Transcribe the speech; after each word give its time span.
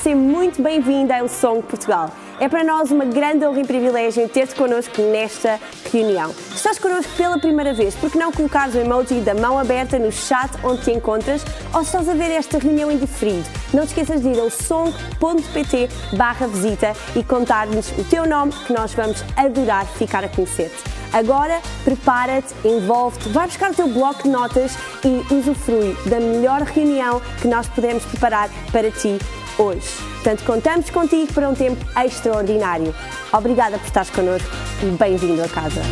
seja 0.00 0.16
muito 0.16 0.62
bem-vinda 0.62 1.18
ao 1.18 1.28
Song 1.28 1.62
Portugal. 1.62 2.10
É 2.40 2.48
para 2.48 2.64
nós 2.64 2.90
uma 2.90 3.04
grande 3.04 3.44
honra 3.44 3.60
e 3.60 3.66
privilégio 3.66 4.28
ter-te 4.28 4.54
connosco 4.54 5.00
nesta 5.00 5.60
reunião. 5.92 6.34
Estás 6.54 6.78
connosco 6.78 7.12
pela 7.16 7.38
primeira 7.38 7.72
vez, 7.72 7.94
por 7.94 8.10
que 8.10 8.18
não 8.18 8.32
colocares 8.32 8.74
o 8.74 8.78
emoji 8.78 9.20
da 9.20 9.34
mão 9.34 9.58
aberta 9.58 9.98
no 9.98 10.10
chat 10.10 10.50
onde 10.64 10.82
te 10.82 10.90
encontras 10.90 11.44
ou 11.72 11.82
estás 11.82 12.08
a 12.08 12.14
ver 12.14 12.30
esta 12.30 12.58
reunião 12.58 12.90
em 12.90 12.98
diferido, 12.98 13.48
não 13.72 13.84
te 13.84 13.88
esqueças 13.88 14.22
de 14.22 14.28
ir 14.28 14.40
ao 14.40 14.50
song.pt 14.50 15.88
barra 16.16 16.46
visita 16.46 16.94
e 17.14 17.22
contar-nos 17.22 17.90
o 17.92 18.04
teu 18.04 18.26
nome 18.26 18.52
que 18.66 18.72
nós 18.72 18.92
vamos 18.94 19.22
adorar 19.36 19.86
ficar 19.86 20.24
a 20.24 20.28
conhecer-te. 20.28 20.82
Agora, 21.12 21.60
prepara-te, 21.84 22.54
envolve-te, 22.64 23.28
vai 23.28 23.46
buscar 23.46 23.70
o 23.70 23.74
teu 23.74 23.86
bloco 23.86 24.22
de 24.22 24.30
notas 24.30 24.72
e 25.04 25.34
usufrui 25.34 25.94
da 26.06 26.18
melhor 26.18 26.62
reunião 26.62 27.20
que 27.40 27.46
nós 27.46 27.68
podemos 27.68 28.04
preparar 28.06 28.48
para 28.72 28.90
ti 28.90 29.18
hoje. 29.58 29.88
Portanto, 30.14 30.44
contamos 30.44 30.90
contigo 30.90 31.32
para 31.32 31.48
um 31.48 31.54
tempo 31.54 31.84
extraordinário. 31.98 32.94
Obrigada 33.32 33.78
por 33.78 33.86
estares 33.86 34.10
connosco 34.10 34.48
e 34.82 34.86
bem-vindo 34.96 35.42
a 35.42 35.48
casa. 35.48 35.82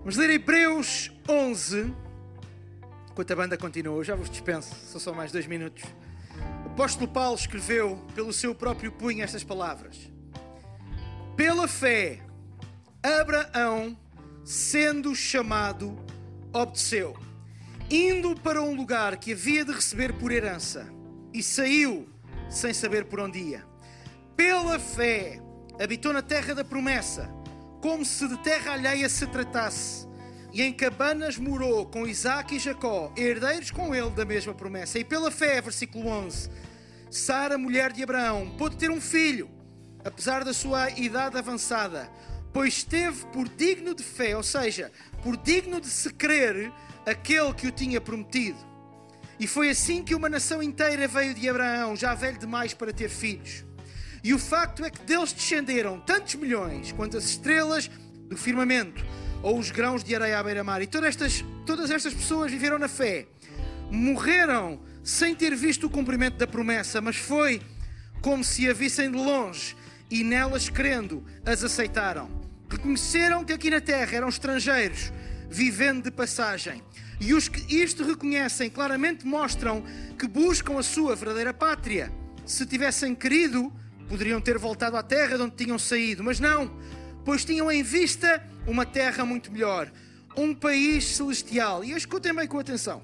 Vamos 0.00 0.16
ler 0.16 0.30
Hebreus 0.30 1.10
11. 1.28 1.92
Enquanto 3.10 3.32
a 3.32 3.36
banda 3.36 3.56
continua, 3.56 4.02
já 4.02 4.14
vos 4.14 4.30
dispenso, 4.30 4.74
são 4.86 5.00
só 5.00 5.12
mais 5.12 5.30
dois 5.30 5.46
minutos. 5.46 5.82
O 6.64 6.70
apóstolo 6.70 7.08
Paulo 7.08 7.36
escreveu 7.36 7.98
pelo 8.14 8.32
seu 8.32 8.54
próprio 8.54 8.90
punho 8.90 9.22
estas 9.22 9.44
palavras: 9.44 10.10
Pela 11.36 11.68
fé, 11.68 12.20
Abraão, 13.02 13.96
sendo 14.44 15.14
chamado, 15.14 15.98
obedeceu, 16.52 17.16
indo 17.90 18.34
para 18.40 18.62
um 18.62 18.74
lugar 18.74 19.16
que 19.16 19.32
havia 19.32 19.64
de 19.64 19.72
receber 19.72 20.12
por 20.14 20.32
herança, 20.32 20.86
e 21.32 21.42
saiu 21.42 22.08
sem 22.48 22.72
saber 22.72 23.04
por 23.04 23.20
onde 23.20 23.38
ia. 23.38 23.64
Pela 24.36 24.78
fé, 24.78 25.40
habitou 25.80 26.12
na 26.12 26.22
terra 26.22 26.54
da 26.54 26.64
promessa, 26.64 27.30
como 27.80 28.04
se 28.04 28.26
de 28.28 28.36
terra 28.38 28.72
alheia 28.72 29.08
se 29.08 29.26
tratasse, 29.26 30.08
e 30.52 30.62
em 30.62 30.72
cabanas 30.72 31.38
morou 31.38 31.86
com 31.86 32.06
Isaac 32.06 32.54
e 32.54 32.58
Jacó, 32.58 33.12
herdeiros 33.16 33.70
com 33.70 33.94
ele 33.94 34.10
da 34.10 34.24
mesma 34.24 34.52
promessa. 34.52 34.98
E 34.98 35.04
pela 35.04 35.30
fé, 35.30 35.60
versículo 35.60 36.08
11, 36.08 36.50
Sara, 37.10 37.56
mulher 37.56 37.92
de 37.92 38.02
Abraão, 38.02 38.50
pôde 38.58 38.76
ter 38.76 38.90
um 38.90 39.00
filho, 39.00 39.48
apesar 40.04 40.44
da 40.44 40.52
sua 40.52 40.90
idade 40.90 41.38
avançada 41.38 42.10
pois 42.52 42.82
teve 42.82 43.26
por 43.26 43.48
digno 43.48 43.94
de 43.94 44.02
fé, 44.02 44.36
ou 44.36 44.42
seja, 44.42 44.90
por 45.22 45.36
digno 45.36 45.80
de 45.80 45.88
se 45.88 46.10
crer 46.12 46.72
aquele 47.06 47.52
que 47.54 47.66
o 47.66 47.70
tinha 47.70 48.00
prometido. 48.00 48.58
E 49.40 49.46
foi 49.46 49.70
assim 49.70 50.02
que 50.02 50.14
uma 50.14 50.28
nação 50.28 50.62
inteira 50.62 51.08
veio 51.08 51.32
de 51.32 51.48
Abraão, 51.48 51.96
já 51.96 52.14
velho 52.14 52.38
demais 52.38 52.74
para 52.74 52.92
ter 52.92 53.08
filhos. 53.08 53.64
E 54.22 54.34
o 54.34 54.38
facto 54.38 54.84
é 54.84 54.90
que 54.90 55.00
deles 55.00 55.32
descenderam 55.32 55.98
tantos 55.98 56.34
milhões 56.34 56.92
quanto 56.92 57.16
as 57.16 57.24
estrelas 57.24 57.90
do 58.28 58.36
firmamento 58.36 59.02
ou 59.42 59.58
os 59.58 59.70
grãos 59.70 60.04
de 60.04 60.14
areia 60.14 60.38
à 60.38 60.42
beira-mar. 60.42 60.82
E 60.82 60.86
todas 60.86 61.08
estas, 61.08 61.42
todas 61.64 61.90
estas 61.90 62.12
pessoas 62.12 62.52
viveram 62.52 62.78
na 62.78 62.86
fé, 62.86 63.26
morreram 63.90 64.78
sem 65.02 65.34
ter 65.34 65.56
visto 65.56 65.86
o 65.86 65.90
cumprimento 65.90 66.36
da 66.36 66.46
promessa, 66.46 67.00
mas 67.00 67.16
foi 67.16 67.62
como 68.20 68.44
se 68.44 68.68
a 68.68 68.74
vissem 68.74 69.10
de 69.10 69.16
longe 69.16 69.74
e 70.10 70.22
nelas 70.22 70.68
crendo 70.68 71.24
as 71.46 71.64
aceitaram. 71.64 72.28
Reconheceram 72.68 73.42
que 73.42 73.54
aqui 73.54 73.70
na 73.70 73.80
terra 73.80 74.16
eram 74.16 74.28
estrangeiros, 74.28 75.10
vivendo 75.48 76.04
de 76.04 76.10
passagem. 76.10 76.82
E 77.20 77.34
os 77.34 77.48
que 77.48 77.76
isto 77.76 78.02
reconhecem 78.02 78.70
claramente 78.70 79.26
mostram 79.26 79.84
que 80.18 80.26
buscam 80.26 80.78
a 80.78 80.82
sua 80.82 81.14
verdadeira 81.14 81.52
pátria. 81.52 82.10
Se 82.46 82.64
tivessem 82.64 83.14
querido, 83.14 83.70
poderiam 84.08 84.40
ter 84.40 84.58
voltado 84.58 84.96
à 84.96 85.02
terra 85.02 85.36
de 85.36 85.42
onde 85.42 85.54
tinham 85.54 85.78
saído, 85.78 86.24
mas 86.24 86.40
não, 86.40 86.74
pois 87.24 87.44
tinham 87.44 87.70
em 87.70 87.82
vista 87.82 88.42
uma 88.66 88.86
terra 88.86 89.24
muito 89.24 89.52
melhor, 89.52 89.92
um 90.34 90.54
país 90.54 91.04
celestial. 91.04 91.84
E 91.84 91.92
escutem 91.92 92.34
bem 92.34 92.48
com 92.48 92.58
atenção. 92.58 93.02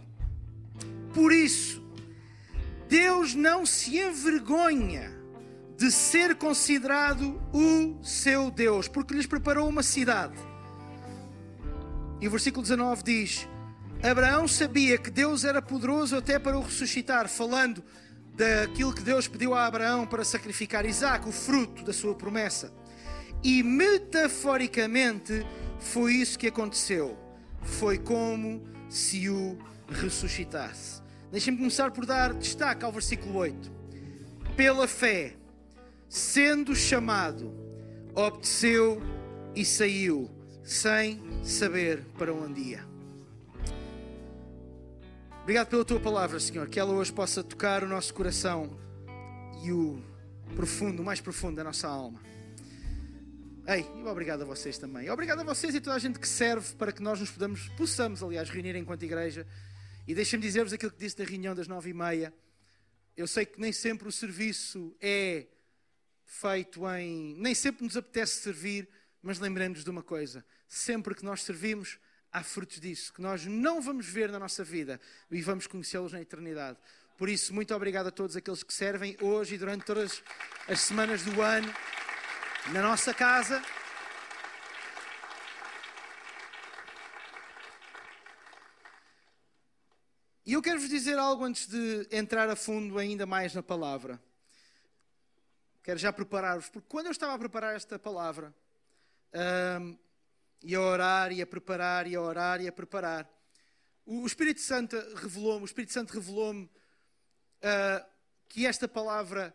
Por 1.12 1.30
isso, 1.30 1.84
Deus 2.88 3.34
não 3.34 3.66
se 3.66 3.98
envergonha 3.98 5.14
de 5.76 5.90
ser 5.90 6.36
considerado 6.36 7.40
o 7.52 8.02
seu 8.02 8.50
Deus, 8.50 8.88
porque 8.88 9.14
lhes 9.14 9.26
preparou 9.26 9.68
uma 9.68 9.82
cidade. 9.82 10.38
E 12.20 12.26
o 12.26 12.30
versículo 12.30 12.62
19 12.62 13.02
diz: 13.02 13.46
Abraão 14.02 14.46
sabia 14.46 14.98
que 14.98 15.10
Deus 15.10 15.44
era 15.44 15.60
poderoso 15.62 16.16
até 16.16 16.38
para 16.38 16.58
o 16.58 16.62
ressuscitar, 16.62 17.28
falando 17.28 17.82
daquilo 18.34 18.92
que 18.92 19.02
Deus 19.02 19.26
pediu 19.26 19.54
a 19.54 19.66
Abraão 19.66 20.06
para 20.06 20.24
sacrificar 20.24 20.84
Isaac, 20.84 21.28
o 21.28 21.32
fruto 21.32 21.82
da 21.82 21.92
sua 21.92 22.14
promessa. 22.14 22.72
E 23.42 23.62
metaforicamente 23.62 25.46
foi 25.78 26.14
isso 26.14 26.38
que 26.38 26.46
aconteceu. 26.46 27.16
Foi 27.62 27.98
como 27.98 28.62
se 28.88 29.28
o 29.28 29.58
ressuscitasse. 29.88 31.02
Deixem-me 31.30 31.58
começar 31.58 31.90
por 31.90 32.06
dar 32.06 32.34
destaque 32.34 32.84
ao 32.84 32.92
versículo 32.92 33.38
8. 33.38 33.72
Pela 34.56 34.86
fé, 34.86 35.34
sendo 36.08 36.74
chamado, 36.74 37.52
obedeceu 38.14 39.02
e 39.54 39.64
saiu, 39.64 40.30
sem 40.62 41.20
saber 41.42 42.04
para 42.16 42.32
onde 42.32 42.60
ia. 42.60 42.95
Obrigado 45.46 45.68
pela 45.68 45.84
tua 45.84 46.00
palavra, 46.00 46.40
Senhor, 46.40 46.68
que 46.68 46.80
ela 46.80 46.92
hoje 46.92 47.12
possa 47.12 47.40
tocar 47.40 47.84
o 47.84 47.86
nosso 47.86 48.12
coração 48.12 48.76
e 49.62 49.70
o 49.70 50.02
profundo, 50.56 51.00
o 51.00 51.04
mais 51.04 51.20
profundo 51.20 51.54
da 51.54 51.62
nossa 51.62 51.86
alma. 51.86 52.20
Ei, 53.68 53.86
e 53.94 54.08
obrigado 54.08 54.42
a 54.42 54.44
vocês 54.44 54.76
também. 54.76 55.08
Obrigado 55.08 55.42
a 55.42 55.44
vocês 55.44 55.72
e 55.72 55.80
toda 55.80 55.94
a 55.94 56.00
gente 56.00 56.18
que 56.18 56.26
serve 56.26 56.74
para 56.74 56.90
que 56.90 57.00
nós 57.00 57.20
nos 57.20 57.30
podamos, 57.30 57.68
possamos, 57.76 58.24
aliás, 58.24 58.50
reunir 58.50 58.74
enquanto 58.74 59.04
igreja. 59.04 59.46
E 60.04 60.16
deixem-me 60.16 60.44
dizer-vos 60.44 60.72
aquilo 60.72 60.90
que 60.90 60.98
disse 60.98 61.16
da 61.16 61.22
reunião 61.22 61.54
das 61.54 61.68
nove 61.68 61.90
e 61.90 61.94
meia. 61.94 62.34
Eu 63.16 63.28
sei 63.28 63.46
que 63.46 63.60
nem 63.60 63.72
sempre 63.72 64.08
o 64.08 64.10
serviço 64.10 64.96
é 65.00 65.46
feito 66.24 66.84
em. 66.90 67.36
Nem 67.38 67.54
sempre 67.54 67.84
nos 67.84 67.96
apetece 67.96 68.40
servir, 68.40 68.88
mas 69.22 69.38
lembremos 69.38 69.84
de 69.84 69.90
uma 69.90 70.02
coisa: 70.02 70.44
sempre 70.66 71.14
que 71.14 71.24
nós 71.24 71.44
servimos, 71.44 72.00
há 72.36 72.42
frutos 72.42 72.78
disso, 72.78 73.14
que 73.14 73.22
nós 73.22 73.46
não 73.46 73.80
vamos 73.80 74.04
ver 74.04 74.30
na 74.30 74.38
nossa 74.38 74.62
vida 74.62 75.00
e 75.30 75.40
vamos 75.40 75.66
conhecê-los 75.66 76.12
na 76.12 76.20
eternidade. 76.20 76.76
Por 77.16 77.30
isso, 77.30 77.54
muito 77.54 77.74
obrigado 77.74 78.08
a 78.08 78.10
todos 78.10 78.36
aqueles 78.36 78.62
que 78.62 78.74
servem 78.74 79.16
hoje 79.22 79.54
e 79.54 79.58
durante 79.58 79.86
todas 79.86 80.22
as 80.68 80.80
semanas 80.80 81.22
do 81.22 81.40
ano 81.40 81.72
na 82.74 82.82
nossa 82.82 83.14
casa. 83.14 83.62
E 90.44 90.52
eu 90.52 90.60
quero 90.60 90.78
vos 90.78 90.90
dizer 90.90 91.18
algo 91.18 91.42
antes 91.42 91.66
de 91.66 92.06
entrar 92.12 92.50
a 92.50 92.54
fundo 92.54 92.98
ainda 92.98 93.24
mais 93.24 93.54
na 93.54 93.62
palavra. 93.62 94.20
Quero 95.82 95.98
já 95.98 96.12
preparar-vos, 96.12 96.68
porque 96.68 96.86
quando 96.86 97.06
eu 97.06 97.12
estava 97.12 97.32
a 97.32 97.38
preparar 97.38 97.74
esta 97.74 97.98
palavra, 97.98 98.54
um, 99.80 99.96
e 100.62 100.74
a 100.74 100.80
orar, 100.80 101.32
e 101.32 101.42
a 101.42 101.46
preparar, 101.46 102.06
e 102.06 102.14
a 102.14 102.20
orar, 102.20 102.60
e 102.60 102.68
a 102.68 102.72
preparar, 102.72 103.30
o 104.04 104.24
Espírito 104.26 104.60
Santo 104.60 104.96
revelou-me, 105.16 105.62
o 105.62 105.66
Espírito 105.66 105.92
Santo 105.92 106.12
revelou-me 106.12 106.64
uh, 106.64 108.06
que 108.48 108.64
esta 108.64 108.86
palavra 108.86 109.54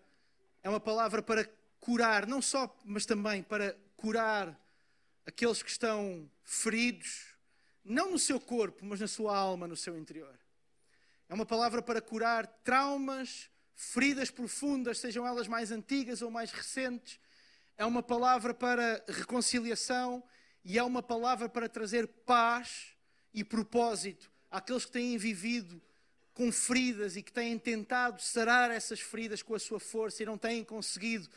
é 0.61 0.69
uma 0.69 0.79
palavra 0.79 1.21
para 1.21 1.49
curar, 1.79 2.27
não 2.27 2.41
só, 2.41 2.77
mas 2.83 3.05
também 3.05 3.41
para 3.41 3.75
curar 3.95 4.59
aqueles 5.25 5.63
que 5.63 5.69
estão 5.69 6.29
feridos, 6.43 7.33
não 7.83 8.11
no 8.11 8.19
seu 8.19 8.39
corpo, 8.39 8.85
mas 8.85 8.99
na 8.99 9.07
sua 9.07 9.35
alma, 9.35 9.67
no 9.67 9.75
seu 9.75 9.97
interior. 9.97 10.37
É 11.29 11.33
uma 11.33 11.45
palavra 11.45 11.81
para 11.81 12.01
curar 12.01 12.45
traumas, 12.45 13.49
feridas 13.73 14.29
profundas, 14.29 14.99
sejam 14.99 15.25
elas 15.25 15.47
mais 15.47 15.71
antigas 15.71 16.21
ou 16.21 16.29
mais 16.29 16.51
recentes. 16.51 17.19
É 17.77 17.85
uma 17.85 18.03
palavra 18.03 18.53
para 18.53 19.03
reconciliação 19.07 20.23
e 20.63 20.77
é 20.77 20.83
uma 20.83 21.01
palavra 21.01 21.49
para 21.49 21.67
trazer 21.67 22.07
paz 22.07 22.95
e 23.33 23.43
propósito 23.43 24.31
àqueles 24.49 24.85
que 24.85 24.91
têm 24.91 25.17
vivido 25.17 25.81
com 26.33 26.51
feridas 26.51 27.15
e 27.15 27.23
que 27.23 27.31
têm 27.31 27.57
tentado 27.57 28.21
sarar 28.21 28.71
essas 28.71 28.99
feridas 28.99 29.41
com 29.41 29.55
a 29.55 29.59
sua 29.59 29.79
força 29.79 30.23
e 30.23 30.25
não 30.25 30.37
têm 30.37 30.63
conseguido. 30.63 31.29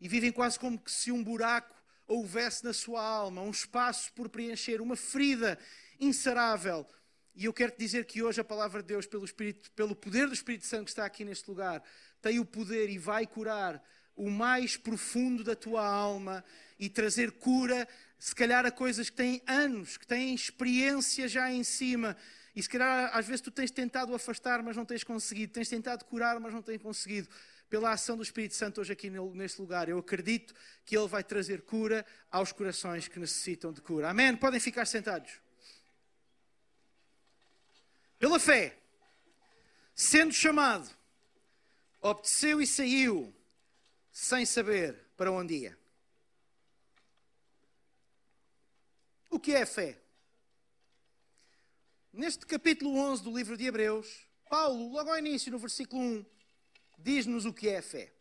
E 0.00 0.08
vivem 0.08 0.32
quase 0.32 0.58
como 0.58 0.78
que 0.78 0.90
se 0.90 1.12
um 1.12 1.22
buraco 1.22 1.74
houvesse 2.06 2.64
na 2.64 2.72
sua 2.72 3.02
alma, 3.02 3.40
um 3.40 3.50
espaço 3.50 4.12
por 4.12 4.28
preencher, 4.28 4.80
uma 4.80 4.96
ferida 4.96 5.58
insarável. 5.98 6.86
E 7.34 7.44
eu 7.46 7.52
quero 7.52 7.72
te 7.72 7.78
dizer 7.78 8.04
que 8.04 8.22
hoje 8.22 8.40
a 8.40 8.44
palavra 8.44 8.82
de 8.82 8.88
Deus, 8.88 9.06
pelo, 9.06 9.24
Espírito, 9.24 9.70
pelo 9.72 9.94
poder 9.94 10.26
do 10.26 10.34
Espírito 10.34 10.66
Santo 10.66 10.84
que 10.84 10.90
está 10.90 11.04
aqui 11.04 11.24
neste 11.24 11.48
lugar, 11.48 11.82
tem 12.20 12.38
o 12.38 12.44
poder 12.44 12.90
e 12.90 12.98
vai 12.98 13.26
curar 13.26 13.82
o 14.14 14.28
mais 14.28 14.76
profundo 14.76 15.42
da 15.42 15.56
tua 15.56 15.86
alma 15.86 16.44
e 16.78 16.90
trazer 16.90 17.32
cura, 17.32 17.88
se 18.22 18.36
calhar 18.36 18.64
a 18.64 18.70
coisas 18.70 19.10
que 19.10 19.16
têm 19.16 19.42
anos, 19.48 19.96
que 19.96 20.06
têm 20.06 20.32
experiência 20.32 21.26
já 21.26 21.50
em 21.50 21.64
cima 21.64 22.16
E 22.54 22.62
se 22.62 22.68
calhar 22.68 23.10
às 23.12 23.26
vezes 23.26 23.40
tu 23.40 23.50
tens 23.50 23.72
tentado 23.72 24.14
afastar, 24.14 24.62
mas 24.62 24.76
não 24.76 24.84
tens 24.84 25.02
conseguido. 25.02 25.52
Tens 25.52 25.68
tentado 25.68 26.04
curar, 26.04 26.38
mas 26.38 26.54
não 26.54 26.62
tens 26.62 26.80
conseguido. 26.80 27.28
Pela 27.68 27.90
ação 27.90 28.16
do 28.16 28.22
Espírito 28.22 28.54
Santo 28.54 28.80
hoje 28.80 28.92
aqui 28.92 29.10
neste 29.10 29.60
lugar, 29.60 29.88
eu 29.88 29.98
acredito 29.98 30.54
que 30.84 30.96
Ele 30.96 31.08
vai 31.08 31.24
trazer 31.24 31.62
cura 31.62 32.06
aos 32.30 32.52
corações 32.52 33.08
que 33.08 33.18
necessitam 33.18 33.72
de 33.72 33.80
cura. 33.80 34.10
Amém? 34.10 34.36
Podem 34.36 34.60
ficar 34.60 34.86
sentados. 34.86 35.40
Pela 38.20 38.38
fé, 38.38 38.78
sendo 39.96 40.32
chamado, 40.32 40.88
obedeceu 42.00 42.62
e 42.62 42.68
saiu, 42.68 43.34
sem 44.12 44.46
saber 44.46 45.08
para 45.16 45.32
onde 45.32 45.54
ia. 45.54 45.81
O 49.32 49.40
que 49.40 49.54
é 49.54 49.64
fé? 49.64 49.98
Neste 52.12 52.44
capítulo 52.44 52.98
11 52.98 53.22
do 53.22 53.34
livro 53.34 53.56
de 53.56 53.64
Hebreus, 53.64 54.28
Paulo, 54.50 54.92
logo 54.92 55.08
ao 55.08 55.18
início, 55.18 55.50
no 55.50 55.58
versículo 55.58 56.02
1, 56.02 56.26
diz-nos 56.98 57.46
o 57.46 57.52
que 57.54 57.70
é 57.70 57.78
a 57.78 57.82
fé. 57.82 58.12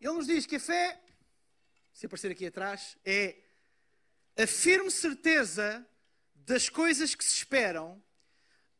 Ele 0.00 0.14
nos 0.14 0.26
diz 0.26 0.46
que 0.46 0.56
a 0.56 0.60
fé, 0.60 1.00
se 1.92 2.06
aparecer 2.06 2.32
aqui 2.32 2.44
atrás, 2.44 2.98
é 3.04 3.40
a 4.36 4.48
firme 4.48 4.90
certeza 4.90 5.88
das 6.34 6.68
coisas 6.68 7.14
que 7.14 7.24
se 7.24 7.34
esperam 7.34 8.02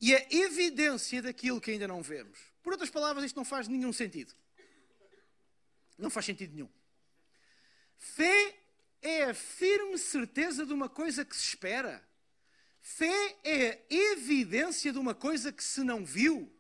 e 0.00 0.16
a 0.16 0.26
evidência 0.32 1.22
daquilo 1.22 1.60
que 1.60 1.70
ainda 1.70 1.86
não 1.86 2.02
vemos. 2.02 2.40
Por 2.60 2.72
outras 2.72 2.90
palavras, 2.90 3.24
isto 3.24 3.36
não 3.36 3.44
faz 3.44 3.68
nenhum 3.68 3.92
sentido. 3.92 4.34
Não 5.96 6.10
faz 6.10 6.26
sentido 6.26 6.52
nenhum. 6.52 6.70
Fé 7.96 8.59
é 9.02 9.24
a 9.24 9.34
firme 9.34 9.96
certeza 9.98 10.66
de 10.66 10.72
uma 10.72 10.88
coisa 10.88 11.24
que 11.24 11.34
se 11.34 11.48
espera. 11.48 12.06
Fé 12.80 13.38
é 13.44 13.70
a 13.72 13.78
evidência 13.90 14.92
de 14.92 14.98
uma 14.98 15.14
coisa 15.14 15.52
que 15.52 15.62
se 15.62 15.82
não 15.82 16.04
viu. 16.04 16.52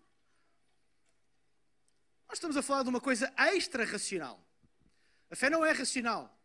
Nós 2.28 2.36
estamos 2.36 2.56
a 2.56 2.62
falar 2.62 2.82
de 2.82 2.88
uma 2.88 3.00
coisa 3.00 3.32
extra-racional. 3.36 4.44
A 5.30 5.36
fé 5.36 5.50
não 5.50 5.64
é 5.64 5.72
racional. 5.72 6.38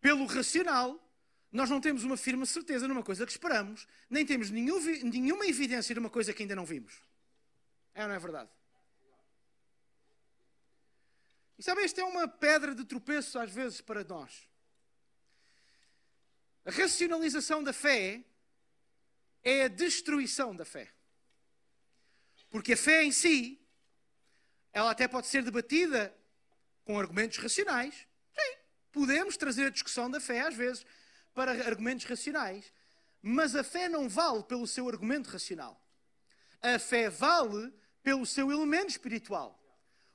Pelo 0.00 0.26
racional, 0.26 0.98
nós 1.50 1.68
não 1.68 1.80
temos 1.80 2.02
uma 2.04 2.16
firme 2.16 2.46
certeza 2.46 2.88
numa 2.88 3.02
coisa 3.02 3.26
que 3.26 3.32
esperamos, 3.32 3.86
nem 4.08 4.24
temos 4.24 4.50
nenhum, 4.50 4.80
nenhuma 5.04 5.46
evidência 5.46 5.94
de 5.94 5.98
uma 5.98 6.10
coisa 6.10 6.32
que 6.32 6.42
ainda 6.42 6.56
não 6.56 6.64
vimos. 6.64 6.94
É 7.94 8.02
ou 8.02 8.08
não 8.08 8.14
é 8.14 8.18
verdade? 8.18 8.50
E 11.58 11.62
sabe, 11.62 11.82
esta 11.82 12.00
é 12.00 12.04
uma 12.04 12.26
pedra 12.26 12.74
de 12.74 12.84
tropeço 12.84 13.38
às 13.38 13.50
vezes 13.50 13.80
para 13.80 14.02
nós. 14.02 14.48
A 16.64 16.70
racionalização 16.70 17.62
da 17.62 17.72
fé 17.72 18.24
é 19.42 19.64
a 19.64 19.68
destruição 19.68 20.54
da 20.54 20.64
fé. 20.64 20.92
Porque 22.48 22.74
a 22.74 22.76
fé 22.76 23.02
em 23.02 23.10
si, 23.10 23.60
ela 24.72 24.92
até 24.92 25.08
pode 25.08 25.26
ser 25.26 25.42
debatida 25.42 26.16
com 26.84 27.00
argumentos 27.00 27.38
racionais. 27.38 28.06
Sim, 28.32 28.56
podemos 28.92 29.36
trazer 29.36 29.66
a 29.66 29.70
discussão 29.70 30.08
da 30.08 30.20
fé 30.20 30.40
às 30.40 30.54
vezes 30.54 30.86
para 31.34 31.50
argumentos 31.50 32.04
racionais, 32.04 32.72
mas 33.20 33.56
a 33.56 33.64
fé 33.64 33.88
não 33.88 34.08
vale 34.08 34.44
pelo 34.44 34.66
seu 34.66 34.88
argumento 34.88 35.30
racional. 35.30 35.80
A 36.60 36.78
fé 36.78 37.10
vale 37.10 37.72
pelo 38.04 38.24
seu 38.24 38.52
elemento 38.52 38.90
espiritual. 38.90 39.58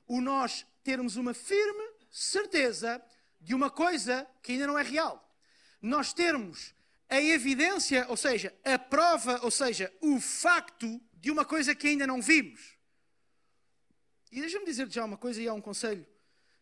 O 0.06 0.22
nós 0.22 0.64
termos 0.82 1.16
uma 1.16 1.34
firme 1.34 1.92
certeza 2.10 3.04
de 3.38 3.54
uma 3.54 3.70
coisa 3.70 4.26
que 4.42 4.52
ainda 4.52 4.66
não 4.66 4.78
é 4.78 4.82
real 4.82 5.27
nós 5.80 6.12
termos 6.12 6.74
a 7.08 7.20
evidência, 7.20 8.06
ou 8.08 8.16
seja, 8.16 8.54
a 8.64 8.78
prova, 8.78 9.40
ou 9.42 9.50
seja, 9.50 9.92
o 10.00 10.20
facto 10.20 11.00
de 11.14 11.30
uma 11.30 11.44
coisa 11.44 11.74
que 11.74 11.88
ainda 11.88 12.06
não 12.06 12.20
vimos. 12.20 12.76
E 14.30 14.40
deixa-me 14.40 14.66
dizer 14.66 14.90
já 14.90 15.04
uma 15.04 15.16
coisa 15.16 15.40
e 15.40 15.48
há 15.48 15.54
um 15.54 15.60
conselho. 15.60 16.06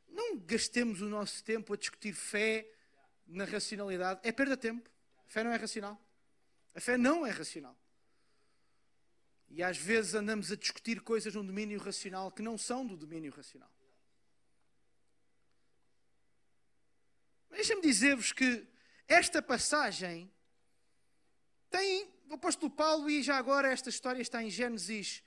Não 0.09 0.39
gastemos 0.39 1.03
o 1.03 1.09
nosso 1.09 1.43
tempo 1.43 1.75
a 1.75 1.77
discutir 1.77 2.13
fé 2.13 2.71
na 3.27 3.45
racionalidade. 3.45 4.21
É 4.23 4.31
perda 4.31 4.57
de 4.57 4.63
tempo. 4.63 4.89
A 5.27 5.29
fé 5.29 5.43
não 5.43 5.53
é 5.53 5.57
racional. 5.57 6.01
A 6.75 6.81
fé 6.81 6.97
não 6.97 7.27
é 7.27 7.31
racional. 7.31 7.77
E 9.49 9.63
às 9.63 9.77
vezes 9.77 10.15
andamos 10.15 10.53
a 10.53 10.57
discutir 10.57 11.01
coisas 11.01 11.35
no 11.35 11.43
domínio 11.43 11.81
racional 11.81 12.31
que 12.31 12.43
não 12.43 12.57
são 12.57 12.87
do 12.87 12.97
domínio 12.97 13.33
racional. 13.33 13.71
Deixa-me 17.51 17.81
dizer-vos 17.81 18.33
que 18.33 18.67
esta 19.09 19.41
passagem 19.41 20.31
tem 21.71 22.09
o 22.29 22.35
apóstolo 22.35 22.71
Paulo, 22.71 23.09
e 23.09 23.23
já 23.23 23.37
agora 23.37 23.73
esta 23.73 23.89
história 23.89 24.21
está 24.21 24.43
em 24.43 24.51
Gênesis 24.51 25.23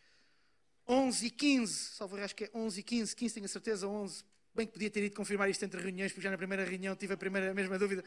11 0.87 1.27
e 1.27 1.29
15, 1.29 1.73
salvo 1.73 2.17
acho 2.17 2.35
que 2.35 2.45
é 2.45 2.49
11 2.53 2.79
e 2.79 2.83
15, 2.83 3.15
15 3.15 3.33
tenho 3.33 3.45
a 3.45 3.49
certeza, 3.49 3.87
11, 3.87 4.23
bem 4.53 4.65
que 4.65 4.73
podia 4.73 4.89
ter 4.89 5.03
ido 5.03 5.15
confirmar 5.15 5.49
isto 5.49 5.63
entre 5.63 5.81
reuniões, 5.81 6.11
porque 6.11 6.23
já 6.23 6.31
na 6.31 6.37
primeira 6.37 6.65
reunião 6.65 6.95
tive 6.95 7.13
a, 7.13 7.17
primeira, 7.17 7.51
a 7.51 7.53
mesma 7.53 7.77
dúvida, 7.77 8.03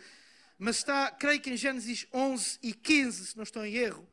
mas 0.58 0.76
está, 0.76 1.10
creio 1.10 1.40
que 1.40 1.50
em 1.50 1.56
Gênesis 1.56 2.06
11 2.12 2.58
e 2.62 2.74
15, 2.74 3.26
se 3.28 3.36
não 3.36 3.44
estou 3.44 3.64
em 3.64 3.74
erro, 3.74 4.06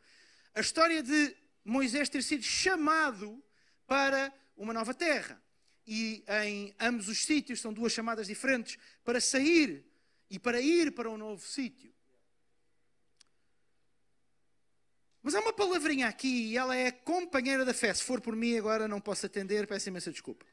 a 0.54 0.62
história 0.62 1.04
de 1.04 1.36
Moisés 1.66 2.10
ter 2.10 2.24
sido 2.24 2.44
chamado 2.44 3.44
para 3.86 4.34
uma 4.56 4.74
nova 4.74 4.94
terra. 4.94 5.42
E 5.86 6.24
em 6.44 6.76
ambos 6.80 7.08
os 7.08 7.26
sítios, 7.26 7.62
são 7.62 7.74
duas 7.74 7.92
chamadas 7.92 8.28
diferentes, 8.28 8.78
para 9.04 9.20
sair 9.20 9.89
e 10.30 10.38
para 10.38 10.62
ir 10.62 10.92
para 10.94 11.10
um 11.10 11.18
novo 11.18 11.46
sítio. 11.46 11.94
Mas 15.22 15.36
há 15.36 15.42
uma 15.42 15.52
palavrinha 15.52 16.08
aqui 16.08 16.52
e 16.52 16.58
ela 16.58 16.76
é 16.76 16.92
companheira 16.92 17.66
da 17.66 17.74
fé. 17.74 17.94
Se 17.94 18.04
for 18.04 18.22
por 18.22 18.36
mim 18.36 18.58
agora 18.58 18.88
não 18.88 19.02
posso 19.02 19.26
atender, 19.26 19.68
peço 19.68 19.90
imensa 19.90 20.12
desculpa. 20.12 20.46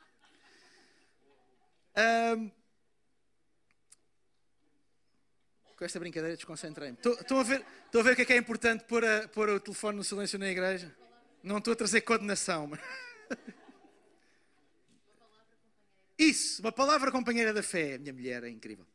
Um, 1.96 2.50
com 5.76 5.84
esta 5.84 6.00
brincadeira 6.00 6.37
desconcentrei-me. 6.37 6.96
Estão 6.96 7.38
a, 7.38 7.43
ver, 7.43 7.64
a 7.94 8.02
ver 8.02 8.12
o 8.12 8.17
que 8.17 8.22
é 8.22 8.25
que 8.25 8.32
é 8.32 8.37
importante 8.37 8.84
pôr, 8.84 9.05
a, 9.05 9.29
pôr 9.29 9.49
o 9.50 9.61
telefone 9.61 9.99
no 9.99 10.05
silêncio 10.05 10.38
na 10.38 10.49
igreja? 10.49 10.94
Não 11.43 11.58
estou 11.58 11.72
a 11.72 11.76
trazer 11.76 12.00
condenação. 12.00 12.67
Mas... 12.67 12.81
Isso, 16.19 16.61
uma 16.62 16.72
palavra 16.72 17.12
companheira 17.12 17.52
da 17.52 17.62
fé. 17.62 17.99
Minha 17.99 18.12
mulher 18.12 18.44
é 18.44 18.49
incrível. 18.49 18.87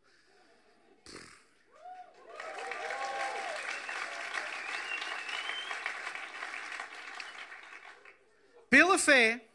Pela 8.71 8.97
fé, 8.97 9.45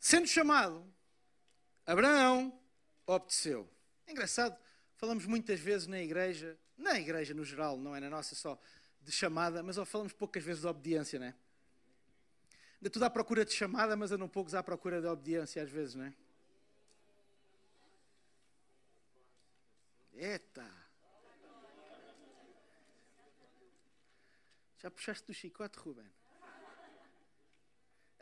sendo 0.00 0.26
chamado, 0.26 0.84
Abraão 1.86 2.60
obedeceu. 3.06 3.70
É 4.08 4.10
engraçado, 4.10 4.58
falamos 4.96 5.24
muitas 5.24 5.60
vezes 5.60 5.86
na 5.86 6.00
igreja, 6.00 6.58
na 6.76 6.98
igreja 6.98 7.32
no 7.32 7.44
geral, 7.44 7.78
não 7.78 7.94
é 7.94 8.00
na 8.00 8.10
nossa 8.10 8.34
só, 8.34 8.60
de 9.00 9.12
chamada, 9.12 9.62
mas 9.62 9.76
falamos 9.88 10.12
poucas 10.12 10.42
vezes 10.42 10.62
de 10.62 10.66
obediência, 10.66 11.16
não 11.20 11.26
é? 11.26 11.34
Ainda 12.78 12.90
tudo 12.90 13.04
à 13.04 13.08
procura 13.08 13.44
de 13.44 13.52
chamada, 13.52 13.94
mas 13.94 14.10
andam 14.10 14.28
poucos 14.28 14.52
à 14.52 14.60
procura 14.60 15.00
de 15.00 15.06
obediência 15.06 15.62
às 15.62 15.70
vezes, 15.70 15.94
não 15.94 16.06
é? 16.06 16.14
Eita! 20.14 20.68
Já 24.82 24.90
puxaste 24.90 25.24
do 25.28 25.32
chicote, 25.32 25.78
Ruben? 25.78 26.23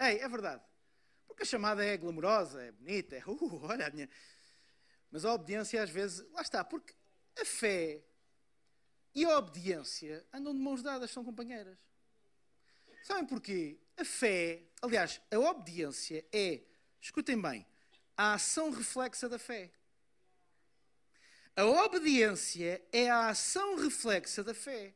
Ei, 0.03 0.19
é 0.19 0.29
verdade. 0.29 0.63
Porque 1.29 1.45
a 1.45 1.47
chamada 1.47 1.85
é 1.85 1.97
glamourosa, 1.97 2.61
é 2.61 2.73
bonita, 2.73 3.15
é 3.15 3.23
uh, 3.25 3.65
olha 3.65 3.87
a 3.87 3.91
minha. 3.91 4.09
Mas 5.11 5.25
a 5.25 5.33
obediência 5.33 5.81
às 5.81 5.91
vezes, 5.91 6.29
lá 6.33 6.43
está, 6.43 6.65
porque 6.65 6.93
a 7.41 7.45
fé 7.45 8.03
e 9.15 9.25
a 9.25 9.39
obediência 9.39 10.27
andam 10.33 10.53
de 10.53 10.59
mãos 10.59 10.83
dadas, 10.83 11.11
são 11.11 11.25
companheiras. 11.25 11.79
Sabem 13.05 13.27
porquê? 13.27 13.79
A 13.97 14.05
fé, 14.05 14.63
aliás, 14.81 15.21
a 15.31 15.39
obediência 15.39 16.25
é, 16.33 16.63
escutem 17.01 17.41
bem, 17.41 17.67
a 18.17 18.35
ação 18.35 18.71
reflexa 18.71 19.29
da 19.29 19.39
fé. 19.39 19.71
A 21.55 21.65
obediência 21.65 22.83
é 22.91 23.09
a 23.11 23.29
ação 23.29 23.77
reflexa 23.77 24.43
da 24.43 24.55
fé. 24.55 24.95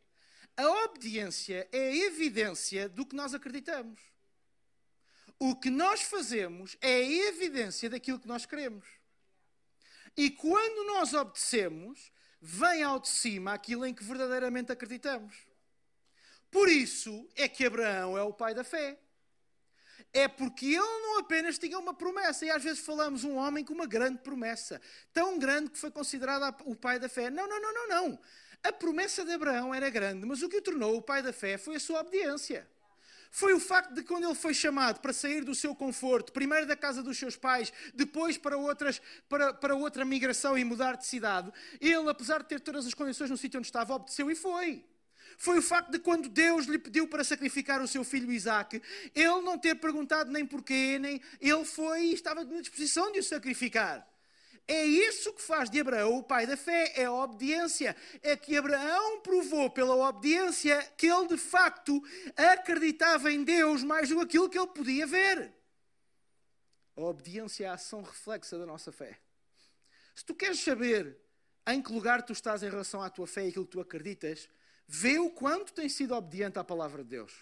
A 0.56 0.66
obediência 0.84 1.68
é 1.70 1.88
a 1.88 1.94
evidência 1.94 2.88
do 2.88 3.04
que 3.04 3.14
nós 3.14 3.34
acreditamos. 3.34 4.15
O 5.38 5.55
que 5.55 5.71
nós 5.71 6.02
fazemos 6.02 6.76
é 6.81 6.95
a 6.95 7.28
evidência 7.28 7.90
daquilo 7.90 8.19
que 8.19 8.28
nós 8.28 8.47
queremos. 8.47 8.87
E 10.16 10.31
quando 10.31 10.87
nós 10.87 11.12
obedecemos, 11.12 12.11
vem 12.40 12.83
ao 12.83 12.99
de 12.99 13.09
cima 13.09 13.52
aquilo 13.52 13.85
em 13.85 13.93
que 13.93 14.02
verdadeiramente 14.02 14.73
acreditamos. 14.73 15.37
Por 16.50 16.69
isso 16.71 17.28
é 17.37 17.47
que 17.49 17.66
Abraão 17.66 18.16
é 18.16 18.23
o 18.23 18.33
pai 18.33 18.55
da 18.55 18.64
fé. 18.64 18.99
É 20.12 20.26
porque 20.26 20.66
ele 20.66 20.78
não 20.78 21.19
apenas 21.19 21.59
tinha 21.59 21.78
uma 21.78 21.93
promessa, 21.93 22.47
e 22.47 22.50
às 22.50 22.62
vezes 22.62 22.78
falamos 22.78 23.25
um 23.25 23.37
homem 23.37 23.62
com 23.62 23.75
uma 23.75 23.87
grande 23.87 24.19
promessa, 24.21 24.81
tão 25.12 25.38
grande 25.38 25.71
que 25.71 25.78
foi 25.78 25.90
considerado 25.90 26.55
o 26.64 26.75
pai 26.75 26.99
da 26.99 27.09
fé. 27.09 27.28
Não, 27.28 27.47
não, 27.47 27.61
não, 27.61 27.75
não, 27.75 27.88
não. 27.88 28.21
A 28.62 28.73
promessa 28.73 29.25
de 29.25 29.33
Abraão 29.33 29.75
era 29.75 29.90
grande, 29.90 30.25
mas 30.25 30.43
o 30.43 30.49
que 30.49 30.57
o 30.57 30.62
tornou 30.62 30.97
o 30.97 31.02
pai 31.02 31.23
da 31.23 31.33
fé 31.33 31.59
foi 31.59 31.76
a 31.76 31.81
sua 31.81 32.00
obediência. 32.00 32.66
Foi 33.30 33.52
o 33.52 33.61
facto 33.61 33.92
de 33.92 34.02
quando 34.02 34.25
ele 34.25 34.35
foi 34.35 34.54
chamado 34.54 35.00
para 35.00 35.12
sair 35.12 35.45
do 35.45 35.54
seu 35.54 35.75
conforto, 35.75 36.33
primeiro 36.33 36.66
da 36.66 36.76
casa 36.76 37.02
dos 37.02 37.18
seus 37.18 37.37
pais, 37.37 37.73
depois 37.95 38.38
para, 38.38 38.56
outras, 38.56 39.00
para, 39.28 39.52
para 39.52 39.75
outra 39.75 40.04
migração 40.04 40.56
e 40.56 40.64
mudar 40.64 40.97
de 40.97 41.06
cidade, 41.06 41.52
ele, 41.80 42.09
apesar 42.09 42.38
de 42.38 42.49
ter 42.49 42.61
todas 42.61 42.87
as 42.87 42.95
condições 42.95 43.30
no 43.30 43.37
sítio 43.37 43.59
onde 43.59 43.68
estava, 43.68 43.95
obedeceu 43.95 44.30
e 44.30 44.35
foi. 44.35 44.85
Foi 45.38 45.59
o 45.59 45.62
facto 45.62 45.90
de 45.90 45.99
quando 45.99 46.28
Deus 46.28 46.66
lhe 46.66 46.78
pediu 46.78 47.06
para 47.06 47.23
sacrificar 47.23 47.83
o 47.83 47.88
seu 47.88 48.04
filho 48.04 48.33
Isaac, 48.33 48.80
ele 49.14 49.40
não 49.42 49.59
ter 49.59 49.75
perguntado 49.75 50.30
nem 50.30 50.47
porquê, 50.47 50.99
nem 50.99 51.21
ele 51.40 51.64
foi 51.64 52.06
e 52.06 52.14
estava 52.14 52.42
na 52.45 52.61
disposição 52.61 53.12
de 53.12 53.18
o 53.18 53.23
sacrificar. 53.23 54.06
É 54.68 54.85
isso 54.85 55.32
que 55.32 55.42
faz 55.42 55.70
de 55.70 55.78
Abraão 55.78 56.18
o 56.18 56.23
pai 56.23 56.44
da 56.44 56.56
fé, 56.56 56.92
é 56.96 57.04
a 57.04 57.12
obediência. 57.12 57.94
É 58.20 58.37
que 58.37 58.56
Abraão 58.56 59.20
provou 59.20 59.70
pela 59.70 59.94
obediência 60.08 60.82
que 60.96 61.06
ele 61.06 61.28
de 61.28 61.38
facto 61.38 62.02
acreditava 62.37 63.30
em 63.30 63.44
Deus 63.44 63.85
mais 63.85 64.08
do 64.08 64.16
que 64.16 64.23
aquilo 64.23 64.50
que 64.50 64.58
ele 64.58 64.66
podia 64.66 65.06
ver. 65.06 65.54
A 66.96 67.00
obediência 67.02 67.64
é 67.64 67.68
a 67.68 67.75
ação 67.75 68.02
reflexa 68.02 68.58
da 68.58 68.66
nossa 68.66 68.90
fé. 68.90 69.20
Se 70.14 70.25
tu 70.25 70.35
queres 70.35 70.58
saber 70.58 71.16
em 71.68 71.80
que 71.80 71.92
lugar 71.92 72.23
tu 72.23 72.32
estás 72.32 72.62
em 72.62 72.70
relação 72.70 73.02
à 73.02 73.11
tua 73.11 73.26
fé 73.26 73.44
e 73.44 73.49
aquilo 73.50 73.66
que 73.66 73.73
tu 73.73 73.80
acreditas, 73.80 74.49
vê 74.88 75.18
o 75.18 75.30
quanto 75.30 75.73
tens 75.73 75.92
sido 75.92 76.14
obediente 76.14 76.58
à 76.58 76.64
palavra 76.64 77.04
de 77.04 77.11
Deus. 77.11 77.32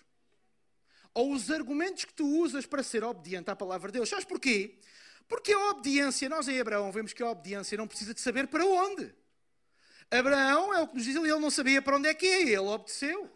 Ou 1.14 1.32
os 1.32 1.50
argumentos 1.50 2.04
que 2.04 2.12
tu 2.12 2.26
usas 2.26 2.66
para 2.66 2.82
ser 2.82 3.04
obediente 3.04 3.50
à 3.50 3.56
palavra 3.56 3.92
de 3.92 3.98
Deus. 3.98 4.08
Sabes 4.08 4.24
porquê? 4.24 4.78
Porque 5.28 5.52
a 5.52 5.70
obediência, 5.70 6.28
nós 6.28 6.48
em 6.48 6.60
Abraão 6.60 6.92
vemos 6.92 7.12
que 7.12 7.22
a 7.22 7.30
obediência 7.30 7.78
não 7.78 7.88
precisa 7.88 8.12
de 8.12 8.20
saber 8.20 8.46
para 8.46 8.64
onde. 8.64 9.14
Abraão 10.10 10.72
é 10.74 10.80
o 10.80 10.88
que 10.88 10.94
nos 10.94 11.04
diz 11.04 11.16
ali, 11.16 11.30
ele 11.30 11.40
não 11.40 11.50
sabia 11.50 11.80
para 11.80 11.96
onde 11.96 12.08
é 12.08 12.14
que 12.14 12.26
é, 12.26 12.42
ele 12.42 12.58
obedeceu. 12.58 13.30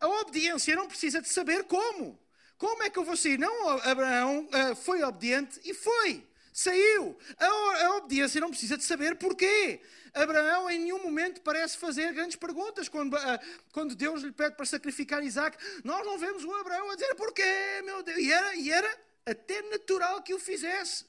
A 0.00 0.08
obediência 0.08 0.74
não 0.74 0.88
precisa 0.88 1.20
de 1.20 1.28
saber 1.28 1.64
como. 1.64 2.18
Como 2.58 2.82
é 2.82 2.90
que 2.90 2.98
eu 2.98 3.04
vou 3.04 3.16
sair? 3.16 3.38
Não, 3.38 3.68
Abraão 3.68 4.48
uh, 4.48 4.76
foi 4.76 5.02
obediente 5.02 5.60
e 5.64 5.74
foi. 5.74 6.26
Saiu. 6.52 7.16
A, 7.38 7.96
obediência 7.96 8.40
não 8.40 8.48
precisa 8.48 8.78
de 8.78 8.84
saber 8.84 9.16
porquê. 9.16 9.80
Abraão 10.14 10.70
em 10.70 10.78
nenhum 10.78 11.02
momento 11.02 11.42
parece 11.42 11.76
fazer 11.76 12.14
grandes 12.14 12.36
perguntas 12.36 12.88
quando, 12.88 13.14
uh, 13.14 13.38
quando 13.72 13.94
Deus 13.94 14.22
lhe 14.22 14.32
pede 14.32 14.56
para 14.56 14.64
sacrificar 14.64 15.22
Isaac. 15.22 15.58
Nós 15.84 16.04
não 16.06 16.18
vemos 16.18 16.44
o 16.44 16.54
Abraão 16.54 16.90
a 16.90 16.94
dizer 16.94 17.14
porquê, 17.14 17.82
meu 17.84 18.02
Deus. 18.02 18.18
E 18.18 18.32
era, 18.32 18.56
e 18.56 18.70
era 18.70 18.98
até 19.26 19.60
natural 19.62 20.22
que 20.22 20.32
o 20.32 20.38
fizesse. 20.38 21.04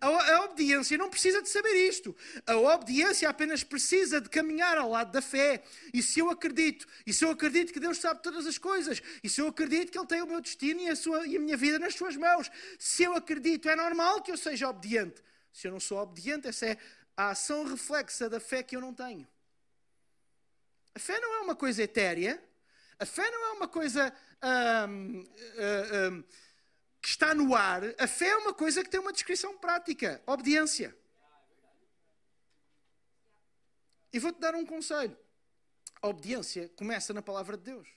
A, 0.00 0.06
a, 0.06 0.44
obediência 0.44 0.96
não 0.96 1.10
precisa 1.10 1.42
de 1.42 1.48
saber 1.48 1.74
isto. 1.88 2.14
A 2.46 2.56
obediência 2.56 3.28
apenas 3.28 3.62
precisa 3.62 4.20
de 4.20 4.28
caminhar 4.28 4.78
ao 4.78 4.90
lado 4.90 5.12
da 5.12 5.22
fé. 5.22 5.62
E 5.92 6.02
se 6.02 6.20
eu 6.20 6.30
acredito, 6.30 6.86
e 7.06 7.12
se 7.12 7.24
eu 7.24 7.30
acredito 7.30 7.72
que 7.72 7.80
Deus 7.80 7.98
sabe 7.98 8.22
todas 8.22 8.46
as 8.46 8.58
coisas, 8.58 9.02
e 9.22 9.28
se 9.28 9.40
eu 9.40 9.48
acredito 9.48 9.90
que 9.90 9.98
Ele 9.98 10.06
tem 10.06 10.22
o 10.22 10.26
meu 10.26 10.40
destino 10.40 10.80
e 10.80 10.88
a, 10.88 10.96
sua, 10.96 11.26
e 11.26 11.36
a 11.36 11.40
minha 11.40 11.56
vida 11.56 11.78
nas 11.78 11.94
suas 11.94 12.16
mãos, 12.16 12.50
se 12.78 13.02
eu 13.02 13.14
acredito, 13.14 13.68
é 13.68 13.76
normal 13.76 14.22
que 14.22 14.30
eu 14.30 14.36
seja 14.36 14.68
obediente. 14.68 15.22
Se 15.52 15.68
eu 15.68 15.72
não 15.72 15.80
sou 15.80 15.98
obediente, 15.98 16.48
essa 16.48 16.66
é 16.66 16.78
a 17.16 17.30
ação 17.30 17.64
reflexa 17.64 18.28
da 18.28 18.40
fé 18.40 18.62
que 18.62 18.74
eu 18.74 18.80
não 18.80 18.94
tenho. 18.94 19.26
A 20.94 20.98
fé 20.98 21.18
não 21.20 21.34
é 21.36 21.40
uma 21.40 21.54
coisa 21.54 21.82
etérea. 21.82 22.42
A 22.98 23.06
fé 23.06 23.30
não 23.30 23.46
é 23.46 23.52
uma 23.52 23.68
coisa. 23.68 24.12
Hum, 24.88 25.24
hum, 25.24 26.16
hum, 26.16 26.24
que 27.02 27.08
está 27.08 27.34
no 27.34 27.52
ar, 27.52 27.82
a 27.98 28.06
fé 28.06 28.28
é 28.28 28.36
uma 28.36 28.54
coisa 28.54 28.84
que 28.84 28.88
tem 28.88 29.00
uma 29.00 29.12
descrição 29.12 29.58
prática: 29.58 30.22
obediência. 30.24 30.96
E 34.12 34.20
vou-te 34.20 34.38
dar 34.38 34.54
um 34.54 34.64
conselho. 34.64 35.16
A 36.00 36.06
obediência 36.06 36.68
começa 36.76 37.12
na 37.12 37.20
palavra 37.20 37.56
de 37.56 37.64
Deus. 37.64 37.88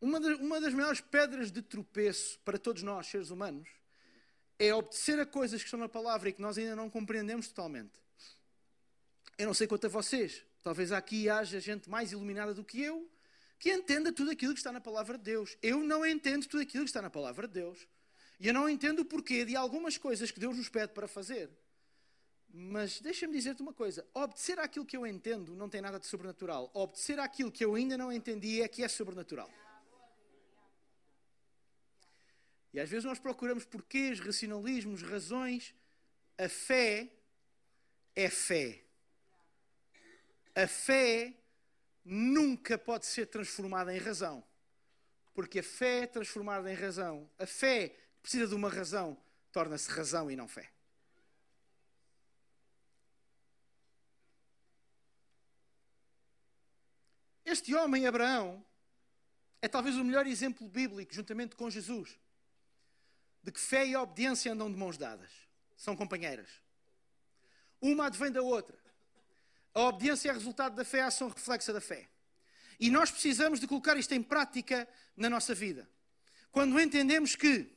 Uma, 0.00 0.20
de, 0.20 0.34
uma 0.34 0.60
das 0.60 0.72
maiores 0.72 1.00
pedras 1.00 1.50
de 1.50 1.62
tropeço 1.62 2.38
para 2.40 2.58
todos 2.58 2.82
nós, 2.82 3.06
seres 3.08 3.30
humanos, 3.30 3.68
é 4.58 4.72
obedecer 4.72 5.18
a 5.18 5.26
coisas 5.26 5.60
que 5.60 5.66
estão 5.66 5.80
na 5.80 5.88
palavra 5.88 6.28
e 6.28 6.32
que 6.32 6.40
nós 6.40 6.56
ainda 6.58 6.76
não 6.76 6.88
compreendemos 6.88 7.48
totalmente. 7.48 7.98
Eu 9.36 9.46
não 9.46 9.54
sei 9.54 9.66
quanto 9.66 9.86
a 9.86 9.90
vocês, 9.90 10.44
talvez 10.62 10.92
aqui 10.92 11.28
haja 11.28 11.58
gente 11.58 11.90
mais 11.90 12.12
iluminada 12.12 12.54
do 12.54 12.62
que 12.62 12.80
eu, 12.80 13.10
que 13.58 13.72
entenda 13.72 14.12
tudo 14.12 14.30
aquilo 14.30 14.52
que 14.52 14.60
está 14.60 14.72
na 14.72 14.80
palavra 14.80 15.16
de 15.16 15.24
Deus. 15.24 15.56
Eu 15.62 15.80
não 15.80 16.04
entendo 16.04 16.46
tudo 16.46 16.62
aquilo 16.62 16.84
que 16.84 16.90
está 16.90 17.02
na 17.02 17.10
palavra 17.10 17.46
de 17.48 17.54
Deus. 17.54 17.86
E 18.38 18.48
eu 18.48 18.54
não 18.54 18.68
entendo 18.68 19.00
o 19.00 19.04
porquê 19.04 19.44
de 19.44 19.56
algumas 19.56 19.96
coisas 19.96 20.30
que 20.30 20.38
Deus 20.38 20.56
nos 20.56 20.68
pede 20.68 20.92
para 20.92 21.08
fazer. 21.08 21.50
Mas 22.48 23.00
deixa-me 23.00 23.32
dizer-te 23.32 23.62
uma 23.62 23.72
coisa: 23.72 24.06
obedecer 24.14 24.58
àquilo 24.58 24.84
que 24.84 24.96
eu 24.96 25.06
entendo 25.06 25.54
não 25.54 25.68
tem 25.68 25.80
nada 25.80 25.98
de 25.98 26.06
sobrenatural. 26.06 26.70
Obedecer 26.74 27.18
àquilo 27.18 27.50
que 27.50 27.64
eu 27.64 27.74
ainda 27.74 27.96
não 27.96 28.12
entendi 28.12 28.62
é 28.62 28.68
que 28.68 28.82
é 28.82 28.88
sobrenatural. 28.88 29.50
E 32.72 32.80
às 32.80 32.90
vezes 32.90 33.04
nós 33.04 33.18
procuramos 33.18 33.64
porquês, 33.64 34.20
racionalismos, 34.20 35.02
razões. 35.02 35.74
A 36.36 36.48
fé 36.48 37.10
é 38.14 38.28
fé. 38.28 38.82
A 40.54 40.66
fé 40.66 41.34
nunca 42.06 42.78
pode 42.78 43.04
ser 43.04 43.26
transformada 43.26 43.92
em 43.94 43.98
razão. 43.98 44.44
Porque 45.34 45.58
a 45.58 45.62
fé 45.62 46.02
é 46.02 46.06
transformada 46.06 46.72
em 46.72 46.74
razão. 46.74 47.28
A 47.38 47.46
fé 47.46 47.94
precisa 48.22 48.46
de 48.46 48.54
uma 48.54 48.70
razão, 48.70 49.18
torna-se 49.52 49.90
razão 49.90 50.30
e 50.30 50.36
não 50.36 50.46
fé. 50.46 50.70
Este 57.44 57.74
homem, 57.74 58.06
Abraão, 58.06 58.64
é 59.60 59.68
talvez 59.68 59.96
o 59.96 60.04
melhor 60.04 60.26
exemplo 60.26 60.68
bíblico, 60.68 61.12
juntamente 61.12 61.56
com 61.56 61.68
Jesus, 61.68 62.18
de 63.42 63.52
que 63.52 63.60
fé 63.60 63.86
e 63.86 63.96
obediência 63.96 64.52
andam 64.52 64.70
de 64.70 64.76
mãos 64.76 64.96
dadas. 64.96 65.30
São 65.76 65.96
companheiras. 65.96 66.48
Uma 67.80 68.06
advém 68.06 68.30
da 68.30 68.42
outra. 68.42 68.85
A 69.76 69.82
obediência 69.82 70.30
é 70.30 70.32
resultado 70.32 70.74
da 70.74 70.86
fé, 70.86 71.02
a 71.02 71.08
ação 71.08 71.28
reflexa 71.28 71.70
da 71.70 71.82
fé. 71.82 72.08
E 72.80 72.90
nós 72.90 73.10
precisamos 73.10 73.60
de 73.60 73.66
colocar 73.66 73.94
isto 73.98 74.14
em 74.14 74.22
prática 74.22 74.88
na 75.14 75.28
nossa 75.28 75.54
vida. 75.54 75.86
Quando 76.50 76.80
entendemos 76.80 77.36
que 77.36 77.70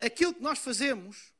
aquilo 0.00 0.34
que 0.34 0.42
nós 0.42 0.58
fazemos, 0.58 1.32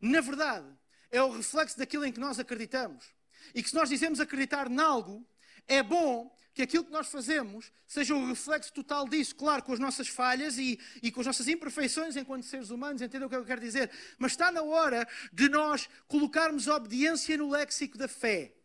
na 0.00 0.20
verdade, 0.20 0.68
é 1.10 1.20
o 1.20 1.32
reflexo 1.32 1.76
daquilo 1.76 2.04
em 2.04 2.12
que 2.12 2.20
nós 2.20 2.38
acreditamos. 2.38 3.04
E 3.52 3.64
que 3.64 3.68
se 3.68 3.74
nós 3.74 3.88
dizemos 3.88 4.20
acreditar 4.20 4.70
em 4.70 4.78
algo, 4.78 5.26
é 5.66 5.82
bom 5.82 6.32
que 6.54 6.62
aquilo 6.62 6.84
que 6.84 6.92
nós 6.92 7.08
fazemos 7.08 7.72
seja 7.84 8.14
o 8.14 8.24
reflexo 8.28 8.72
total 8.72 9.08
disso, 9.08 9.34
claro, 9.34 9.64
com 9.64 9.72
as 9.72 9.80
nossas 9.80 10.06
falhas 10.06 10.56
e, 10.56 10.78
e 11.02 11.10
com 11.10 11.18
as 11.18 11.26
nossas 11.26 11.48
imperfeições 11.48 12.14
enquanto 12.14 12.44
seres 12.44 12.70
humanos, 12.70 13.02
entendem 13.02 13.26
o 13.26 13.28
que 13.28 13.34
eu 13.34 13.44
quero 13.44 13.60
dizer? 13.60 13.90
Mas 14.20 14.32
está 14.32 14.52
na 14.52 14.62
hora 14.62 15.04
de 15.32 15.48
nós 15.48 15.88
colocarmos 16.06 16.68
obediência 16.68 17.36
no 17.36 17.50
léxico 17.50 17.98
da 17.98 18.06
fé 18.06 18.61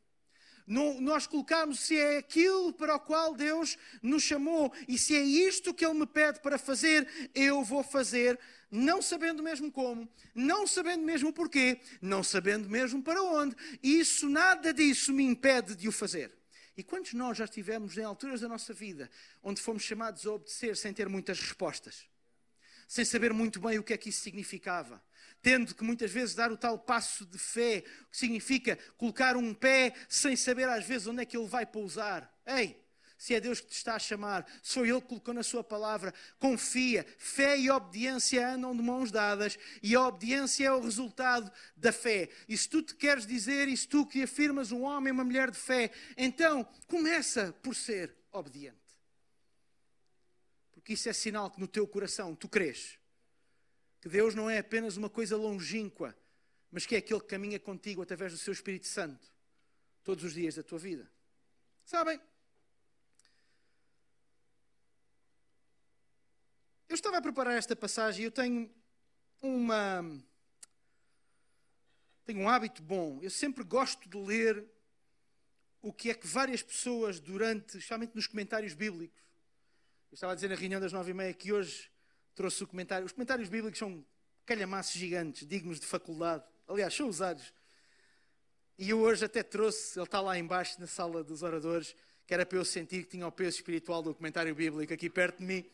nós 0.67 1.25
colocarmos 1.25 1.79
se 1.79 1.97
é 1.97 2.17
aquilo 2.17 2.73
para 2.73 2.95
o 2.95 2.99
qual 2.99 3.33
Deus 3.33 3.77
nos 4.01 4.21
chamou 4.21 4.73
e 4.85 4.97
se 4.97 5.15
é 5.15 5.21
isto 5.21 5.73
que 5.73 5.85
Ele 5.85 5.99
me 5.99 6.05
pede 6.05 6.41
para 6.41 6.57
fazer, 6.57 7.07
eu 7.33 7.63
vou 7.63 7.81
fazer, 7.81 8.37
não 8.69 9.01
sabendo 9.01 9.41
mesmo 9.41 9.71
como, 9.71 10.09
não 10.35 10.67
sabendo 10.67 11.03
mesmo 11.05 11.31
porquê, 11.31 11.79
não 12.01 12.21
sabendo 12.21 12.69
mesmo 12.69 13.01
para 13.01 13.23
onde. 13.23 13.55
E 13.81 13.99
isso, 13.99 14.29
nada 14.29 14.73
disso 14.73 15.13
me 15.13 15.23
impede 15.23 15.73
de 15.73 15.87
o 15.87 15.91
fazer. 15.91 16.37
E 16.75 16.83
quantos 16.83 17.13
nós 17.13 17.37
já 17.37 17.45
estivemos 17.45 17.97
em 17.97 18.03
alturas 18.03 18.41
da 18.41 18.49
nossa 18.49 18.73
vida 18.73 19.09
onde 19.41 19.61
fomos 19.61 19.83
chamados 19.83 20.27
a 20.27 20.33
obedecer 20.33 20.75
sem 20.75 20.93
ter 20.93 21.07
muitas 21.07 21.39
respostas? 21.39 22.05
Sem 22.87 23.05
saber 23.05 23.33
muito 23.33 23.59
bem 23.59 23.79
o 23.79 23.83
que 23.83 23.93
é 23.93 23.97
que 23.97 24.09
isso 24.09 24.21
significava? 24.21 25.01
Tendo 25.41 25.73
que 25.73 25.83
muitas 25.83 26.11
vezes 26.11 26.35
dar 26.35 26.51
o 26.51 26.57
tal 26.57 26.77
passo 26.77 27.25
de 27.25 27.37
fé, 27.37 27.81
que 28.11 28.17
significa 28.17 28.77
colocar 28.97 29.37
um 29.37 29.53
pé 29.53 29.93
sem 30.09 30.35
saber 30.35 30.67
às 30.67 30.85
vezes 30.85 31.07
onde 31.07 31.21
é 31.21 31.25
que 31.25 31.37
ele 31.37 31.47
vai 31.47 31.65
pousar. 31.65 32.31
Ei, 32.45 32.77
se 33.17 33.33
é 33.33 33.39
Deus 33.39 33.59
que 33.59 33.67
te 33.67 33.73
está 33.73 33.95
a 33.95 33.99
chamar, 33.99 34.45
se 34.61 34.75
foi 34.75 34.89
Ele 34.89 35.01
que 35.01 35.07
colocou 35.07 35.33
na 35.33 35.41
Sua 35.41 35.63
palavra, 35.63 36.13
confia. 36.37 37.05
Fé 37.17 37.57
e 37.57 37.69
obediência 37.69 38.47
andam 38.47 38.75
de 38.75 38.83
mãos 38.83 39.11
dadas 39.11 39.57
e 39.81 39.95
a 39.95 40.07
obediência 40.07 40.67
é 40.67 40.71
o 40.71 40.79
resultado 40.79 41.51
da 41.75 41.91
fé. 41.91 42.29
E 42.47 42.55
se 42.55 42.69
tu 42.69 42.83
te 42.83 42.93
queres 42.93 43.25
dizer, 43.25 43.67
e 43.67 43.75
se 43.75 43.87
tu 43.87 44.05
que 44.05 44.21
afirmas 44.21 44.71
um 44.71 44.83
homem, 44.83 45.11
uma 45.11 45.23
mulher 45.23 45.49
de 45.49 45.57
fé, 45.57 45.91
então 46.15 46.63
começa 46.85 47.53
por 47.63 47.75
ser 47.75 48.15
obediente. 48.31 48.77
Porque 50.73 50.93
isso 50.93 51.09
é 51.09 51.13
sinal 51.13 51.49
que 51.49 51.59
no 51.59 51.67
teu 51.67 51.87
coração 51.87 52.35
tu 52.35 52.47
crês 52.47 52.99
que 54.07 54.13
Deus 54.13 54.33
não 54.33 54.49
é 54.49 54.57
apenas 54.57 54.95
uma 54.95 55.09
coisa 55.09 55.35
longínqua, 55.35 56.17
mas 56.71 56.85
que 56.85 56.95
é 56.95 56.99
aquele 56.99 57.19
que 57.19 57.27
caminha 57.27 57.59
contigo 57.59 58.01
através 58.01 58.31
do 58.31 58.37
seu 58.37 58.53
Espírito 58.53 58.87
Santo 58.87 59.27
todos 60.01 60.23
os 60.23 60.33
dias 60.33 60.55
da 60.55 60.63
tua 60.63 60.79
vida. 60.79 61.11
Sabem? 61.83 62.19
Eu 66.87 66.95
estava 66.95 67.17
a 67.17 67.21
preparar 67.21 67.57
esta 67.57 67.75
passagem 67.75 68.21
e 68.21 68.25
eu 68.25 68.31
tenho 68.31 68.73
uma 69.41 70.01
tenho 72.25 72.39
um 72.39 72.49
hábito 72.49 72.81
bom. 72.81 73.19
Eu 73.21 73.29
sempre 73.29 73.63
gosto 73.63 74.07
de 74.07 74.17
ler 74.17 74.65
o 75.81 75.91
que 75.91 76.09
é 76.09 76.13
que 76.13 76.27
várias 76.27 76.63
pessoas, 76.63 77.19
durante, 77.19 77.77
especialmente 77.77 78.15
nos 78.15 78.27
comentários 78.27 78.73
bíblicos, 78.73 79.21
eu 80.11 80.15
estava 80.15 80.31
a 80.31 80.35
dizer 80.35 80.47
na 80.47 80.55
reunião 80.55 80.79
das 80.79 80.93
nove 80.93 81.11
e 81.11 81.13
meia 81.13 81.33
que 81.33 81.51
hoje 81.51 81.91
trouxe 82.37 82.63
o 82.63 82.67
comentário. 82.67 83.03
Os 83.03 83.11
comentários 83.11 83.49
bíblicos 83.49 83.79
são 83.79 84.05
calhamaços 84.45 84.93
gigantes, 84.93 85.45
dignos 85.45 85.79
de 85.79 85.87
faculdade. 85.87 86.43
Aliás, 86.67 86.93
são 86.93 87.09
usados. 87.09 87.51
E 88.77 88.91
eu 88.91 88.99
hoje 88.99 89.25
até 89.25 89.41
trouxe, 89.41 89.97
ele 89.97 90.05
está 90.05 90.21
lá 90.21 90.37
embaixo 90.37 90.79
na 90.79 90.85
sala 90.85 91.23
dos 91.23 91.41
oradores, 91.41 91.95
que 92.27 92.33
era 92.35 92.45
para 92.45 92.59
eu 92.59 92.63
sentir 92.63 93.03
que 93.03 93.09
tinha 93.09 93.25
o 93.25 93.31
peso 93.31 93.57
espiritual 93.57 94.03
do 94.03 94.13
comentário 94.13 94.53
bíblico 94.53 94.93
aqui 94.93 95.09
perto 95.09 95.39
de 95.39 95.45
mim. 95.45 95.65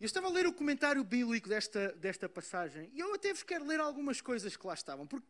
Eu 0.00 0.06
estava 0.06 0.26
a 0.26 0.30
ler 0.30 0.44
o 0.44 0.52
comentário 0.52 1.04
bíblico 1.04 1.48
desta, 1.48 1.92
desta 1.92 2.28
passagem 2.28 2.90
e 2.92 2.98
eu 2.98 3.14
até 3.14 3.32
vos 3.32 3.44
quero 3.44 3.64
ler 3.64 3.78
algumas 3.78 4.20
coisas 4.20 4.56
que 4.56 4.66
lá 4.66 4.74
estavam, 4.74 5.06
porque 5.06 5.26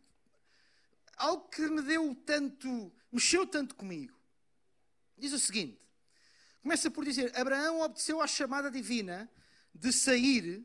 algo 1.19 1.47
que 1.49 1.69
me 1.69 1.83
deu 1.83 2.17
tanto, 2.25 2.91
mexeu 3.13 3.47
tanto 3.47 3.75
comigo. 3.75 4.17
Diz 5.19 5.35
o 5.35 5.39
seguinte: 5.39 5.79
começa 6.63 6.91
por 6.91 7.05
dizer, 7.05 7.31
Abraão 7.39 7.83
obedeceu 7.83 8.23
à 8.23 8.27
chamada 8.27 8.71
divina 8.71 9.31
de 9.75 9.93
sair 9.93 10.65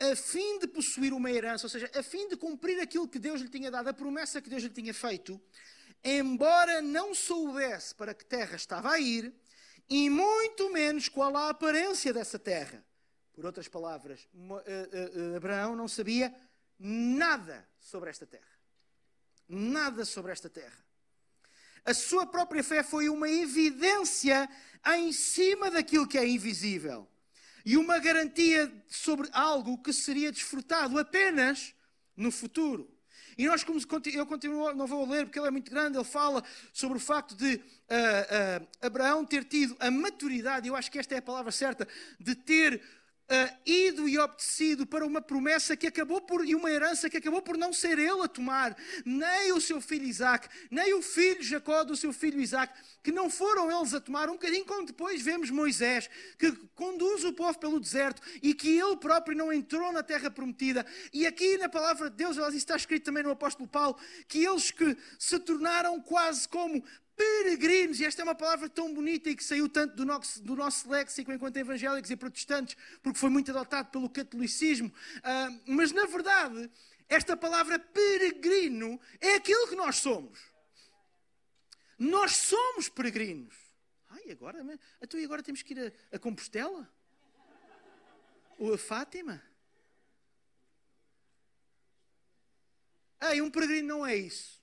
a 0.00 0.16
fim 0.16 0.58
de 0.58 0.66
possuir 0.66 1.12
uma 1.12 1.30
herança, 1.30 1.66
ou 1.66 1.70
seja, 1.70 1.90
a 1.94 2.02
fim 2.02 2.26
de 2.26 2.36
cumprir 2.36 2.80
aquilo 2.80 3.06
que 3.06 3.18
Deus 3.18 3.42
lhe 3.42 3.50
tinha 3.50 3.70
dado, 3.70 3.88
a 3.88 3.92
promessa 3.92 4.40
que 4.40 4.48
Deus 4.48 4.62
lhe 4.62 4.70
tinha 4.70 4.94
feito, 4.94 5.38
embora 6.02 6.80
não 6.80 7.14
soubesse 7.14 7.94
para 7.94 8.14
que 8.14 8.24
terra 8.24 8.56
estava 8.56 8.90
a 8.90 8.98
ir, 8.98 9.32
e 9.90 10.08
muito 10.08 10.72
menos 10.72 11.08
qual 11.08 11.36
a 11.36 11.50
aparência 11.50 12.14
dessa 12.14 12.38
terra. 12.38 12.82
Por 13.34 13.44
outras 13.44 13.68
palavras, 13.68 14.26
eh, 14.64 14.88
eh, 14.92 15.36
Abraão 15.36 15.76
não 15.76 15.88
sabia 15.88 16.34
nada 16.78 17.68
sobre 17.78 18.08
esta 18.08 18.26
terra. 18.26 18.58
Nada 19.46 20.04
sobre 20.04 20.32
esta 20.32 20.48
terra. 20.48 20.78
A 21.84 21.92
sua 21.92 22.26
própria 22.26 22.62
fé 22.62 22.82
foi 22.82 23.08
uma 23.08 23.28
evidência 23.28 24.48
em 24.94 25.12
cima 25.12 25.70
daquilo 25.70 26.06
que 26.06 26.16
é 26.16 26.26
invisível 26.26 27.08
e 27.64 27.76
uma 27.76 27.98
garantia 27.98 28.72
sobre 28.88 29.28
algo 29.32 29.78
que 29.78 29.92
seria 29.92 30.32
desfrutado 30.32 30.98
apenas 30.98 31.74
no 32.16 32.30
futuro. 32.30 32.90
E 33.38 33.46
nós, 33.46 33.64
eu 34.12 34.26
continuo, 34.26 34.74
não 34.74 34.86
vou 34.86 35.08
ler 35.08 35.24
porque 35.24 35.38
ele 35.38 35.48
é 35.48 35.50
muito 35.50 35.70
grande, 35.70 35.96
ele 35.96 36.04
fala 36.04 36.44
sobre 36.72 36.98
o 36.98 37.00
facto 37.00 37.34
de 37.34 37.54
uh, 37.54 37.58
uh, 37.58 38.68
Abraão 38.82 39.24
ter 39.24 39.44
tido 39.44 39.74
a 39.80 39.90
maturidade, 39.90 40.68
eu 40.68 40.76
acho 40.76 40.90
que 40.90 40.98
esta 40.98 41.14
é 41.14 41.18
a 41.18 41.22
palavra 41.22 41.50
certa, 41.50 41.88
de 42.18 42.34
ter 42.34 42.82
uh, 43.30 43.56
ido 43.64 44.08
e 44.08 44.18
obedecido 44.18 44.84
para 44.84 45.06
uma 45.06 45.22
promessa 45.22 45.76
que 45.76 45.86
acabou 45.86 46.20
por, 46.20 46.44
e 46.44 46.54
uma 46.54 46.70
herança 46.70 47.08
que 47.08 47.16
acabou 47.16 47.40
por 47.40 47.56
não 47.56 47.72
ser 47.72 47.98
ele 47.98 48.22
a 48.22 48.28
tomar, 48.28 48.76
nem 49.04 49.52
o 49.52 49.60
seu 49.60 49.80
filho 49.80 50.04
Isaac, 50.04 50.48
nem 50.70 50.92
o 50.94 51.00
filho 51.00 51.42
Jacó 51.42 51.84
do 51.84 51.96
seu 51.96 52.12
filho 52.12 52.40
Isaac, 52.40 52.74
que 53.02 53.12
não 53.12 53.30
foram 53.30 53.70
eles 53.70 53.94
a 53.94 54.00
tomar, 54.00 54.28
um 54.28 54.32
bocadinho 54.32 54.64
como 54.64 54.84
depois 54.84 55.22
vemos 55.22 55.50
Moisés, 55.50 56.10
que 56.38 56.50
conduz 56.74 57.24
o 57.24 57.32
povo 57.32 57.58
pelo 57.58 57.78
deserto 57.78 58.20
e 58.42 58.52
que 58.52 58.78
ele 58.78 58.96
próprio 58.96 59.36
não 59.36 59.52
entrou 59.52 59.92
na 59.92 60.02
terra 60.02 60.30
prometida. 60.30 60.84
E 61.12 61.26
aqui 61.26 61.56
na 61.56 61.68
palavra 61.68 62.10
de 62.10 62.16
Deus, 62.16 62.36
isso 62.36 62.56
está 62.56 62.76
escrito 62.76 63.04
também 63.04 63.22
no 63.22 63.30
apóstolo 63.30 63.68
Paulo, 63.68 63.96
que 64.26 64.44
eles 64.44 64.70
que 64.70 64.96
se 65.18 65.38
tornaram 65.38 66.00
quase 66.00 66.48
como 66.48 66.84
peregrinos, 67.20 68.00
e 68.00 68.06
esta 68.06 68.22
é 68.22 68.24
uma 68.24 68.34
palavra 68.34 68.66
tão 68.66 68.94
bonita 68.94 69.28
e 69.28 69.36
que 69.36 69.44
saiu 69.44 69.68
tanto 69.68 69.94
do 69.94 70.06
nosso, 70.06 70.42
do 70.42 70.56
nosso 70.56 70.88
léxico 70.88 71.30
enquanto 71.30 71.58
evangélicos 71.58 72.10
e 72.10 72.16
protestantes, 72.16 72.74
porque 73.02 73.18
foi 73.18 73.28
muito 73.28 73.50
adotado 73.50 73.90
pelo 73.90 74.08
catolicismo, 74.08 74.88
uh, 74.88 75.60
mas 75.66 75.92
na 75.92 76.06
verdade, 76.06 76.70
esta 77.10 77.36
palavra 77.36 77.78
peregrino 77.78 78.98
é 79.20 79.34
aquilo 79.34 79.68
que 79.68 79.76
nós 79.76 79.96
somos. 79.96 80.38
Nós 81.98 82.36
somos 82.36 82.88
peregrinos. 82.88 83.54
Ai, 84.08 84.30
agora, 84.30 84.64
então 85.02 85.20
e 85.20 85.24
agora 85.24 85.42
temos 85.42 85.60
que 85.60 85.74
ir 85.74 85.92
a, 86.10 86.16
a 86.16 86.18
Compostela? 86.18 86.90
Ou 88.58 88.72
a 88.72 88.78
Fátima? 88.78 89.42
Ei, 93.20 93.42
um 93.42 93.50
peregrino 93.50 93.88
não 93.88 94.06
é 94.06 94.16
isso. 94.16 94.59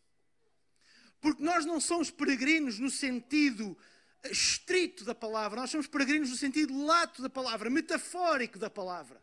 Porque 1.20 1.44
nós 1.44 1.66
não 1.66 1.80
somos 1.80 2.12
peregrinos 2.12 2.80
no 2.80 2.90
sentido 2.90 3.78
estrito 4.24 5.04
da 5.04 5.16
palavra, 5.16 5.62
nós 5.62 5.70
somos 5.70 5.88
peregrinos 5.88 6.30
no 6.30 6.36
sentido 6.36 6.86
lato 6.86 7.22
da 7.22 7.30
palavra, 7.30 7.70
metafórico 7.70 8.60
da 8.60 8.70
palavra. 8.70 9.22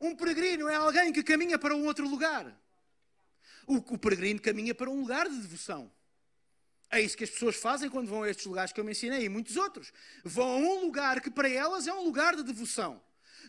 Um 0.00 0.14
peregrino 0.14 0.68
é 0.68 0.76
alguém 0.76 1.12
que 1.12 1.22
caminha 1.22 1.58
para 1.58 1.74
um 1.74 1.84
outro 1.86 2.08
lugar. 2.08 2.56
O, 3.66 3.76
o 3.76 3.98
peregrino 3.98 4.40
caminha 4.40 4.74
para 4.74 4.88
um 4.88 5.00
lugar 5.00 5.28
de 5.28 5.36
devoção. 5.36 5.90
É 6.90 7.00
isso 7.00 7.16
que 7.16 7.24
as 7.24 7.30
pessoas 7.30 7.56
fazem 7.56 7.90
quando 7.90 8.08
vão 8.08 8.22
a 8.22 8.30
estes 8.30 8.46
lugares 8.46 8.72
que 8.72 8.80
eu 8.80 8.84
mencionei 8.84 9.24
e 9.24 9.28
muitos 9.28 9.56
outros. 9.56 9.92
Vão 10.24 10.48
a 10.48 10.56
um 10.56 10.80
lugar 10.80 11.20
que 11.20 11.30
para 11.30 11.48
elas 11.48 11.86
é 11.86 11.92
um 11.92 12.04
lugar 12.04 12.34
de 12.34 12.42
devoção. 12.42 13.00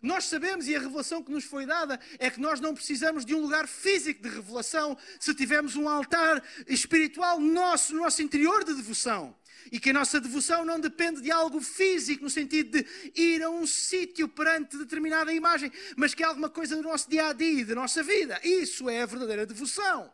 Nós 0.01 0.25
sabemos, 0.25 0.67
e 0.67 0.75
a 0.75 0.79
revelação 0.79 1.23
que 1.23 1.31
nos 1.31 1.43
foi 1.43 1.65
dada, 1.65 1.99
é 2.17 2.29
que 2.29 2.39
nós 2.39 2.59
não 2.59 2.73
precisamos 2.73 3.25
de 3.25 3.33
um 3.35 3.41
lugar 3.41 3.67
físico 3.67 4.21
de 4.21 4.29
revelação 4.29 4.97
se 5.19 5.33
tivermos 5.33 5.75
um 5.75 5.88
altar 5.88 6.43
espiritual 6.67 7.39
nosso, 7.39 7.93
no 7.93 8.01
nosso 8.01 8.21
interior 8.21 8.63
de 8.63 8.73
devoção. 8.73 9.35
E 9.71 9.79
que 9.79 9.89
a 9.89 9.93
nossa 9.93 10.19
devoção 10.19 10.63
não 10.63 10.79
depende 10.79 11.21
de 11.21 11.31
algo 11.31 11.62
físico, 11.62 12.23
no 12.23 12.29
sentido 12.29 12.71
de 12.71 12.85
ir 13.13 13.43
a 13.43 13.49
um 13.49 13.67
sítio 13.67 14.27
perante 14.27 14.77
determinada 14.77 15.33
imagem, 15.33 15.71
mas 15.95 16.13
que 16.13 16.23
é 16.23 16.25
alguma 16.25 16.49
coisa 16.49 16.75
do 16.75 16.81
nosso 16.81 17.09
dia 17.09 17.27
a 17.27 17.33
dia, 17.33 17.65
da 17.65 17.75
nossa 17.75 18.01
vida. 18.01 18.39
Isso 18.43 18.89
é 18.89 19.01
a 19.01 19.05
verdadeira 19.05 19.45
devoção 19.45 20.12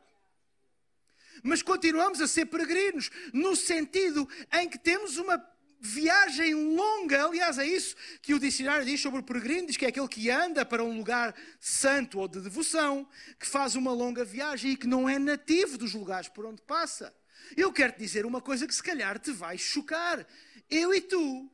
mas 1.43 1.62
continuamos 1.62 2.19
a 2.21 2.28
ser 2.28 2.48
peregrinos, 2.48 3.12
no 3.32 3.56
sentido 3.56 4.28
em 4.52 4.67
que 4.67 4.80
temos 4.80 5.17
uma 5.17 5.38
viagem 5.86 6.54
longa, 6.76 7.26
aliás, 7.26 7.58
é 7.58 7.65
isso 7.65 7.95
que 8.21 8.34
o 8.34 8.39
dicionário 8.39 8.86
diz 8.86 9.00
sobre 9.00 9.19
o 9.19 9.24
peregrino: 9.24 9.67
diz 9.67 9.78
que 9.78 9.86
é 9.86 9.89
aquele 9.89 10.08
que 10.08 10.30
anda 10.30 10.65
para 10.65 10.84
um 10.84 10.98
lugar 10.98 11.36
santo 11.60 12.19
ou 12.19 12.28
de 12.28 12.41
devoção, 12.41 13.08
que 13.39 13.45
faz 13.45 13.76
uma 13.76 13.93
longa 13.93 14.26
viagem 14.26 14.71
e 14.71 14.78
que 14.78 14.88
não 14.88 15.08
é 15.08 15.19
nativo 15.19 15.78
dos 15.78 15.93
lugares 15.93 16.28
por 16.28 16.45
onde 16.45 16.62
passa. 16.63 17.15
Eu 17.56 17.71
quero 17.71 17.93
te 17.93 18.00
dizer 18.00 18.26
uma 18.26 18.41
coisa 18.41 18.67
que 18.67 18.74
se 18.74 18.82
calhar 18.82 19.19
te 19.19 19.32
vai 19.32 19.58
chocar. 19.58 20.26
Eu 20.69 20.93
e 20.93 21.00
tu 21.00 21.50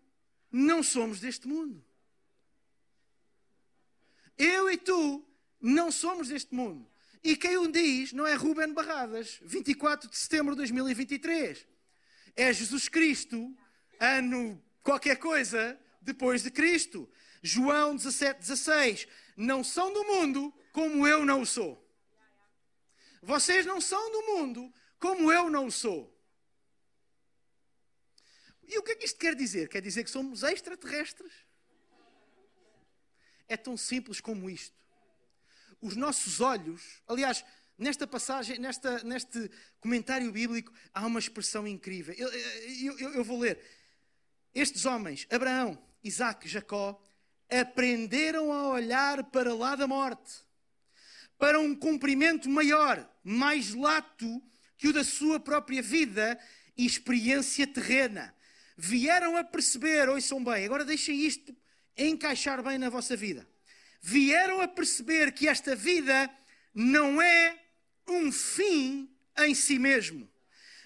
não 0.52 0.82
somos 0.82 1.20
deste 1.20 1.48
mundo. 1.48 1.84
Eu 4.38 4.72
e 4.72 4.78
tu 4.78 5.26
não 5.60 5.92
somos 5.92 6.30
deste 6.30 6.56
mundo. 6.56 6.90
E 7.24 7.36
quem 7.36 7.58
o 7.58 7.68
diz 7.68 8.14
não 8.14 8.26
é 8.26 8.34
Ruben 8.34 8.74
Barradas, 8.74 9.40
24 9.44 10.10
de 10.10 10.18
setembro 10.18 10.54
de 10.54 10.58
2023. 10.58 11.68
É 12.36 12.52
Jesus 12.54 12.88
Cristo 12.88 13.56
ano 14.02 14.62
qualquer 14.84 15.18
coisa 15.18 15.80
depois 16.02 16.42
de 16.42 16.50
Cristo. 16.50 17.08
João 17.42 17.96
17, 17.96 18.40
16. 18.40 19.08
Não 19.38 19.64
são 19.64 19.94
do 19.94 20.04
mundo 20.04 20.54
como 20.74 21.08
eu 21.08 21.26
não 21.26 21.46
sou. 21.46 21.80
Vocês 23.22 23.66
não 23.66 23.80
são 23.80 24.12
do 24.12 24.22
mundo 24.24 24.74
como 25.00 25.32
eu 25.32 25.50
não 25.50 25.70
sou. 25.70 26.12
E 28.68 28.78
o 28.78 28.84
que 28.84 28.94
é 28.94 28.96
que 28.96 29.06
isto 29.06 29.20
quer 29.20 29.36
dizer? 29.36 29.70
Quer 29.70 29.82
dizer 29.82 30.04
que 30.04 30.10
somos 30.10 30.44
extraterrestres? 30.44 31.32
É 33.48 33.58
tão 33.58 33.76
simples 33.76 34.22
como 34.22 34.50
isto. 34.50 34.76
Os 35.82 35.96
nossos 35.96 36.40
olhos, 36.40 37.02
aliás, 37.08 37.44
nesta 37.78 38.08
passagem, 38.08 38.60
nesta, 38.60 39.04
neste 39.04 39.52
comentário 39.80 40.32
bíblico, 40.32 40.72
há 40.94 41.06
uma 41.06 41.20
expressão 41.20 41.68
incrível. 41.68 42.16
Eu, 42.16 42.32
eu, 42.32 43.14
eu 43.16 43.24
vou 43.24 43.40
ler. 43.40 43.60
Estes 44.54 44.86
homens, 44.86 45.28
Abraão, 45.32 45.82
Isaac, 46.04 46.48
Jacó, 46.48 47.02
aprenderam 47.50 48.52
a 48.52 48.70
olhar 48.70 49.24
para 49.26 49.54
lá 49.54 49.76
da 49.76 49.88
morte, 49.88 50.34
para 51.38 51.60
um 51.60 51.76
cumprimento 51.76 52.50
maior, 52.50 53.10
mais 53.24 53.74
lato 53.74 54.42
que 54.78 54.88
o 54.88 54.94
da 54.94 55.04
sua 55.04 55.40
própria 55.40 55.82
vida 55.82 56.40
e 56.78 56.86
experiência 56.86 57.68
terrena. 57.68 58.34
Vieram 58.78 59.38
a 59.38 59.44
perceber, 59.44 60.10
ouçam 60.10 60.44
bem, 60.44 60.66
agora 60.66 60.86
deixem 60.86 61.20
isto 61.20 61.56
encaixar 61.98 62.64
bem 62.64 62.78
na 62.78 62.90
vossa 62.90 63.16
vida. 63.16 63.48
Vieram 64.02 64.62
a 64.62 64.68
perceber 64.68 65.32
que 65.32 65.48
esta 65.48 65.76
vida 65.76 66.30
não 66.74 67.22
é 67.22 67.60
um 68.08 68.32
fim 68.32 69.10
em 69.40 69.54
si 69.54 69.78
mesmo, 69.78 70.30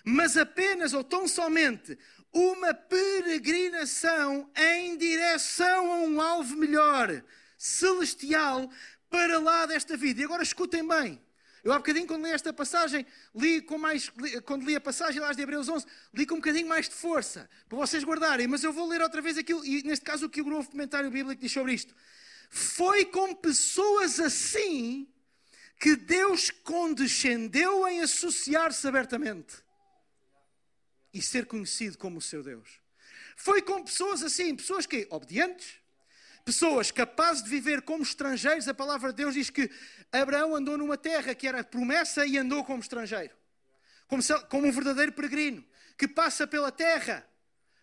mas 0.04 0.36
apenas 0.36 0.94
ou 0.94 1.04
tão 1.04 1.28
somente 1.28 1.98
uma 2.36 2.74
peregrinação 2.74 4.52
em 4.54 4.98
direção 4.98 5.94
a 5.94 5.98
um 6.00 6.20
alvo 6.20 6.58
melhor, 6.58 7.24
celestial, 7.58 8.70
para 9.10 9.40
lá 9.40 9.66
desta 9.66 9.96
vida. 9.96 10.20
E 10.20 10.26
agora 10.26 10.44
escutem 10.44 10.86
bem. 10.86 11.22
Eu 11.64 11.72
há 11.72 11.78
bocadinho, 11.78 12.06
quando 12.06 12.26
li 12.26 12.32
esta 12.32 12.52
passagem, 12.52 13.06
li 13.34 13.62
com 13.62 13.78
mais, 13.78 14.12
li, 14.18 14.42
quando 14.42 14.66
li 14.66 14.76
a 14.76 14.82
passagem 14.82 15.22
lá 15.22 15.32
de 15.32 15.42
Hebreus 15.42 15.70
11, 15.70 15.86
li 16.14 16.26
com 16.26 16.36
um 16.36 16.40
bocadinho 16.40 16.68
mais 16.68 16.90
de 16.90 16.94
força, 16.94 17.50
para 17.70 17.78
vocês 17.78 18.04
guardarem. 18.04 18.48
Mas 18.48 18.66
eu 18.66 18.74
vou 18.74 18.86
ler 18.86 19.02
outra 19.02 19.22
vez 19.22 19.38
aquilo, 19.38 19.66
e 19.66 19.82
neste 19.84 20.04
caso 20.04 20.26
o 20.26 20.30
que 20.30 20.42
o 20.42 20.46
novo 20.46 20.70
comentário 20.70 21.10
bíblico 21.10 21.42
diz 21.42 21.54
sobre 21.54 21.74
isto. 21.74 21.96
Foi 22.50 23.06
com 23.06 23.34
pessoas 23.34 24.20
assim 24.20 25.08
que 25.80 25.96
Deus 25.96 26.52
condescendeu 26.52 27.88
em 27.88 28.02
associar-se 28.02 28.86
abertamente. 28.86 29.65
E 31.16 31.22
ser 31.22 31.46
conhecido 31.46 31.98
como 31.98 32.18
o 32.18 32.22
seu 32.22 32.44
Deus. 32.44 32.70
Foi 33.38 33.62
com 33.62 33.82
pessoas 33.82 34.22
assim, 34.22 34.54
pessoas 34.54 34.86
que 34.86 35.08
obedientes, 35.10 35.76
pessoas 36.44 36.92
capazes 36.92 37.42
de 37.42 37.50
viver 37.50 37.82
como 37.84 38.04
estrangeiros. 38.04 38.68
A 38.68 38.74
palavra 38.74 39.12
de 39.12 39.24
Deus 39.24 39.34
diz 39.34 39.50
que 39.50 39.72
Abraão 40.12 40.54
andou 40.54 40.78
numa 40.78 40.98
terra 40.98 41.34
que 41.34 41.48
era 41.48 41.64
promessa 41.64 42.26
e 42.26 42.38
andou 42.38 42.66
como 42.66 42.82
estrangeiro, 42.82 43.34
como, 44.08 44.22
como 44.50 44.68
um 44.68 44.72
verdadeiro 44.72 45.14
peregrino 45.14 45.66
que 45.98 46.06
passa 46.06 46.46
pela 46.46 46.70
terra 46.70 47.26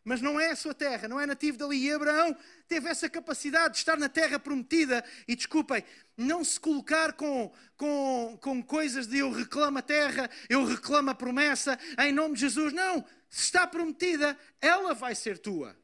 mas 0.04 0.20
não 0.20 0.40
é 0.40 0.50
a 0.50 0.56
sua 0.56 0.74
terra, 0.74 1.06
não 1.06 1.20
é 1.20 1.26
nativo 1.26 1.56
dali. 1.56 1.84
E 1.84 1.92
Abraão 1.92 2.36
teve 2.66 2.88
essa 2.88 3.08
capacidade 3.08 3.74
de 3.74 3.78
estar 3.78 3.96
na 3.96 4.08
terra 4.08 4.38
prometida 4.38 5.04
e, 5.28 5.36
desculpem, 5.36 5.84
não 6.16 6.42
se 6.42 6.58
colocar 6.58 7.12
com, 7.12 7.52
com, 7.76 8.38
com 8.40 8.62
coisas 8.62 9.06
de 9.06 9.18
eu 9.18 9.30
reclamo 9.30 9.78
a 9.78 9.82
terra, 9.82 10.28
eu 10.48 10.64
reclamo 10.64 11.10
a 11.10 11.14
promessa, 11.14 11.78
em 12.00 12.12
nome 12.12 12.34
de 12.34 12.40
Jesus. 12.40 12.72
Não, 12.72 13.04
se 13.30 13.44
está 13.44 13.66
prometida, 13.66 14.38
ela 14.60 14.92
vai 14.92 15.14
ser 15.14 15.38
tua. 15.38 15.76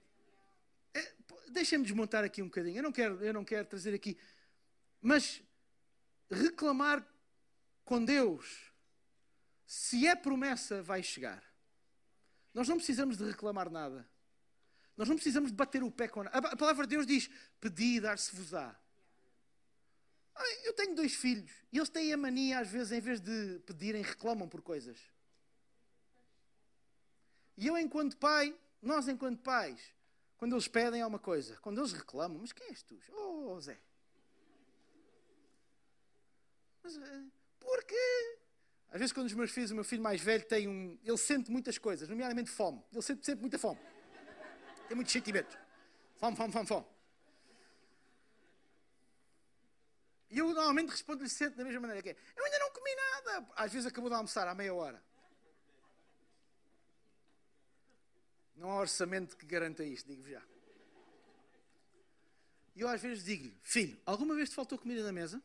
É, 0.93 1.13
Deixem-me 1.51 1.85
desmontar 1.85 2.25
aqui 2.25 2.43
um 2.43 2.47
bocadinho, 2.47 2.79
eu 2.79 2.83
não, 2.83 2.93
quero, 2.93 3.25
eu 3.25 3.33
não 3.33 3.45
quero 3.45 3.67
trazer 3.67 3.95
aqui, 3.95 4.19
mas 5.01 5.41
reclamar 6.31 7.07
com 7.85 8.05
Deus, 8.05 8.73
se 9.65 10.07
é 10.07 10.15
promessa, 10.17 10.83
vai 10.83 11.03
chegar. 11.03 11.48
Nós 12.55 12.69
não 12.69 12.77
precisamos 12.77 13.17
de 13.17 13.25
reclamar 13.25 13.71
nada. 13.71 14.09
Nós 14.97 15.09
não 15.09 15.15
precisamos 15.15 15.51
de 15.51 15.57
bater 15.57 15.83
o 15.83 15.91
pé 15.91 16.09
com 16.09 16.25
nada. 16.25 16.49
A 16.49 16.57
palavra 16.57 16.87
de 16.87 16.97
Deus 16.97 17.07
diz: 17.07 17.31
Pedi 17.61 17.97
e 17.97 18.01
dar-se-vos-á. 18.01 18.77
Eu 20.65 20.73
tenho 20.73 20.95
dois 20.95 21.15
filhos 21.15 21.51
e 21.73 21.79
eles 21.79 21.89
têm 21.89 22.13
a 22.13 22.17
mania, 22.17 22.61
às 22.61 22.69
vezes, 22.69 22.93
em 22.93 23.01
vez 23.01 23.21
de 23.21 23.59
pedirem, 23.61 24.03
reclamam 24.03 24.49
por 24.49 24.63
coisas. 24.63 24.99
E 27.57 27.67
eu, 27.67 27.77
enquanto 27.77 28.17
pai, 28.17 28.57
nós, 28.81 29.09
enquanto 29.09 29.41
pais, 29.41 29.81
quando 30.37 30.55
eles 30.55 30.69
pedem 30.69 31.03
alguma 31.03 31.19
coisa, 31.19 31.57
quando 31.57 31.81
eles 31.81 31.93
reclamam, 31.93 32.39
mas 32.39 32.53
quem 32.53 32.69
és 32.69 32.83
tu? 32.83 32.97
Oh, 33.13 33.61
Zé. 33.61 33.77
Mas 36.83 36.97
eh, 36.97 37.25
porquê? 37.59 38.39
Às 38.91 38.99
vezes, 38.99 39.13
quando 39.13 39.27
os 39.27 39.35
meus 39.35 39.51
filhos, 39.51 39.71
o 39.71 39.75
meu 39.75 39.85
filho 39.85 40.03
mais 40.03 40.21
velho 40.21 40.45
tem 40.45 40.67
um. 40.67 40.99
Ele 41.05 41.17
sente 41.19 41.51
muitas 41.51 41.77
coisas, 41.77 42.09
nomeadamente 42.09 42.51
fome. 42.51 42.83
Ele 42.93 43.03
sente, 43.03 43.25
sente 43.25 43.41
muita 43.41 43.59
fome. 43.59 43.79
Tem 44.89 44.95
muitos 44.95 45.13
sentimentos. 45.13 45.57
Fome, 46.17 46.37
fome, 46.37 46.53
fome, 46.53 46.67
fome. 46.67 46.87
E 50.31 50.39
eu 50.39 50.49
normalmente 50.49 50.91
respondo-lhe 50.91 51.29
sempre 51.29 51.57
da 51.57 51.65
mesma 51.65 51.81
maneira 51.81 52.03
que 52.03 52.11
é. 52.11 52.17
Eu 52.37 52.45
ainda 52.45 52.59
não 52.59 52.71
comi 52.71 52.91
nada. 52.95 53.49
Às 53.57 53.73
vezes 53.73 53.87
acabou 53.87 54.09
de 54.11 54.17
almoçar, 54.17 54.49
à 54.49 54.55
meia 54.55 54.75
hora. 54.75 55.03
Não 58.57 58.71
há 58.71 58.81
orçamento 58.81 59.37
que 59.37 59.47
garanta 59.47 59.85
isto, 59.85 60.07
digo 60.07 60.27
já. 60.29 60.43
E 62.75 62.81
eu 62.81 62.89
às 62.89 63.01
vezes 63.01 63.25
digo-lhe, 63.25 63.59
filho, 63.63 64.01
alguma 64.05 64.35
vez 64.35 64.51
te 64.51 64.55
faltou 64.55 64.79
comida 64.79 65.03
na 65.03 65.13
mesa? 65.13 65.43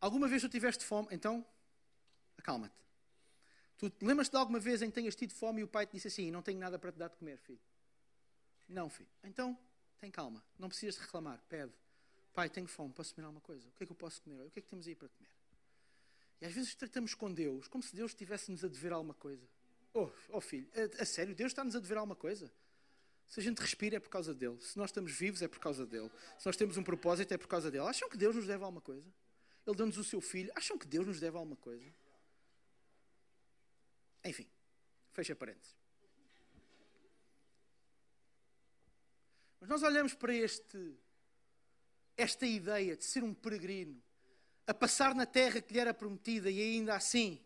Alguma 0.00 0.28
vez 0.28 0.42
tu 0.42 0.48
tiveste 0.48 0.84
fome? 0.84 1.08
Então 1.10 1.46
acalma-te. 2.40 2.74
Tu 3.78 3.90
lembras-te 4.02 4.32
de 4.32 4.36
alguma 4.36 4.58
vez 4.58 4.82
em 4.82 4.90
que 4.90 4.94
tenhas 4.94 5.14
tido 5.14 5.32
fome 5.32 5.60
e 5.60 5.64
o 5.64 5.68
pai 5.68 5.86
te 5.86 5.92
disse 5.92 6.08
assim: 6.08 6.30
Não 6.30 6.42
tenho 6.42 6.58
nada 6.58 6.78
para 6.78 6.92
te 6.92 6.98
dar 6.98 7.08
de 7.08 7.16
comer, 7.16 7.38
filho? 7.38 7.60
Não, 8.68 8.90
filho. 8.90 9.08
Então, 9.24 9.58
tem 9.98 10.10
calma. 10.10 10.44
Não 10.58 10.68
precisas 10.68 10.96
reclamar. 10.96 11.42
Pede. 11.48 11.72
Pai, 12.32 12.48
tenho 12.48 12.66
fome, 12.66 12.92
posso 12.92 13.14
comer 13.14 13.26
alguma 13.26 13.40
coisa? 13.40 13.68
O 13.68 13.72
que 13.72 13.84
é 13.84 13.86
que 13.86 13.92
eu 13.92 13.96
posso 13.96 14.22
comer? 14.22 14.42
O 14.42 14.50
que 14.50 14.58
é 14.58 14.62
que 14.62 14.68
temos 14.68 14.86
aí 14.86 14.94
para 14.94 15.08
comer? 15.08 15.30
E 16.40 16.46
às 16.46 16.52
vezes 16.52 16.74
tratamos 16.74 17.14
com 17.14 17.32
Deus 17.32 17.68
como 17.68 17.82
se 17.82 17.94
Deus 17.94 18.12
estivesse-nos 18.12 18.64
a 18.64 18.68
dever 18.68 18.92
alguma 18.92 19.14
coisa. 19.14 19.46
Oh, 19.92 20.08
oh 20.30 20.40
filho, 20.40 20.68
a, 20.74 21.02
a 21.02 21.04
sério, 21.04 21.34
Deus 21.34 21.50
está-nos 21.50 21.74
a 21.74 21.80
dever 21.80 21.98
alguma 21.98 22.14
coisa? 22.14 22.50
Se 23.26 23.40
a 23.40 23.42
gente 23.42 23.58
respira 23.58 23.96
é 23.96 24.00
por 24.00 24.08
causa 24.08 24.34
dele. 24.34 24.58
Se 24.60 24.76
nós 24.76 24.90
estamos 24.90 25.12
vivos 25.12 25.42
é 25.42 25.48
por 25.48 25.58
causa 25.58 25.86
dele. 25.86 26.10
Se 26.38 26.46
nós 26.46 26.56
temos 26.56 26.76
um 26.76 26.82
propósito 26.82 27.32
é 27.32 27.38
por 27.38 27.46
causa 27.46 27.70
dele. 27.70 27.84
Acham 27.84 28.08
que 28.08 28.16
Deus 28.16 28.34
nos 28.34 28.46
deve 28.46 28.64
alguma 28.64 28.80
coisa? 28.80 29.06
Ele 29.66 29.76
deu-nos 29.76 29.98
o 29.98 30.04
seu 30.04 30.20
filho. 30.20 30.50
Acham 30.56 30.76
que 30.78 30.86
Deus 30.86 31.06
nos 31.06 31.20
deve 31.20 31.36
alguma 31.36 31.56
coisa? 31.56 31.84
Enfim, 34.24 34.46
fecha 35.12 35.34
parênteses. 35.34 35.76
Mas 39.60 39.68
nós 39.68 39.82
olhamos 39.82 40.14
para 40.14 40.34
este, 40.34 40.98
esta 42.16 42.46
ideia 42.46 42.96
de 42.96 43.04
ser 43.04 43.22
um 43.22 43.34
peregrino, 43.34 44.02
a 44.66 44.72
passar 44.72 45.14
na 45.14 45.26
terra 45.26 45.60
que 45.60 45.74
lhe 45.74 45.80
era 45.80 45.92
prometida 45.92 46.50
e 46.50 46.60
ainda 46.60 46.94
assim 46.94 47.44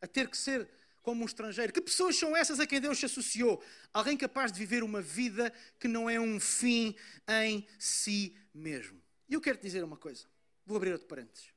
a 0.00 0.06
ter 0.06 0.28
que 0.28 0.36
ser 0.36 0.68
como 1.02 1.22
um 1.22 1.26
estrangeiro. 1.26 1.72
Que 1.72 1.80
pessoas 1.80 2.16
são 2.16 2.36
essas 2.36 2.60
a 2.60 2.66
quem 2.66 2.80
Deus 2.80 2.98
se 2.98 3.06
associou? 3.06 3.62
Alguém 3.92 4.16
capaz 4.16 4.50
de 4.50 4.58
viver 4.58 4.82
uma 4.82 5.00
vida 5.00 5.52
que 5.78 5.86
não 5.86 6.10
é 6.10 6.18
um 6.18 6.40
fim 6.40 6.94
em 7.28 7.66
si 7.78 8.36
mesmo. 8.52 9.00
E 9.28 9.34
eu 9.34 9.40
quero 9.40 9.58
te 9.58 9.62
dizer 9.62 9.84
uma 9.84 9.96
coisa. 9.96 10.26
Vou 10.66 10.76
abrir 10.76 10.92
outro 10.92 11.06
parênteses. 11.06 11.53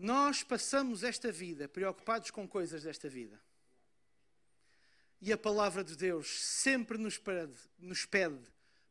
Nós 0.00 0.44
passamos 0.44 1.02
esta 1.02 1.32
vida 1.32 1.66
preocupados 1.66 2.30
com 2.30 2.46
coisas 2.46 2.84
desta 2.84 3.08
vida. 3.08 3.36
E 5.20 5.32
a 5.32 5.36
palavra 5.36 5.82
de 5.82 5.96
Deus 5.96 6.28
sempre 6.40 6.96
nos 6.96 7.18
pede, 7.18 7.58
nos 7.76 8.06
pede 8.06 8.40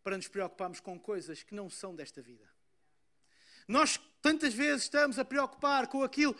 para 0.03 0.17
nos 0.17 0.27
preocuparmos 0.27 0.81
com 0.81 0.99
coisas 0.99 1.41
que 1.41 1.55
não 1.55 1.69
são 1.69 1.95
desta 1.95 2.21
vida. 2.21 2.45
Nós 3.65 3.97
tantas 4.21 4.53
vezes 4.53 4.83
estamos 4.83 5.19
a 5.19 5.25
preocupar 5.25 5.87
com 5.87 6.03
aquilo. 6.03 6.35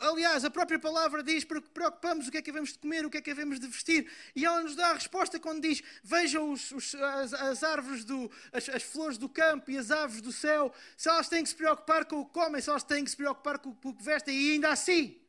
Aliás, 0.00 0.44
a 0.44 0.50
própria 0.50 0.78
palavra 0.78 1.22
diz 1.22 1.44
preocupamos 1.44 2.26
o 2.26 2.30
que 2.30 2.38
é 2.38 2.42
que 2.42 2.50
devemos 2.50 2.72
de 2.72 2.78
comer, 2.78 3.04
o 3.06 3.10
que 3.10 3.18
é 3.18 3.20
que 3.20 3.30
devemos 3.32 3.60
de 3.60 3.66
vestir. 3.66 4.10
E 4.34 4.44
ela 4.44 4.62
nos 4.62 4.74
dá 4.74 4.90
a 4.90 4.94
resposta 4.94 5.38
quando 5.38 5.62
diz: 5.62 5.82
Vejam 6.02 6.52
os, 6.52 6.70
os, 6.72 6.94
as, 6.94 7.32
as, 7.34 7.62
árvores, 7.62 8.04
do, 8.04 8.30
as, 8.52 8.68
as, 8.68 8.82
flores 8.82 9.18
do 9.18 9.28
campo 9.28 9.70
e 9.70 9.78
as 9.78 9.90
aves 9.90 10.20
do 10.20 10.32
céu, 10.32 10.72
se 10.96 11.08
elas 11.08 11.28
têm 11.28 11.42
que 11.42 11.48
se 11.48 11.56
preocupar 11.56 12.04
com 12.04 12.20
o 12.20 12.26
que 12.26 12.32
comem, 12.32 12.60
se 12.60 12.70
elas 12.70 12.82
têm 12.82 13.04
que 13.04 13.10
se 13.10 13.16
preocupar 13.16 13.58
com, 13.58 13.74
com 13.74 13.90
o 13.90 13.94
que 13.94 14.02
vestem, 14.02 14.34
e 14.34 14.52
ainda 14.52 14.70
assim, 14.70 15.20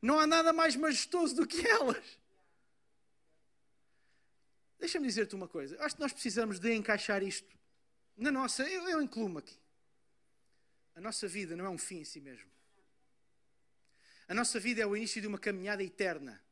não 0.00 0.18
há 0.18 0.26
nada 0.26 0.52
mais 0.52 0.76
majestoso 0.76 1.34
do 1.34 1.46
que 1.46 1.66
elas. 1.66 2.22
Deixa-me 4.78 5.06
dizer-te 5.06 5.36
uma 5.36 5.46
coisa. 5.46 5.76
Acho 5.80 5.94
que 5.94 6.00
nós 6.00 6.12
precisamos 6.12 6.58
de 6.58 6.74
encaixar 6.74 7.22
isto 7.22 7.48
na 8.16 8.32
nossa. 8.32 8.64
Eu, 8.64 8.88
eu 8.88 9.00
incluo-me 9.00 9.38
aqui. 9.38 9.61
A 10.94 11.00
nossa 11.00 11.26
vida 11.26 11.56
não 11.56 11.64
é 11.64 11.70
um 11.70 11.78
fim 11.78 11.98
em 11.98 12.04
si 12.04 12.20
mesmo. 12.20 12.50
A 14.28 14.34
nossa 14.34 14.58
vida 14.60 14.80
é 14.80 14.86
o 14.86 14.96
início 14.96 15.20
de 15.20 15.26
uma 15.26 15.38
caminhada 15.38 15.82
eterna. 15.82 16.42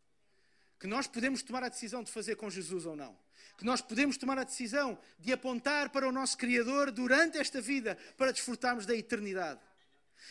Que 0.79 0.87
nós 0.87 1.07
podemos 1.07 1.43
tomar 1.43 1.63
a 1.63 1.69
decisão 1.69 2.03
de 2.03 2.11
fazer 2.11 2.37
com 2.37 2.49
Jesus 2.51 2.87
ou 2.87 2.97
não. 2.97 3.17
Que 3.57 3.65
nós 3.65 3.81
podemos 3.81 4.17
tomar 4.17 4.39
a 4.39 4.45
decisão 4.45 4.99
de 5.19 5.33
apontar 5.33 5.91
para 5.91 6.09
o 6.09 6.13
nosso 6.13 6.37
Criador 6.39 6.91
durante 6.91 7.39
esta 7.39 7.61
vida 7.61 7.97
para 8.17 8.33
desfrutarmos 8.33 8.87
da 8.87 8.95
eternidade. 8.95 9.61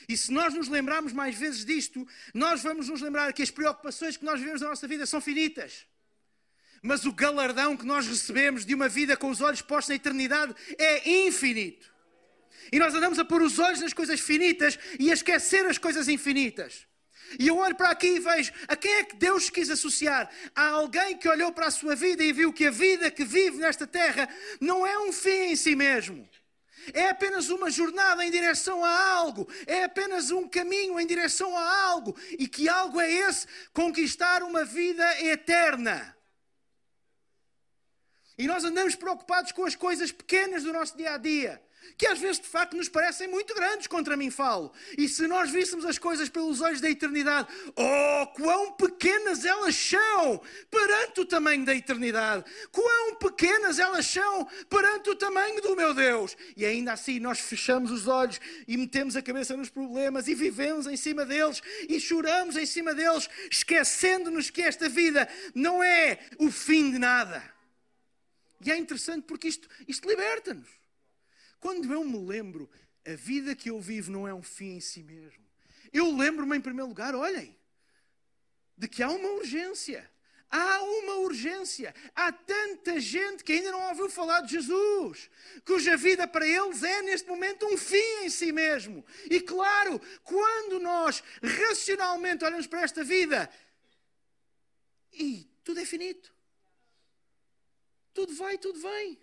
E 0.07 0.15
se 0.17 0.31
nós 0.31 0.53
nos 0.53 0.67
lembrarmos 0.67 1.13
mais 1.13 1.35
vezes 1.35 1.65
disto, 1.65 2.07
nós 2.33 2.61
vamos 2.61 2.89
nos 2.89 3.01
lembrar 3.01 3.33
que 3.33 3.41
as 3.41 3.51
preocupações 3.51 4.17
que 4.17 4.25
nós 4.25 4.39
vivemos 4.39 4.61
na 4.61 4.69
nossa 4.69 4.87
vida 4.87 5.05
são 5.05 5.21
finitas. 5.21 5.85
Mas 6.81 7.05
o 7.05 7.11
galardão 7.11 7.75
que 7.75 7.85
nós 7.85 8.07
recebemos 8.07 8.65
de 8.65 8.73
uma 8.73 8.87
vida 8.87 9.17
com 9.17 9.29
os 9.29 9.41
olhos 9.41 9.61
postos 9.61 9.89
na 9.89 9.95
eternidade 9.95 10.55
é 10.77 11.27
infinito. 11.27 11.91
E 12.71 12.79
nós 12.79 12.93
andamos 12.93 13.19
a 13.19 13.25
pôr 13.25 13.41
os 13.41 13.57
olhos 13.59 13.81
nas 13.81 13.93
coisas 13.93 14.19
finitas 14.19 14.77
e 14.99 15.09
a 15.09 15.13
esquecer 15.13 15.65
as 15.65 15.77
coisas 15.77 16.07
infinitas. 16.07 16.87
E 17.37 17.47
eu 17.47 17.57
olho 17.57 17.75
para 17.75 17.91
aqui 17.91 18.07
e 18.07 18.19
vejo 18.19 18.51
a 18.67 18.75
quem 18.75 18.91
é 18.91 19.03
que 19.03 19.15
Deus 19.15 19.49
quis 19.49 19.69
associar? 19.69 20.29
A 20.55 20.69
alguém 20.69 21.17
que 21.17 21.29
olhou 21.29 21.51
para 21.51 21.67
a 21.67 21.71
sua 21.71 21.95
vida 21.95 22.23
e 22.23 22.33
viu 22.33 22.51
que 22.51 22.65
a 22.65 22.71
vida 22.71 23.11
que 23.11 23.23
vive 23.23 23.57
nesta 23.57 23.85
terra 23.85 24.27
não 24.59 24.85
é 24.85 24.97
um 24.97 25.11
fim 25.11 25.51
em 25.51 25.55
si 25.55 25.75
mesmo. 25.75 26.27
É 26.93 27.09
apenas 27.09 27.49
uma 27.49 27.69
jornada 27.69 28.25
em 28.25 28.31
direção 28.31 28.83
a 28.83 29.11
algo, 29.13 29.47
é 29.67 29.83
apenas 29.83 30.31
um 30.31 30.47
caminho 30.47 30.99
em 30.99 31.05
direção 31.05 31.55
a 31.55 31.83
algo, 31.83 32.17
e 32.31 32.47
que 32.47 32.67
algo 32.67 32.99
é 32.99 33.11
esse? 33.11 33.45
Conquistar 33.73 34.41
uma 34.41 34.63
vida 34.63 35.21
eterna. 35.23 36.15
E 38.37 38.47
nós 38.47 38.63
andamos 38.63 38.95
preocupados 38.95 39.51
com 39.51 39.65
as 39.65 39.75
coisas 39.75 40.11
pequenas 40.11 40.63
do 40.63 40.73
nosso 40.73 40.97
dia 40.97 41.13
a 41.13 41.17
dia 41.17 41.61
que 41.97 42.07
às 42.07 42.19
vezes 42.19 42.39
de 42.39 42.47
facto 42.47 42.77
nos 42.77 42.87
parecem 42.87 43.27
muito 43.27 43.53
grandes, 43.53 43.87
contra 43.87 44.15
mim 44.15 44.31
falo. 44.31 44.71
E 44.97 45.07
se 45.07 45.27
nós 45.27 45.51
víssemos 45.51 45.85
as 45.85 45.97
coisas 45.97 46.29
pelos 46.29 46.61
olhos 46.61 46.79
da 46.79 46.89
eternidade, 46.89 47.47
oh, 47.75 48.27
quão 48.27 48.71
pequenas 48.73 49.43
elas 49.43 49.75
são 49.75 50.41
perante 50.71 51.19
o 51.21 51.25
tamanho 51.25 51.65
da 51.65 51.75
eternidade, 51.75 52.45
quão 52.71 53.15
pequenas 53.15 53.79
elas 53.79 54.05
são 54.05 54.45
perante 54.69 55.09
o 55.09 55.15
tamanho 55.15 55.61
do 55.61 55.75
meu 55.75 55.93
Deus. 55.93 56.37
E 56.55 56.65
ainda 56.65 56.93
assim 56.93 57.19
nós 57.19 57.39
fechamos 57.39 57.91
os 57.91 58.07
olhos 58.07 58.39
e 58.67 58.77
metemos 58.77 59.15
a 59.15 59.21
cabeça 59.21 59.57
nos 59.57 59.69
problemas 59.69 60.27
e 60.27 60.35
vivemos 60.35 60.87
em 60.87 60.95
cima 60.95 61.25
deles 61.25 61.61
e 61.87 61.99
choramos 61.99 62.55
em 62.55 62.65
cima 62.65 62.93
deles, 62.93 63.29
esquecendo-nos 63.51 64.49
que 64.49 64.61
esta 64.61 64.87
vida 64.87 65.27
não 65.53 65.83
é 65.83 66.19
o 66.37 66.49
fim 66.49 66.91
de 66.91 66.99
nada. 66.99 67.43
E 68.65 68.71
é 68.71 68.77
interessante 68.77 69.25
porque 69.25 69.47
isto, 69.47 69.67
isto 69.87 70.07
liberta-nos. 70.07 70.78
Quando 71.59 71.91
eu 71.91 72.03
me 72.03 72.17
lembro, 72.17 72.69
a 73.05 73.15
vida 73.15 73.55
que 73.55 73.69
eu 73.69 73.79
vivo 73.79 74.11
não 74.11 74.27
é 74.27 74.33
um 74.33 74.43
fim 74.43 74.77
em 74.77 74.81
si 74.81 75.03
mesmo. 75.03 75.43
Eu 75.91 76.15
lembro-me, 76.15 76.57
em 76.57 76.61
primeiro 76.61 76.87
lugar, 76.87 77.15
olhem, 77.15 77.57
de 78.77 78.87
que 78.87 79.03
há 79.03 79.09
uma 79.09 79.29
urgência. 79.29 80.09
Há 80.49 80.81
uma 80.81 81.15
urgência. 81.17 81.93
Há 82.15 82.31
tanta 82.31 82.99
gente 82.99 83.43
que 83.43 83.51
ainda 83.51 83.71
não 83.71 83.89
ouviu 83.89 84.09
falar 84.09 84.41
de 84.41 84.53
Jesus, 84.53 85.29
cuja 85.63 85.95
vida 85.95 86.27
para 86.27 86.47
eles 86.47 86.81
é, 86.81 87.01
neste 87.03 87.27
momento, 87.27 87.67
um 87.67 87.77
fim 87.77 88.23
em 88.23 88.29
si 88.29 88.51
mesmo. 88.51 89.05
E 89.29 89.39
claro, 89.39 90.01
quando 90.23 90.79
nós 90.79 91.23
racionalmente 91.41 92.43
olhamos 92.43 92.67
para 92.67 92.81
esta 92.81 93.03
vida, 93.03 93.49
e 95.13 95.47
tudo 95.63 95.79
é 95.79 95.85
finito. 95.85 96.33
Tudo 98.13 98.33
vai, 98.35 98.57
tudo 98.57 98.79
vem. 98.79 99.19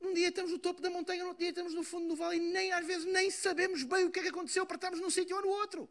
Um 0.00 0.14
dia 0.14 0.28
estamos 0.28 0.50
no 0.50 0.58
topo 0.58 0.80
da 0.80 0.88
montanha, 0.88 1.24
outro 1.24 1.40
dia 1.40 1.50
estamos 1.50 1.74
no 1.74 1.82
fundo 1.82 2.08
do 2.08 2.16
vale 2.16 2.36
e 2.36 2.40
nem 2.40 2.72
às 2.72 2.86
vezes 2.86 3.04
nem 3.04 3.30
sabemos 3.30 3.82
bem 3.82 4.04
o 4.04 4.10
que 4.10 4.20
é 4.20 4.22
que 4.22 4.28
aconteceu 4.28 4.64
para 4.64 4.76
estarmos 4.76 5.00
num 5.00 5.10
sítio 5.10 5.36
ou 5.36 5.42
no 5.42 5.48
outro. 5.48 5.88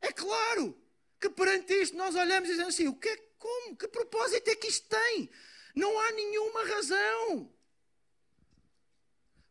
É 0.00 0.12
claro 0.12 0.78
que 1.20 1.28
perante 1.28 1.74
isto 1.74 1.96
nós 1.96 2.14
olhamos 2.14 2.48
e 2.48 2.52
dizemos 2.52 2.74
assim: 2.74 2.86
o 2.88 2.94
que 2.94 3.08
é, 3.08 3.16
como? 3.38 3.76
Que 3.76 3.88
propósito 3.88 4.48
é 4.48 4.54
que 4.54 4.68
isto 4.68 4.88
tem? 4.88 5.28
Não 5.74 5.98
há 5.98 6.12
nenhuma 6.12 6.64
razão. 6.64 7.52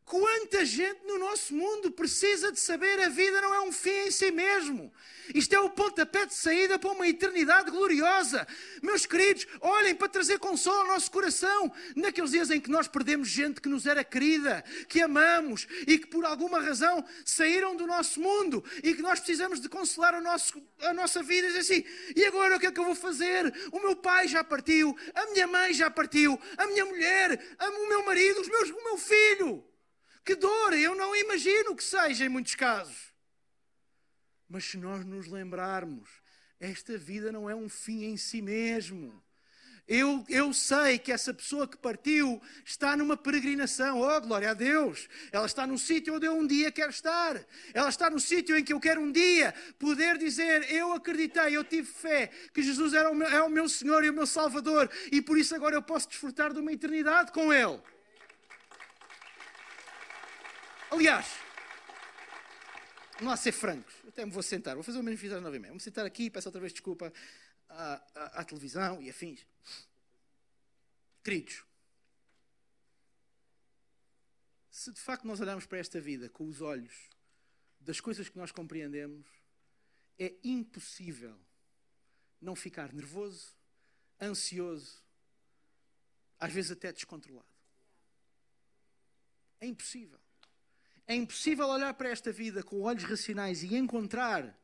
Quanta 0.06 0.64
gente 0.64 1.04
no 1.08 1.18
nosso 1.18 1.52
mundo 1.52 1.90
precisa 1.90 2.52
de 2.52 2.60
saber 2.60 3.00
a 3.00 3.10
vida 3.10 3.42
não 3.42 3.52
é 3.52 3.62
um 3.62 3.72
fim 3.72 4.06
em 4.06 4.12
si 4.12 4.30
mesmo. 4.30 4.94
Isto 5.34 5.56
é 5.56 5.60
o 5.60 5.72
pontapé 5.72 6.28
de 6.28 6.36
saída 6.36 6.78
para 6.78 6.92
uma 6.92 7.08
eternidade 7.08 7.72
gloriosa. 7.72 8.48
Meus 8.84 9.08
queridos, 9.08 9.48
olhem 9.60 9.96
para 9.96 10.08
trazer 10.08 10.38
consolo 10.38 10.82
ao 10.82 10.88
nosso 10.90 11.10
coração 11.10 11.74
naqueles 11.96 12.30
dias 12.30 12.52
em 12.52 12.62
que 12.62 12.70
nós 12.70 12.88
perdemos 12.88 13.28
gente 13.28 13.60
que 13.60 13.68
nos 13.68 13.88
era 13.88 14.04
querida, 14.04 14.64
que 14.88 15.02
amamos 15.02 15.68
e 15.88 15.98
que 15.98 16.06
por 16.06 16.24
alguma 16.24 16.60
razão 16.60 17.04
saíram 17.26 17.76
do 17.76 17.88
nosso 17.88 18.22
mundo 18.22 18.64
e 18.84 18.94
que 18.94 19.02
nós 19.02 19.20
precisamos 19.20 19.60
de 19.60 19.68
consolar 19.68 20.14
o 20.14 20.22
nosso, 20.22 20.62
a 20.82 20.94
nossa 20.94 21.24
vida 21.24 21.48
e 21.48 21.58
assim: 21.58 21.84
e 22.16 22.24
agora 22.26 22.58
o 22.58 22.60
que 22.60 22.68
é 22.68 22.72
que 22.72 22.80
eu 22.80 22.86
vou 22.86 22.96
fazer? 22.96 23.52
O 23.72 23.80
meu 23.80 23.96
pai 23.96 24.28
já 24.28 24.44
partiu, 24.44 24.96
a 25.16 25.26
minha 25.32 25.48
mãe 25.48 25.74
já 25.74 25.90
partiu, 25.90 26.40
a 26.58 26.68
minha 26.68 26.86
mulher, 26.86 27.58
o 27.60 27.90
meu 27.90 28.06
marido, 28.06 28.42
os 28.42 28.48
meus, 28.48 28.70
o 28.70 28.84
meu 28.84 28.98
filho. 29.00 29.66
Que 30.26 30.36
dor! 30.36 30.74
Eu 30.74 30.96
não 30.96 31.16
imagino 31.16 31.76
que 31.76 31.84
seja 31.84 32.26
em 32.26 32.30
muitos 32.30 32.56
casos. 32.56 33.14
Mas 34.50 34.66
se 34.66 34.76
nós 34.76 35.06
nos 35.06 35.28
lembrarmos, 35.28 36.10
esta 36.60 36.98
vida 36.98 37.32
não 37.32 37.48
é 37.48 37.56
um 37.56 37.70
fim 37.70 38.06
em 38.06 38.18
si 38.18 38.42
mesmo. 38.42 39.24
Eu, 39.88 40.26
eu 40.28 40.52
sei 40.52 40.98
que 40.98 41.12
essa 41.12 41.32
pessoa 41.32 41.68
que 41.68 41.78
partiu 41.78 42.42
está 42.66 42.98
numa 42.98 43.16
peregrinação. 43.16 44.02
Oh, 44.02 44.20
glória 44.20 44.50
a 44.50 44.54
Deus! 44.56 45.08
Ela 45.32 45.46
está 45.46 45.68
no 45.68 45.78
sítio 45.78 46.16
onde 46.16 46.26
eu 46.26 46.34
um 46.34 46.48
dia 46.48 46.72
quero 46.72 46.90
estar. 46.90 47.40
Ela 47.72 47.90
está 47.90 48.10
no 48.10 48.20
sítio 48.20 48.58
em 48.58 48.64
que 48.64 48.74
eu 48.74 48.80
quero 48.80 49.00
um 49.00 49.12
dia 49.12 49.54
poder 49.78 50.18
dizer: 50.18 50.72
Eu 50.72 50.92
acreditei, 50.92 51.56
eu 51.56 51.64
tive 51.64 51.88
fé 51.88 52.32
que 52.52 52.64
Jesus 52.64 52.96
era 52.96 53.12
o 53.12 53.14
meu, 53.14 53.28
é 53.28 53.44
o 53.44 53.50
meu 53.50 53.70
Senhor 53.70 54.04
e 54.04 54.10
o 54.10 54.14
meu 54.14 54.26
Salvador, 54.26 54.90
e 55.12 55.22
por 55.22 55.38
isso 55.38 55.54
agora 55.54 55.76
eu 55.76 55.84
posso 55.84 56.10
desfrutar 56.10 56.52
de 56.52 56.60
uma 56.60 56.74
eternidade 56.74 57.32
com 57.32 57.54
Ele. 57.54 57.80
Aliás, 60.96 61.28
vamos 63.16 63.32
lá 63.32 63.36
ser 63.36 63.52
francos. 63.52 63.94
Eu 64.02 64.10
até 64.10 64.26
me 64.26 64.32
vou 64.32 64.42
sentar. 64.42 64.76
Vou 64.76 64.84
fazer 64.84 64.98
o 64.98 65.04
mesmo 65.04 65.18
que 65.18 65.24
fiz 65.24 65.34
às 65.34 65.44
nove 65.44 65.58
e 65.58 65.60
meia. 65.60 65.74
Vou 65.74 65.80
sentar 65.80 66.06
aqui, 66.06 66.30
peço 66.30 66.48
outra 66.48 66.62
vez 66.62 66.72
desculpa 66.72 67.12
à, 67.68 67.96
à, 68.16 68.40
à 68.40 68.46
televisão 68.46 69.02
e 69.02 69.10
afins. 69.10 69.46
Queridos, 71.22 71.66
se 74.72 74.90
de 74.94 75.02
facto 75.02 75.28
nós 75.28 75.42
olharmos 75.42 75.66
para 75.66 75.80
esta 75.80 76.00
vida 76.00 76.30
com 76.30 76.48
os 76.48 76.62
olhos 76.62 77.10
das 77.82 78.00
coisas 78.00 78.30
que 78.30 78.38
nós 78.38 78.54
compreendemos, 78.54 79.28
é 80.18 80.34
impossível 80.46 81.38
não 82.40 82.56
ficar 82.56 82.94
nervoso, 82.94 83.54
ansioso, 84.22 85.04
às 86.40 86.54
vezes 86.54 86.72
até 86.72 86.94
descontrolado. 86.94 87.54
É 89.60 89.66
impossível. 89.66 90.25
É 91.08 91.16
impossível 91.16 91.68
olhar 91.68 91.94
para 91.94 92.10
esta 92.10 92.32
vida 92.32 92.64
com 92.64 92.82
olhos 92.82 93.04
racionais 93.04 93.64
e 93.64 93.76
encontrar 93.76 94.58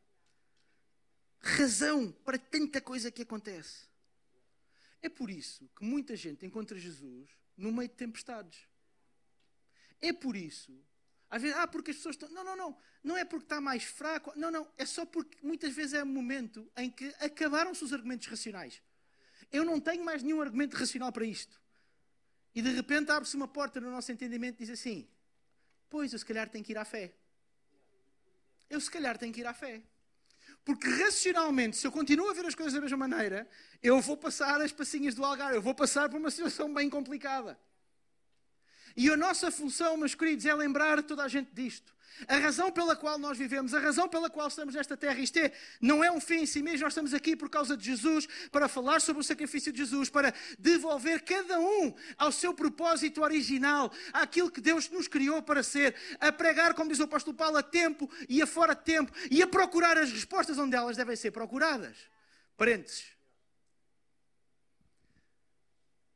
razão 1.40 2.12
para 2.24 2.38
tanta 2.38 2.82
coisa 2.82 3.12
que 3.12 3.22
acontece. 3.22 3.88
É 5.02 5.10
por 5.10 5.30
isso 5.30 5.70
que 5.76 5.84
muita 5.84 6.16
gente 6.16 6.46
encontra 6.46 6.78
Jesus 6.78 7.30
no 7.58 7.72
meio 7.72 7.90
de 7.90 7.96
tempestades. 7.96 8.68
É 10.00 10.14
por 10.14 10.36
isso. 10.36 10.74
Às 11.30 11.42
vezes, 11.42 11.58
ah, 11.58 11.68
porque 11.68 11.92
as 11.92 11.98
pessoas 11.98 12.16
estão. 12.16 12.30
Não, 12.30 12.44
não, 12.44 12.56
não. 12.56 12.78
Não 13.04 13.18
é 13.18 13.24
porque 13.24 13.46
está 13.46 13.62
mais 13.62 13.84
fraco. 13.84 14.34
Não, 14.36 14.52
não. 14.52 14.70
É 14.78 14.86
só 14.86 15.06
porque 15.06 15.38
muitas 15.42 15.74
vezes 15.74 15.94
é 15.94 16.04
um 16.04 16.08
momento 16.08 16.70
em 16.76 16.90
que 16.90 17.08
acabaram-se 17.20 17.84
os 17.84 17.94
argumentos 17.94 18.28
racionais. 18.28 18.82
Eu 19.52 19.64
não 19.64 19.80
tenho 19.80 20.04
mais 20.04 20.22
nenhum 20.22 20.42
argumento 20.42 20.76
racional 20.76 21.12
para 21.12 21.26
isto. 21.26 21.60
E 22.54 22.62
de 22.62 22.70
repente 22.72 23.12
abre-se 23.12 23.36
uma 23.36 23.48
porta 23.48 23.80
no 23.80 23.90
nosso 23.90 24.12
entendimento 24.12 24.56
e 24.58 24.66
diz 24.66 24.70
assim: 24.72 25.08
Pois, 25.92 26.14
eu 26.14 26.20
se 26.20 26.26
calhar 26.26 26.48
tenho 26.50 26.64
que 26.64 26.72
ir 26.72 26.78
à 26.78 26.86
fé. 26.86 27.14
Eu 28.70 28.80
se 28.80 28.90
calhar 28.90 29.18
tenho 29.18 29.34
que 29.34 29.42
ir 29.42 29.46
à 29.46 29.54
fé. 29.54 29.82
Porque 30.64 30.88
racionalmente, 30.88 31.76
se 31.76 31.86
eu 31.86 31.92
continuo 31.92 32.30
a 32.30 32.34
ver 32.34 32.46
as 32.46 32.56
coisas 32.56 32.74
da 32.74 32.80
mesma 32.80 32.96
maneira, 32.96 33.46
eu 33.84 34.00
vou 34.00 34.16
passar 34.16 34.62
as 34.62 34.72
passinhas 34.72 35.16
do 35.16 35.26
algar, 35.26 35.54
eu 35.54 35.62
vou 35.62 35.76
passar 35.76 36.08
por 36.10 36.18
uma 36.18 36.32
situação 36.32 36.74
bem 36.74 36.90
complicada. 36.90 37.60
E 38.96 39.10
a 39.10 39.18
nossa 39.18 39.52
função, 39.52 39.98
meus 39.98 40.16
queridos, 40.16 40.46
é 40.46 40.54
lembrar 40.54 41.02
toda 41.04 41.24
a 41.24 41.28
gente 41.28 41.52
disto. 41.54 41.94
A 42.28 42.38
razão 42.38 42.72
pela 42.72 42.96
qual 42.96 43.18
nós 43.18 43.38
vivemos, 43.38 43.74
a 43.74 43.80
razão 43.80 44.08
pela 44.08 44.30
qual 44.30 44.48
estamos 44.48 44.76
nesta 44.76 44.96
terra, 44.96 45.20
isto 45.20 45.38
é, 45.38 45.52
não 45.80 46.04
é 46.04 46.12
um 46.12 46.20
fim 46.20 46.42
em 46.42 46.46
si 46.46 46.62
mesmo, 46.62 46.82
nós 46.82 46.94
estamos 46.94 47.14
aqui 47.14 47.36
por 47.36 47.50
causa 47.50 47.76
de 47.76 47.84
Jesus, 47.84 48.28
para 48.52 48.68
falar 48.68 49.02
sobre 49.02 49.22
o 49.22 49.24
sacrifício 49.24 49.72
de 49.72 49.80
Jesus, 49.80 50.10
para 50.10 50.34
devolver 50.60 51.24
cada 51.24 51.60
um 51.60 51.94
ao 52.18 52.32
seu 52.32 52.54
propósito 52.54 53.22
original, 53.22 53.92
àquilo 54.14 54.52
que 54.52 54.62
Deus 54.62 54.90
nos 54.90 55.08
criou 55.08 55.42
para 55.42 55.64
ser, 55.64 55.96
a 56.20 56.32
pregar, 56.32 56.74
como 56.74 56.90
diz 56.90 57.00
o 57.00 57.04
apóstolo 57.04 57.36
Paulo, 57.36 57.58
a 57.58 57.64
tempo 57.64 58.10
e 58.30 58.42
a 58.42 58.48
fora 58.48 58.76
de 58.76 58.84
tempo, 58.84 59.12
e 59.32 59.42
a 59.42 59.48
procurar 59.48 59.98
as 59.98 60.12
respostas 60.12 60.58
onde 60.58 60.76
elas 60.76 60.98
devem 60.98 61.16
ser 61.16 61.32
procuradas. 61.32 61.98
Parênteses. 62.56 63.06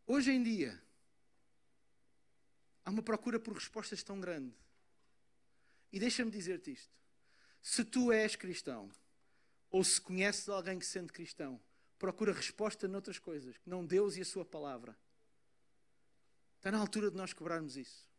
Hoje 0.06 0.32
em 0.32 0.44
dia, 0.44 0.80
há 2.86 2.89
uma 2.91 3.02
procura 3.02 3.39
por 3.39 3.54
respostas 3.54 4.04
tão 4.04 4.19
grande 4.19 4.56
e 5.91 6.00
deixa-me 6.00 6.32
dizer-te 6.32 6.71
isto: 6.71 6.93
se 7.62 7.84
tu 7.84 8.12
és 8.12 8.36
cristão, 8.36 8.91
ou 9.71 9.84
se 9.84 10.00
conheces 10.00 10.48
alguém 10.48 10.78
que 10.78 10.86
sente 10.86 11.12
cristão, 11.12 11.60
procura 11.98 12.32
resposta 12.32 12.88
noutras 12.88 13.19
coisas, 13.19 13.58
que 13.58 13.69
não 13.69 13.86
Deus 13.86 14.15
e 14.15 14.21
a 14.21 14.26
Sua 14.26 14.45
palavra. 14.45 14.95
Está 16.58 16.71
na 16.71 16.80
altura 16.80 17.12
de 17.12 17.17
nós 17.17 17.34
cobrarmos 17.34 17.78
isso. 17.78 18.10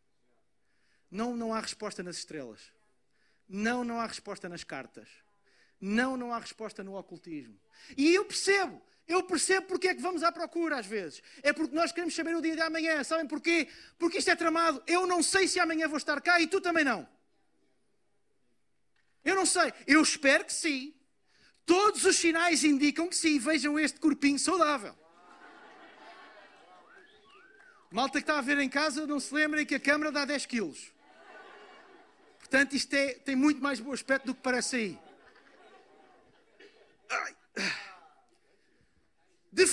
Não, 1.11 1.37
não 1.37 1.55
há 1.55 1.61
resposta 1.61 2.03
nas 2.03 2.17
estrelas. 2.17 2.73
Não, 3.49 3.85
não 3.85 4.01
há 4.01 4.07
resposta 4.07 4.49
nas 4.49 4.65
cartas. 4.65 5.09
Não, 5.81 6.17
não 6.17 6.33
há 6.33 6.39
resposta 6.39 6.83
no 6.83 6.97
ocultismo. 6.97 7.59
E 7.97 8.15
eu 8.15 8.25
percebo, 8.25 8.81
eu 9.09 9.23
percebo 9.23 9.67
porque 9.67 9.89
é 9.89 9.95
que 9.95 10.03
vamos 10.03 10.23
à 10.23 10.33
procura 10.33 10.79
às 10.79 10.87
vezes. 10.87 11.23
É 11.43 11.53
porque 11.53 11.75
nós 11.75 11.93
queremos 11.93 12.15
saber 12.15 12.35
o 12.35 12.41
dia 12.41 12.57
de 12.57 12.63
amanhã. 12.63 13.03
Sabem 13.05 13.27
porquê? 13.27 13.69
Porque 13.99 14.19
isto 14.19 14.31
é 14.31 14.37
tramado. 14.37 14.83
Eu 14.87 15.07
não 15.07 15.23
sei 15.23 15.47
se 15.47 15.61
amanhã 15.61 15.87
vou 15.87 15.97
estar 15.97 16.21
cá 16.21 16.41
e 16.41 16.47
tu 16.47 16.61
também 16.61 16.85
não. 16.85 17.09
Eu 19.25 19.35
não 19.37 19.47
sei. 19.47 19.73
Eu 19.87 20.03
espero 20.03 20.45
que 20.45 20.53
sim. 20.53 20.95
Todos 21.65 22.05
os 22.05 22.17
sinais 22.17 22.65
indicam 22.65 23.09
que 23.09 23.17
sim. 23.17 23.39
Vejam 23.39 23.79
este 23.79 24.01
corpinho 24.01 24.39
saudável. 24.39 24.97
Malta 27.91 28.19
que 28.19 28.25
está 28.25 28.39
a 28.39 28.43
ver 28.43 28.59
em 28.59 28.69
casa, 28.69 29.07
não 29.07 29.21
se 29.21 29.33
lembrem 29.33 29.65
que 29.65 29.75
a 29.75 29.81
câmara 29.81 30.11
dá 30.11 30.25
10 30.25 30.47
quilos. 30.47 30.93
Portanto, 32.41 32.75
isto 32.75 32.93
é, 32.95 33.15
tem 33.15 33.35
muito 33.35 33.63
mais 33.63 33.81
bom 33.81 33.93
aspecto 33.93 34.27
do 34.27 34.35
que 34.35 34.43
parece 34.43 34.77
aí. 34.77 34.99
De 39.51 39.67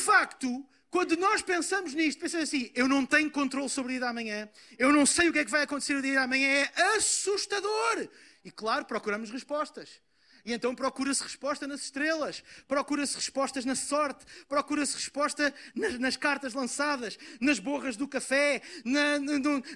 facto, 0.43 0.65
quando 0.89 1.15
nós 1.17 1.41
pensamos 1.41 1.93
nisto, 1.93 2.19
pensamos 2.19 2.49
assim: 2.49 2.71
eu 2.75 2.87
não 2.87 3.05
tenho 3.05 3.31
controle 3.31 3.69
sobre 3.69 3.93
o 3.93 3.97
dia 3.97 4.01
da 4.01 4.13
manhã, 4.13 4.49
eu 4.77 4.91
não 4.91 5.05
sei 5.05 5.29
o 5.29 5.33
que 5.33 5.39
é 5.39 5.45
que 5.45 5.51
vai 5.51 5.63
acontecer 5.63 5.93
no 5.93 6.01
dia 6.01 6.15
da 6.15 6.27
manhã, 6.27 6.67
é 6.75 6.95
assustador. 6.97 8.07
E 8.43 8.51
claro, 8.51 8.85
procuramos 8.85 9.31
respostas. 9.31 10.01
E 10.45 10.51
então 10.51 10.75
procura-se 10.75 11.23
resposta 11.23 11.65
nas 11.65 11.83
estrelas, 11.83 12.43
procura-se 12.67 13.15
respostas 13.15 13.63
na 13.63 13.75
sorte, 13.75 14.25
procura-se 14.49 14.93
resposta 14.93 15.53
nas, 15.73 15.97
nas, 15.97 16.17
cartas 16.17 16.53
lançadas, 16.53 17.17
nas 17.39 17.59
borras 17.59 17.95
do 17.95 18.05
café, 18.05 18.61
na, 18.83 19.19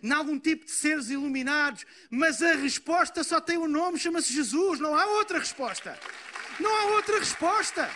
na, 0.04 0.18
algum 0.18 0.38
tipo 0.38 0.66
de 0.66 0.72
seres 0.72 1.10
iluminados. 1.10 1.86
Mas 2.10 2.42
a 2.44 2.52
resposta 2.56 3.24
só 3.24 3.40
tem 3.40 3.58
um 3.58 3.68
nome, 3.68 3.98
chama-se 3.98 4.34
Jesus. 4.34 4.82
Não 4.82 4.94
há 4.94 5.06
outra 5.06 5.40
resposta. 5.40 5.98
Não 6.60 6.70
há 6.76 6.96
outra 6.96 7.18
resposta. 7.18 7.90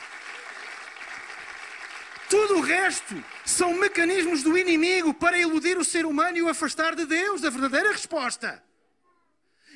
Tudo 2.32 2.60
o 2.60 2.62
resto 2.62 3.22
são 3.46 3.74
mecanismos 3.74 4.42
do 4.42 4.58
inimigo 4.58 5.14
para 5.14 5.38
iludir 5.38 5.78
o 5.78 5.84
ser 5.84 6.06
humano 6.06 6.38
e 6.38 6.42
o 6.42 6.48
afastar 6.48 6.96
de 6.96 7.06
Deus, 7.06 7.42
da 7.42 7.50
verdadeira 7.50 7.92
resposta. 7.92 8.64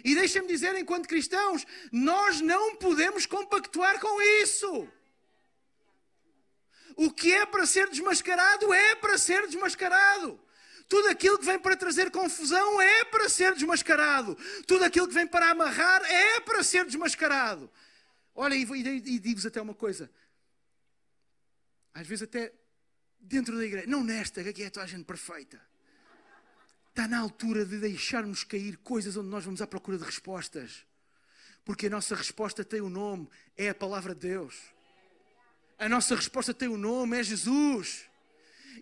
E 0.02 0.16
deixem-me 0.16 0.48
dizer, 0.48 0.74
enquanto 0.78 1.06
cristãos, 1.06 1.68
nós 1.92 2.40
não 2.40 2.78
podemos 2.78 3.26
compactuar 3.26 4.00
com 4.00 4.22
isso. 4.42 4.88
O 6.96 7.12
que 7.12 7.34
é 7.34 7.46
para 7.46 7.66
ser 7.66 7.90
desmascarado 7.90 8.74
é 8.74 8.96
para 8.96 9.18
ser 9.18 9.46
desmascarado. 9.48 10.40
Tudo 10.88 11.10
aquilo 11.10 11.38
que 11.38 11.46
vem 11.46 11.60
para 11.60 11.76
trazer 11.76 12.10
confusão 12.10 12.82
é 12.82 13.04
para 13.04 13.28
ser 13.28 13.54
desmascarado. 13.54 14.38
Tudo 14.66 14.86
aquilo 14.86 15.10
que 15.10 15.14
vem 15.14 15.28
para 15.28 15.50
amarrar 15.50 16.02
é 16.06 16.40
para 16.40 16.64
ser 16.64 16.86
desmascarado. 16.86 17.70
Olha, 18.34 18.56
e, 18.56 19.20
digo-vos 19.20 19.46
até 19.46 19.62
uma 19.62 19.74
coisa. 19.74 20.10
Às 21.96 22.06
vezes 22.06 22.24
até 22.24 22.54
dentro 23.20 23.58
da 23.58 23.66
igreja, 23.66 23.88
não 23.88 24.04
nesta, 24.04 24.44
que 24.44 24.50
aqui 24.50 24.64
é 24.64 24.70
toda 24.70 24.86
a 24.86 24.88
gente 24.88 25.06
perfeita. 25.06 25.60
Está 26.90 27.08
na 27.08 27.20
altura 27.20 27.66
de 27.66 27.80
deixarmos 27.80 28.44
cair 28.44 28.78
coisas 28.78 29.18
onde 29.18 29.30
nós 29.30 29.46
vamos 29.46 29.62
à 29.62 29.68
procura 29.68 29.98
de 29.98 30.04
respostas. 30.04 30.86
Porque 31.64 31.88
a 31.88 31.90
nossa 31.90 32.14
resposta 32.14 32.64
tem 32.64 32.82
o 32.82 32.86
um 32.86 32.90
nome, 32.90 33.30
é 33.58 33.70
a 33.70 33.76
palavra 33.76 34.14
de 34.14 34.28
Deus. 34.28 34.56
A 35.80 35.90
nossa 35.90 36.16
resposta 36.16 36.54
tem 36.54 36.68
o 36.68 36.74
um 36.74 36.78
nome, 36.78 37.18
é 37.18 37.24
Jesus. 37.24 38.06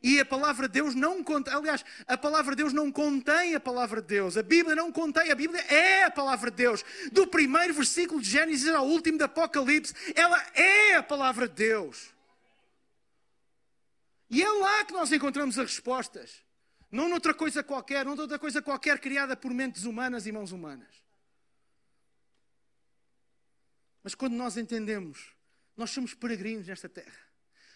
E 0.01 0.19
a 0.19 0.25
palavra 0.25 0.67
de 0.67 0.73
Deus 0.73 0.95
não 0.95 1.23
contém, 1.23 1.53
aliás, 1.53 1.85
a 2.07 2.17
palavra 2.17 2.55
de 2.55 2.63
Deus 2.63 2.73
não 2.73 2.91
contém 2.91 3.53
a 3.53 3.59
palavra 3.59 4.01
de 4.01 4.07
Deus. 4.07 4.37
A 4.37 4.43
Bíblia 4.43 4.75
não 4.75 4.91
contém, 4.91 5.31
a 5.31 5.35
Bíblia 5.35 5.61
é 5.61 6.03
a 6.03 6.11
palavra 6.11 6.49
de 6.49 6.57
Deus. 6.57 6.83
Do 7.11 7.27
primeiro 7.27 7.73
versículo 7.75 8.19
de 8.21 8.29
Gênesis 8.29 8.67
ao 8.69 8.87
último 8.87 9.17
de 9.19 9.23
Apocalipse, 9.23 9.93
ela 10.15 10.43
é 10.55 10.95
a 10.95 11.03
palavra 11.03 11.47
de 11.47 11.53
Deus. 11.53 12.13
E 14.33 14.41
é 14.41 14.49
lá 14.49 14.83
que 14.83 14.93
nós 14.93 15.11
encontramos 15.11 15.59
as 15.59 15.69
respostas. 15.69 16.43
Não 16.91 17.07
noutra 17.07 17.35
coisa 17.35 17.63
qualquer, 17.63 18.03
não 18.03 18.15
noutra 18.15 18.39
coisa 18.39 18.63
qualquer 18.63 18.99
criada 18.99 19.37
por 19.37 19.53
mentes 19.53 19.83
humanas 19.83 20.25
e 20.25 20.31
mãos 20.31 20.51
humanas. 20.51 21.03
Mas 24.03 24.15
quando 24.15 24.33
nós 24.33 24.57
entendemos, 24.57 25.35
nós 25.77 25.91
somos 25.91 26.15
peregrinos 26.15 26.67
nesta 26.67 26.89
terra. 26.89 27.19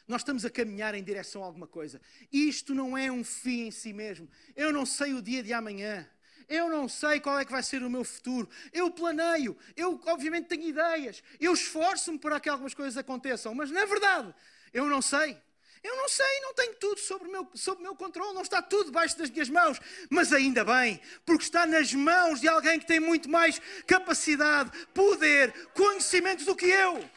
Nós 0.08 0.22
estamos 0.22 0.46
a 0.46 0.50
caminhar 0.50 0.96
em 0.96 1.04
direção 1.04 1.44
a 1.44 1.46
alguma 1.46 1.68
coisa. 1.68 2.02
Isto 2.32 2.74
não 2.74 2.98
é 2.98 3.12
um 3.12 3.24
fim 3.24 3.68
em 3.68 3.72
si 3.72 3.94
mesmo. 3.94 4.28
Eu 4.56 4.74
não 4.74 4.86
sei 4.86 5.14
o 5.14 5.22
dia 5.22 5.44
de 5.44 5.54
amanhã. 5.54 6.10
Eu 6.50 6.70
não 6.70 6.90
sei 6.90 7.20
qual 7.20 7.40
é 7.40 7.46
que 7.46 7.52
vai 7.52 7.62
ser 7.62 7.84
o 7.84 7.90
meu 7.90 8.04
futuro. 8.04 8.50
Eu 8.74 8.90
planeio. 8.90 9.56
Eu, 9.76 10.02
obviamente, 10.08 10.48
tenho 10.48 10.64
ideias. 10.64 11.22
Eu 11.40 11.54
esforço-me 11.54 12.18
para 12.18 12.40
que 12.40 12.50
algumas 12.50 12.74
coisas 12.74 12.98
aconteçam. 12.98 13.54
Mas, 13.54 13.70
na 13.70 13.86
verdade, 13.86 14.34
eu 14.74 14.88
não 14.88 15.04
sei. 15.04 15.38
Eu 15.84 15.96
não 15.96 16.10
sei, 16.10 16.42
não 16.42 16.54
tenho 16.54 16.76
tudo 16.76 17.00
sobre 17.00 17.28
o 17.28 17.32
meu, 17.32 17.50
sobre 17.54 17.84
meu 17.84 17.96
controle, 17.96 18.34
não 18.34 18.42
está 18.42 18.62
tudo 18.62 18.86
debaixo 18.86 19.18
das 19.18 19.30
minhas 19.30 19.50
mãos, 19.50 19.80
mas 20.10 20.34
ainda 20.34 20.66
bem, 20.66 21.00
porque 21.26 21.44
está 21.44 21.66
nas 21.66 21.94
mãos 21.94 22.42
de 22.42 22.48
alguém 22.48 22.80
que 22.80 22.86
tem 22.86 23.00
muito 23.00 23.30
mais 23.30 23.62
capacidade, 23.86 24.72
poder, 24.94 25.54
conhecimentos 25.74 26.46
do 26.46 26.56
que 26.56 26.66
eu. 26.66 27.10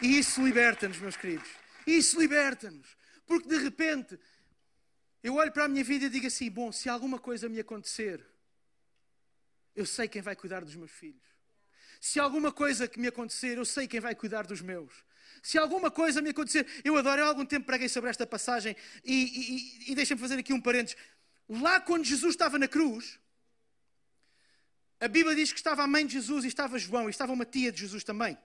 E 0.00 0.18
isso 0.18 0.44
liberta-nos, 0.44 0.98
meus 0.98 1.16
queridos. 1.16 1.48
Isso 1.86 2.18
liberta-nos. 2.18 2.96
Porque 3.26 3.48
de 3.48 3.56
repente, 3.58 4.18
eu 5.22 5.34
olho 5.36 5.52
para 5.52 5.64
a 5.64 5.68
minha 5.68 5.84
vida 5.84 6.06
e 6.06 6.10
digo 6.10 6.26
assim: 6.26 6.50
bom, 6.50 6.70
se 6.70 6.88
alguma 6.88 7.18
coisa 7.18 7.48
me 7.48 7.58
acontecer, 7.60 8.24
eu 9.74 9.86
sei 9.86 10.06
quem 10.08 10.22
vai 10.22 10.36
cuidar 10.36 10.64
dos 10.64 10.76
meus 10.76 10.90
filhos. 10.90 11.22
Se 12.00 12.20
alguma 12.20 12.52
coisa 12.52 12.86
que 12.86 13.00
me 13.00 13.08
acontecer, 13.08 13.56
eu 13.56 13.64
sei 13.64 13.88
quem 13.88 14.00
vai 14.00 14.14
cuidar 14.14 14.46
dos 14.46 14.60
meus. 14.60 14.92
Se 15.44 15.58
alguma 15.58 15.90
coisa 15.90 16.22
me 16.22 16.30
acontecer, 16.30 16.66
eu 16.82 16.96
adoro, 16.96 17.20
eu 17.20 17.26
há 17.26 17.28
algum 17.28 17.44
tempo 17.44 17.66
preguei 17.66 17.86
sobre 17.86 18.08
esta 18.08 18.26
passagem 18.26 18.74
e, 19.04 19.84
e, 19.86 19.92
e 19.92 19.94
deixem-me 19.94 20.18
fazer 20.18 20.38
aqui 20.38 20.54
um 20.54 20.60
parênteses. 20.60 20.96
Lá 21.46 21.78
quando 21.78 22.02
Jesus 22.02 22.32
estava 22.32 22.58
na 22.58 22.66
cruz, 22.66 23.20
a 24.98 25.06
Bíblia 25.06 25.36
diz 25.36 25.52
que 25.52 25.58
estava 25.58 25.82
a 25.82 25.86
mãe 25.86 26.06
de 26.06 26.14
Jesus 26.14 26.46
e 26.46 26.48
estava 26.48 26.78
João, 26.78 27.08
e 27.08 27.10
estava 27.10 27.30
uma 27.30 27.44
tia 27.44 27.70
de 27.70 27.80
Jesus 27.80 28.02
também. 28.02 28.38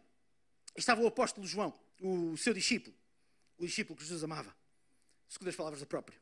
E 0.76 0.80
estava 0.80 1.00
o 1.00 1.08
apóstolo 1.08 1.48
João, 1.48 1.74
o 2.02 2.36
seu 2.36 2.54
discípulo, 2.54 2.94
o 3.58 3.66
discípulo 3.66 3.96
que 3.96 4.04
Jesus 4.04 4.22
amava, 4.22 4.54
segundo 5.30 5.48
as 5.48 5.56
palavras 5.56 5.80
da 5.80 5.86
própria. 5.86 6.20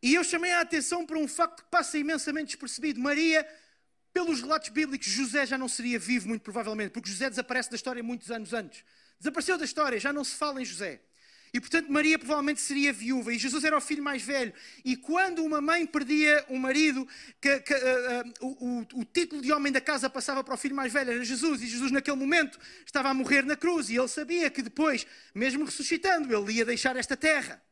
E 0.00 0.14
eu 0.14 0.22
chamei 0.22 0.52
a 0.52 0.60
atenção 0.60 1.04
para 1.04 1.18
um 1.18 1.26
facto 1.26 1.64
que 1.64 1.70
passa 1.70 1.98
imensamente 1.98 2.50
despercebido. 2.50 3.00
Maria 3.00 3.44
pelos 4.12 4.40
relatos 4.40 4.68
bíblicos, 4.68 5.06
José 5.06 5.46
já 5.46 5.56
não 5.56 5.68
seria 5.68 5.98
vivo, 5.98 6.28
muito 6.28 6.42
provavelmente, 6.42 6.90
porque 6.90 7.10
José 7.10 7.30
desaparece 7.30 7.70
da 7.70 7.76
história 7.76 8.02
muitos 8.02 8.30
anos 8.30 8.52
antes. 8.52 8.84
Desapareceu 9.18 9.56
da 9.56 9.64
história, 9.64 9.98
já 9.98 10.12
não 10.12 10.24
se 10.24 10.34
fala 10.34 10.60
em 10.60 10.64
José. 10.64 11.00
E 11.54 11.60
portanto, 11.60 11.92
Maria 11.92 12.18
provavelmente 12.18 12.62
seria 12.62 12.94
viúva, 12.94 13.32
e 13.32 13.38
Jesus 13.38 13.62
era 13.62 13.76
o 13.76 13.80
filho 13.80 14.02
mais 14.02 14.22
velho. 14.22 14.54
E 14.82 14.96
quando 14.96 15.44
uma 15.44 15.60
mãe 15.60 15.84
perdia 15.84 16.44
um 16.48 16.58
marido, 16.58 17.06
que, 17.38 17.60
que, 17.60 17.74
uh, 17.74 18.46
uh, 18.46 18.86
o, 18.94 19.00
o, 19.00 19.04
título 19.04 19.42
de 19.42 19.52
homem 19.52 19.70
da 19.70 19.80
casa 19.80 20.08
passava 20.08 20.42
para 20.42 20.54
o 20.54 20.56
filho 20.56 20.74
mais 20.74 20.90
velho, 20.90 21.12
era 21.12 21.24
Jesus, 21.24 21.60
e 21.62 21.66
Jesus 21.66 21.90
naquele 21.90 22.16
momento 22.16 22.58
estava 22.86 23.10
a 23.10 23.14
morrer 23.14 23.44
na 23.44 23.54
cruz, 23.54 23.90
e 23.90 23.96
ele 23.96 24.08
sabia 24.08 24.48
que 24.48 24.62
depois, 24.62 25.06
mesmo 25.34 25.64
ressuscitando, 25.64 26.34
ele 26.34 26.52
ia 26.54 26.64
deixar 26.64 26.96
esta 26.96 27.16
terra. 27.18 27.62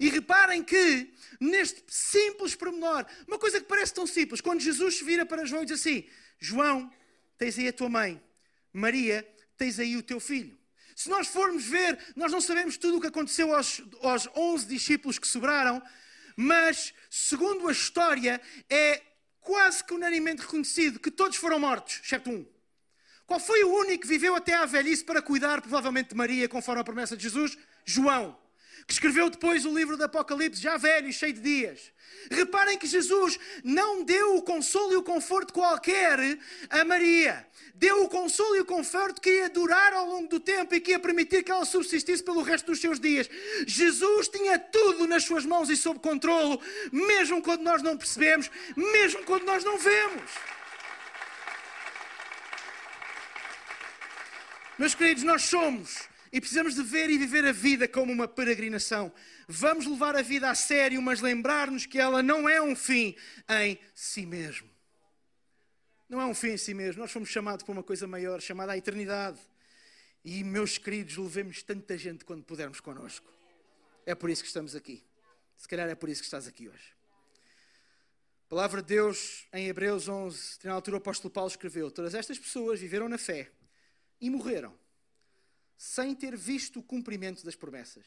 E 0.00 0.08
reparem 0.08 0.62
que, 0.62 1.12
neste 1.40 1.82
simples 1.88 2.54
pormenor, 2.54 3.06
uma 3.26 3.38
coisa 3.38 3.60
que 3.60 3.66
parece 3.66 3.94
tão 3.94 4.06
simples, 4.06 4.40
quando 4.40 4.60
Jesus 4.60 4.98
se 4.98 5.04
vira 5.04 5.24
para 5.24 5.44
João 5.44 5.62
e 5.62 5.66
diz 5.66 5.80
assim: 5.80 6.06
João, 6.38 6.90
tens 7.36 7.58
aí 7.58 7.68
a 7.68 7.72
tua 7.72 7.88
mãe, 7.88 8.22
Maria, 8.72 9.26
tens 9.56 9.78
aí 9.78 9.96
o 9.96 10.02
teu 10.02 10.20
filho. 10.20 10.58
Se 10.94 11.08
nós 11.08 11.28
formos 11.28 11.64
ver, 11.64 11.98
nós 12.16 12.32
não 12.32 12.40
sabemos 12.40 12.76
tudo 12.76 12.98
o 12.98 13.00
que 13.00 13.06
aconteceu 13.06 13.54
aos, 13.54 13.80
aos 14.02 14.28
11 14.34 14.66
discípulos 14.66 15.18
que 15.18 15.28
sobraram, 15.28 15.80
mas, 16.36 16.92
segundo 17.08 17.68
a 17.68 17.72
história, 17.72 18.40
é 18.68 19.02
quase 19.40 19.82
que 19.82 19.94
unanimemente 19.94 20.42
reconhecido 20.42 21.00
que 21.00 21.10
todos 21.10 21.36
foram 21.36 21.58
mortos, 21.58 22.00
exceto 22.02 22.30
um. 22.30 22.46
Qual 23.26 23.38
foi 23.38 23.62
o 23.62 23.74
único 23.74 24.02
que 24.02 24.08
viveu 24.08 24.34
até 24.34 24.54
à 24.54 24.64
velhice 24.64 25.04
para 25.04 25.22
cuidar, 25.22 25.60
provavelmente, 25.60 26.10
de 26.10 26.14
Maria, 26.14 26.48
conforme 26.48 26.80
a 26.80 26.84
promessa 26.84 27.16
de 27.16 27.22
Jesus? 27.22 27.56
João 27.84 28.38
que 28.86 28.92
escreveu 28.92 29.28
depois 29.30 29.64
o 29.64 29.74
livro 29.74 29.96
do 29.96 30.04
Apocalipse, 30.04 30.60
já 30.60 30.76
velho 30.76 31.08
e 31.08 31.12
cheio 31.12 31.32
de 31.32 31.40
dias. 31.40 31.92
Reparem 32.30 32.76
que 32.76 32.86
Jesus 32.86 33.38
não 33.64 34.02
deu 34.02 34.36
o 34.36 34.42
consolo 34.42 34.92
e 34.92 34.96
o 34.96 35.02
conforto 35.02 35.52
qualquer 35.52 36.38
a 36.68 36.84
Maria. 36.84 37.46
Deu 37.74 38.02
o 38.02 38.08
consolo 38.08 38.56
e 38.56 38.60
o 38.60 38.64
conforto 38.64 39.20
que 39.20 39.30
ia 39.30 39.48
durar 39.48 39.92
ao 39.92 40.06
longo 40.06 40.28
do 40.28 40.40
tempo 40.40 40.74
e 40.74 40.80
que 40.80 40.90
ia 40.90 40.98
permitir 40.98 41.42
que 41.44 41.50
ela 41.50 41.64
subsistisse 41.64 42.22
pelo 42.22 42.42
resto 42.42 42.66
dos 42.66 42.80
seus 42.80 42.98
dias. 42.98 43.30
Jesus 43.66 44.28
tinha 44.28 44.58
tudo 44.58 45.06
nas 45.06 45.24
suas 45.24 45.46
mãos 45.46 45.70
e 45.70 45.76
sob 45.76 46.00
controlo, 46.00 46.60
mesmo 46.92 47.40
quando 47.40 47.62
nós 47.62 47.82
não 47.82 47.96
percebemos, 47.96 48.50
mesmo 48.76 49.22
quando 49.24 49.44
nós 49.44 49.64
não 49.64 49.78
vemos. 49.78 50.30
Meus 54.76 54.94
queridos, 54.94 55.22
nós 55.24 55.42
somos 55.42 56.08
e 56.32 56.40
precisamos 56.40 56.74
de 56.74 56.82
ver 56.82 57.10
e 57.10 57.18
viver 57.18 57.44
a 57.44 57.52
vida 57.52 57.88
como 57.88 58.12
uma 58.12 58.28
peregrinação. 58.28 59.12
Vamos 59.46 59.86
levar 59.86 60.16
a 60.16 60.22
vida 60.22 60.50
a 60.50 60.54
sério, 60.54 61.00
mas 61.00 61.20
lembrar-nos 61.20 61.86
que 61.86 61.98
ela 61.98 62.22
não 62.22 62.48
é 62.48 62.60
um 62.60 62.76
fim 62.76 63.16
em 63.48 63.78
si 63.94 64.26
mesmo. 64.26 64.68
Não 66.08 66.20
é 66.20 66.26
um 66.26 66.34
fim 66.34 66.48
em 66.48 66.56
si 66.56 66.74
mesmo. 66.74 67.00
Nós 67.00 67.12
fomos 67.12 67.28
chamados 67.28 67.64
para 67.64 67.72
uma 67.72 67.82
coisa 67.82 68.06
maior, 68.06 68.40
chamada 68.40 68.72
a 68.72 68.76
eternidade. 68.78 69.38
E, 70.24 70.42
meus 70.42 70.78
queridos, 70.78 71.16
levemos 71.16 71.62
tanta 71.62 71.96
gente 71.96 72.24
quando 72.24 72.42
pudermos 72.42 72.80
connosco. 72.80 73.30
É 74.04 74.14
por 74.14 74.30
isso 74.30 74.42
que 74.42 74.48
estamos 74.48 74.74
aqui. 74.74 75.04
Se 75.56 75.68
calhar 75.68 75.88
é 75.88 75.94
por 75.94 76.08
isso 76.08 76.22
que 76.22 76.26
estás 76.26 76.46
aqui 76.46 76.68
hoje. 76.68 76.94
A 78.46 78.48
palavra 78.48 78.80
de 78.80 78.88
Deus, 78.88 79.46
em 79.52 79.66
Hebreus 79.66 80.08
11, 80.08 80.60
na 80.64 80.72
altura 80.72 80.96
o 80.96 80.98
apóstolo 80.98 81.30
Paulo 81.30 81.50
escreveu: 81.50 81.90
Todas 81.90 82.14
estas 82.14 82.38
pessoas 82.38 82.80
viveram 82.80 83.08
na 83.08 83.18
fé 83.18 83.50
e 84.20 84.30
morreram 84.30 84.74
sem 85.78 86.12
ter 86.12 86.36
visto 86.36 86.80
o 86.80 86.82
cumprimento 86.82 87.44
das 87.44 87.54
promessas. 87.54 88.04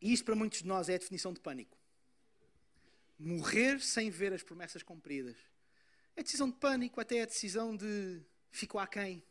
E 0.00 0.12
isto 0.12 0.24
para 0.24 0.34
muitos 0.34 0.62
de 0.62 0.66
nós 0.66 0.88
é 0.88 0.96
a 0.96 0.98
definição 0.98 1.32
de 1.32 1.38
pânico. 1.38 1.78
Morrer 3.16 3.80
sem 3.80 4.10
ver 4.10 4.32
as 4.32 4.42
promessas 4.42 4.82
cumpridas. 4.82 5.36
É 6.16 6.24
decisão 6.24 6.50
de 6.50 6.56
pânico, 6.56 7.00
até 7.00 7.18
é 7.18 7.26
decisão 7.26 7.76
de 7.76 8.20
fico 8.50 8.80
aquém. 8.80 9.22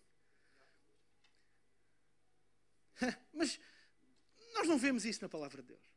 Mas 3.33 3.59
nós 4.53 4.65
não 4.65 4.77
vemos 4.77 5.05
isso 5.05 5.21
na 5.21 5.27
palavra 5.27 5.61
de 5.61 5.67
Deus. 5.67 5.93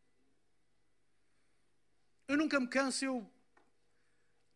Eu 2.26 2.36
nunca 2.36 2.58
me 2.58 2.66
canso, 2.66 3.04
eu, 3.04 3.30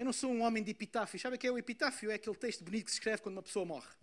eu 0.01 0.05
não 0.05 0.12
sou 0.12 0.33
um 0.33 0.43
homem 0.43 0.64
de 0.64 0.73
epitáfio. 0.73 1.21
Sabe 1.21 1.37
o 1.37 1.39
que 1.39 1.47
é 1.47 1.53
o 1.53 1.59
epitáfio? 1.59 2.11
É 2.11 2.14
aquele 2.14 2.37
texto 2.37 2.64
bonito 2.64 2.87
que 2.87 2.91
se 2.91 2.97
escreve 2.97 3.23
quando 3.23 3.37
uma 3.37 3.43
pessoa 3.43 3.64
morre. 3.64 4.01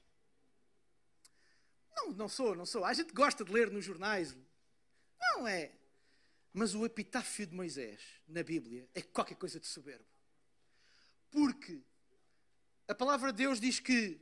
Não, 1.97 2.11
não 2.13 2.29
sou, 2.29 2.55
não 2.55 2.65
sou. 2.65 2.85
A 2.85 2.93
gente 2.93 3.13
gosta 3.13 3.43
de 3.43 3.51
ler 3.51 3.69
nos 3.71 3.83
jornais. 3.83 4.35
Não 5.19 5.47
é. 5.47 5.71
Mas 6.53 6.73
o 6.73 6.85
epitáfio 6.85 7.45
de 7.45 7.55
Moisés, 7.55 7.99
na 8.27 8.41
Bíblia, 8.43 8.87
é 8.95 9.01
qualquer 9.01 9.35
coisa 9.35 9.59
de 9.59 9.67
soberbo. 9.67 10.05
Porque 11.29 11.81
a 12.87 12.95
palavra 12.95 13.31
de 13.31 13.39
Deus 13.39 13.59
diz 13.59 13.79
que 13.79 14.19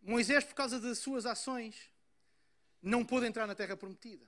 Moisés, 0.00 0.44
por 0.44 0.54
causa 0.54 0.80
das 0.80 0.98
suas 0.98 1.26
ações, 1.26 1.90
não 2.80 3.04
pôde 3.04 3.26
entrar 3.26 3.46
na 3.46 3.54
terra 3.54 3.76
prometida. 3.76 4.26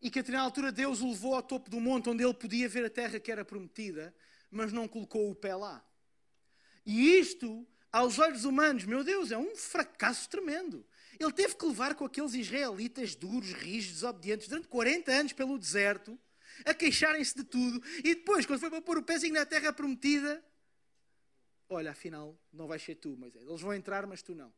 e 0.00 0.10
que 0.10 0.18
a 0.18 0.22
determinada 0.22 0.46
altura 0.46 0.70
Deus 0.70 1.00
o 1.00 1.08
levou 1.08 1.34
ao 1.34 1.42
topo 1.42 1.68
do 1.68 1.80
monte 1.80 2.08
onde 2.08 2.22
ele 2.22 2.34
podia 2.34 2.68
ver 2.68 2.84
a 2.84 2.90
terra 2.90 3.18
que 3.18 3.32
era 3.32 3.44
prometida, 3.44 4.14
mas 4.50 4.72
não 4.72 4.86
colocou 4.86 5.30
o 5.30 5.34
pé 5.34 5.54
lá. 5.54 5.84
E 6.86 7.18
isto, 7.18 7.66
aos 7.90 8.18
olhos 8.18 8.44
humanos, 8.44 8.84
meu 8.84 9.02
Deus, 9.02 9.32
é 9.32 9.38
um 9.38 9.56
fracasso 9.56 10.28
tremendo. 10.28 10.86
Ele 11.18 11.32
teve 11.32 11.56
que 11.56 11.66
levar 11.66 11.94
com 11.94 12.04
aqueles 12.04 12.34
israelitas 12.34 13.14
duros, 13.14 13.52
rígidos, 13.52 14.02
obedientes, 14.02 14.48
durante 14.48 14.68
40 14.68 15.10
anos 15.10 15.32
pelo 15.32 15.58
deserto, 15.58 16.18
a 16.64 16.72
queixarem-se 16.72 17.34
de 17.36 17.44
tudo, 17.44 17.82
e 17.98 18.14
depois, 18.14 18.46
quando 18.46 18.60
foi 18.60 18.70
para 18.70 18.82
pôr 18.82 18.98
o 18.98 19.02
pezinho 19.02 19.34
na 19.34 19.46
terra 19.46 19.72
prometida, 19.72 20.44
olha, 21.68 21.90
afinal, 21.90 22.38
não 22.52 22.66
vais 22.66 22.82
ser 22.82 22.96
tu, 22.96 23.16
Moisés. 23.16 23.46
Eles 23.46 23.60
vão 23.60 23.74
entrar, 23.74 24.06
mas 24.06 24.22
tu 24.22 24.34
não. 24.34 24.52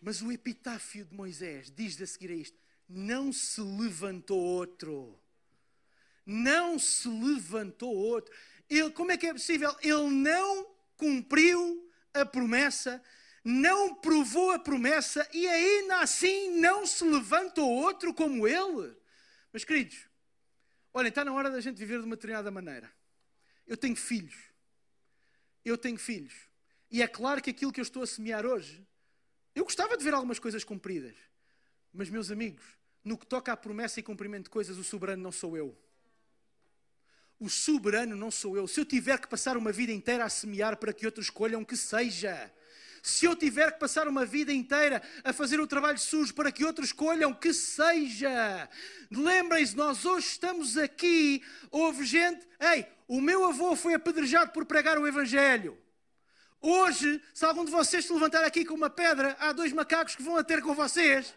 Mas 0.00 0.20
o 0.20 0.32
epitáfio 0.32 1.04
de 1.04 1.14
Moisés 1.14 1.70
diz 1.70 2.00
a 2.00 2.06
seguir 2.06 2.32
a 2.32 2.34
isto: 2.34 2.58
não 2.88 3.32
se 3.32 3.60
levantou 3.60 4.38
outro. 4.38 5.18
Não 6.26 6.78
se 6.78 7.08
levantou 7.08 7.94
outro. 7.94 8.34
Ele, 8.68 8.90
como 8.90 9.12
é 9.12 9.16
que 9.16 9.26
é 9.26 9.32
possível? 9.32 9.74
Ele 9.80 10.10
não 10.10 10.66
cumpriu 10.96 11.88
a 12.14 12.24
promessa, 12.24 13.02
não 13.44 13.94
provou 13.94 14.50
a 14.52 14.58
promessa 14.58 15.28
e 15.32 15.46
ainda 15.48 16.00
assim 16.00 16.60
não 16.60 16.86
se 16.86 17.04
levantou 17.04 17.68
outro 17.68 18.14
como 18.14 18.46
ele. 18.46 18.96
Mas 19.52 19.64
queridos, 19.64 20.06
olhem, 20.94 21.08
está 21.08 21.24
na 21.24 21.32
hora 21.32 21.50
da 21.50 21.60
gente 21.60 21.76
viver 21.76 21.98
de 21.98 22.06
uma 22.06 22.16
determinada 22.16 22.50
maneira. 22.50 22.92
Eu 23.66 23.76
tenho 23.76 23.96
filhos. 23.96 24.36
Eu 25.64 25.76
tenho 25.76 25.98
filhos. 25.98 26.34
E 26.90 27.02
é 27.02 27.08
claro 27.08 27.42
que 27.42 27.50
aquilo 27.50 27.72
que 27.72 27.80
eu 27.80 27.84
estou 27.84 28.02
a 28.02 28.06
semear 28.06 28.44
hoje 28.44 28.86
eu 29.54 29.64
gostava 29.64 29.96
de 29.96 30.04
ver 30.04 30.14
algumas 30.14 30.38
coisas 30.38 30.64
cumpridas. 30.64 31.14
Mas, 31.92 32.08
meus 32.08 32.30
amigos, 32.30 32.64
no 33.04 33.18
que 33.18 33.26
toca 33.26 33.52
à 33.52 33.56
promessa 33.56 34.00
e 34.00 34.02
cumprimento 34.02 34.44
de 34.44 34.50
coisas, 34.50 34.78
o 34.78 34.84
soberano 34.84 35.22
não 35.22 35.32
sou 35.32 35.56
eu. 35.56 35.76
O 37.38 37.50
soberano 37.50 38.16
não 38.16 38.30
sou 38.30 38.56
eu. 38.56 38.66
Se 38.66 38.80
eu 38.80 38.84
tiver 38.84 39.20
que 39.20 39.28
passar 39.28 39.56
uma 39.56 39.72
vida 39.72 39.92
inteira 39.92 40.24
a 40.24 40.30
semear 40.30 40.76
para 40.78 40.92
que 40.92 41.04
outros 41.04 41.26
escolham, 41.26 41.64
que 41.64 41.76
seja. 41.76 42.52
Se 43.02 43.26
eu 43.26 43.34
tiver 43.34 43.72
que 43.72 43.80
passar 43.80 44.06
uma 44.06 44.24
vida 44.24 44.52
inteira 44.52 45.02
a 45.24 45.32
fazer 45.32 45.58
o 45.58 45.66
trabalho 45.66 45.98
sujo 45.98 46.32
para 46.32 46.52
que 46.52 46.64
outros 46.64 46.88
escolham, 46.88 47.34
que 47.34 47.52
seja. 47.52 48.68
Lembrem-se, 49.10 49.76
nós 49.76 50.04
hoje 50.04 50.28
estamos 50.28 50.78
aqui, 50.78 51.42
houve 51.68 52.04
gente. 52.04 52.46
Ei, 52.60 52.86
o 53.08 53.20
meu 53.20 53.44
avô 53.44 53.74
foi 53.74 53.94
apedrejado 53.94 54.52
por 54.52 54.64
pregar 54.64 55.00
o 55.00 55.06
Evangelho. 55.06 55.76
Hoje, 56.60 57.20
se 57.34 57.44
algum 57.44 57.64
de 57.64 57.72
vocês 57.72 58.04
se 58.04 58.12
levantar 58.12 58.44
aqui 58.44 58.64
com 58.64 58.74
uma 58.74 58.88
pedra, 58.88 59.36
há 59.40 59.50
dois 59.50 59.72
macacos 59.72 60.14
que 60.14 60.22
vão 60.22 60.36
a 60.36 60.44
ter 60.44 60.62
com 60.62 60.72
vocês. 60.72 61.34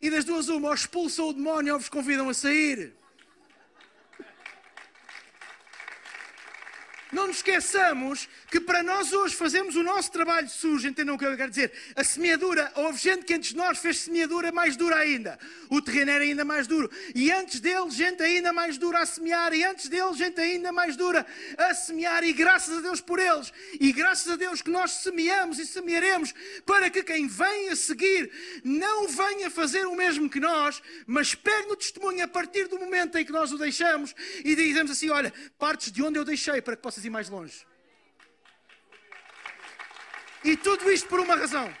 E 0.00 0.10
das 0.10 0.24
duas, 0.24 0.48
uma, 0.48 0.68
ou 0.68 0.74
expulsam 0.74 1.28
o 1.28 1.32
demónio 1.32 1.74
ou 1.74 1.78
vos 1.78 1.88
convidam 1.88 2.28
a 2.28 2.34
sair. 2.34 2.92
Não 7.14 7.28
nos 7.28 7.36
esqueçamos 7.36 8.28
que 8.54 8.60
para 8.60 8.84
nós 8.84 9.12
hoje 9.12 9.34
fazemos 9.34 9.74
o 9.74 9.82
nosso 9.82 10.12
trabalho 10.12 10.48
sujo, 10.48 10.86
entendam 10.86 11.16
o 11.16 11.18
que 11.18 11.26
eu 11.26 11.36
quero 11.36 11.50
dizer? 11.50 11.72
A 11.96 12.04
semeadura, 12.04 12.70
houve 12.76 12.96
gente 12.96 13.24
que 13.24 13.34
antes 13.34 13.50
de 13.50 13.56
nós 13.56 13.80
fez 13.80 13.98
semeadura 13.98 14.52
mais 14.52 14.76
dura 14.76 14.94
ainda. 14.94 15.36
O 15.68 15.82
terreno 15.82 16.12
era 16.12 16.22
ainda 16.22 16.44
mais 16.44 16.68
duro. 16.68 16.88
E 17.16 17.32
antes 17.32 17.58
dele, 17.58 17.90
gente 17.90 18.22
ainda 18.22 18.52
mais 18.52 18.78
dura 18.78 19.00
a 19.00 19.06
semear. 19.06 19.52
E 19.52 19.64
antes 19.64 19.88
dele, 19.88 20.14
gente 20.14 20.40
ainda 20.40 20.70
mais 20.70 20.94
dura 20.94 21.26
a 21.58 21.74
semear. 21.74 22.22
E 22.22 22.32
graças 22.32 22.78
a 22.78 22.80
Deus 22.80 23.00
por 23.00 23.18
eles. 23.18 23.52
E 23.80 23.90
graças 23.90 24.32
a 24.32 24.36
Deus 24.36 24.62
que 24.62 24.70
nós 24.70 24.92
semeamos 24.92 25.58
e 25.58 25.66
semearemos 25.66 26.32
para 26.64 26.88
que 26.90 27.02
quem 27.02 27.26
vem 27.26 27.70
a 27.70 27.74
seguir 27.74 28.30
não 28.62 29.08
venha 29.08 29.50
fazer 29.50 29.84
o 29.84 29.96
mesmo 29.96 30.30
que 30.30 30.38
nós, 30.38 30.80
mas 31.08 31.34
pegue 31.34 31.66
no 31.66 31.74
testemunho 31.74 32.22
a 32.22 32.28
partir 32.28 32.68
do 32.68 32.78
momento 32.78 33.18
em 33.18 33.24
que 33.24 33.32
nós 33.32 33.50
o 33.50 33.58
deixamos 33.58 34.14
e 34.44 34.54
dizemos 34.54 34.92
assim: 34.92 35.10
olha, 35.10 35.32
partes 35.58 35.90
de 35.90 36.00
onde 36.04 36.20
eu 36.20 36.24
deixei 36.24 36.62
para 36.62 36.76
que 36.76 36.82
possas 36.82 37.04
ir 37.04 37.10
mais 37.10 37.28
longe. 37.28 37.73
E 40.44 40.56
tudo 40.56 40.90
isto 40.92 41.08
por 41.08 41.20
uma 41.20 41.34
razão. 41.34 41.72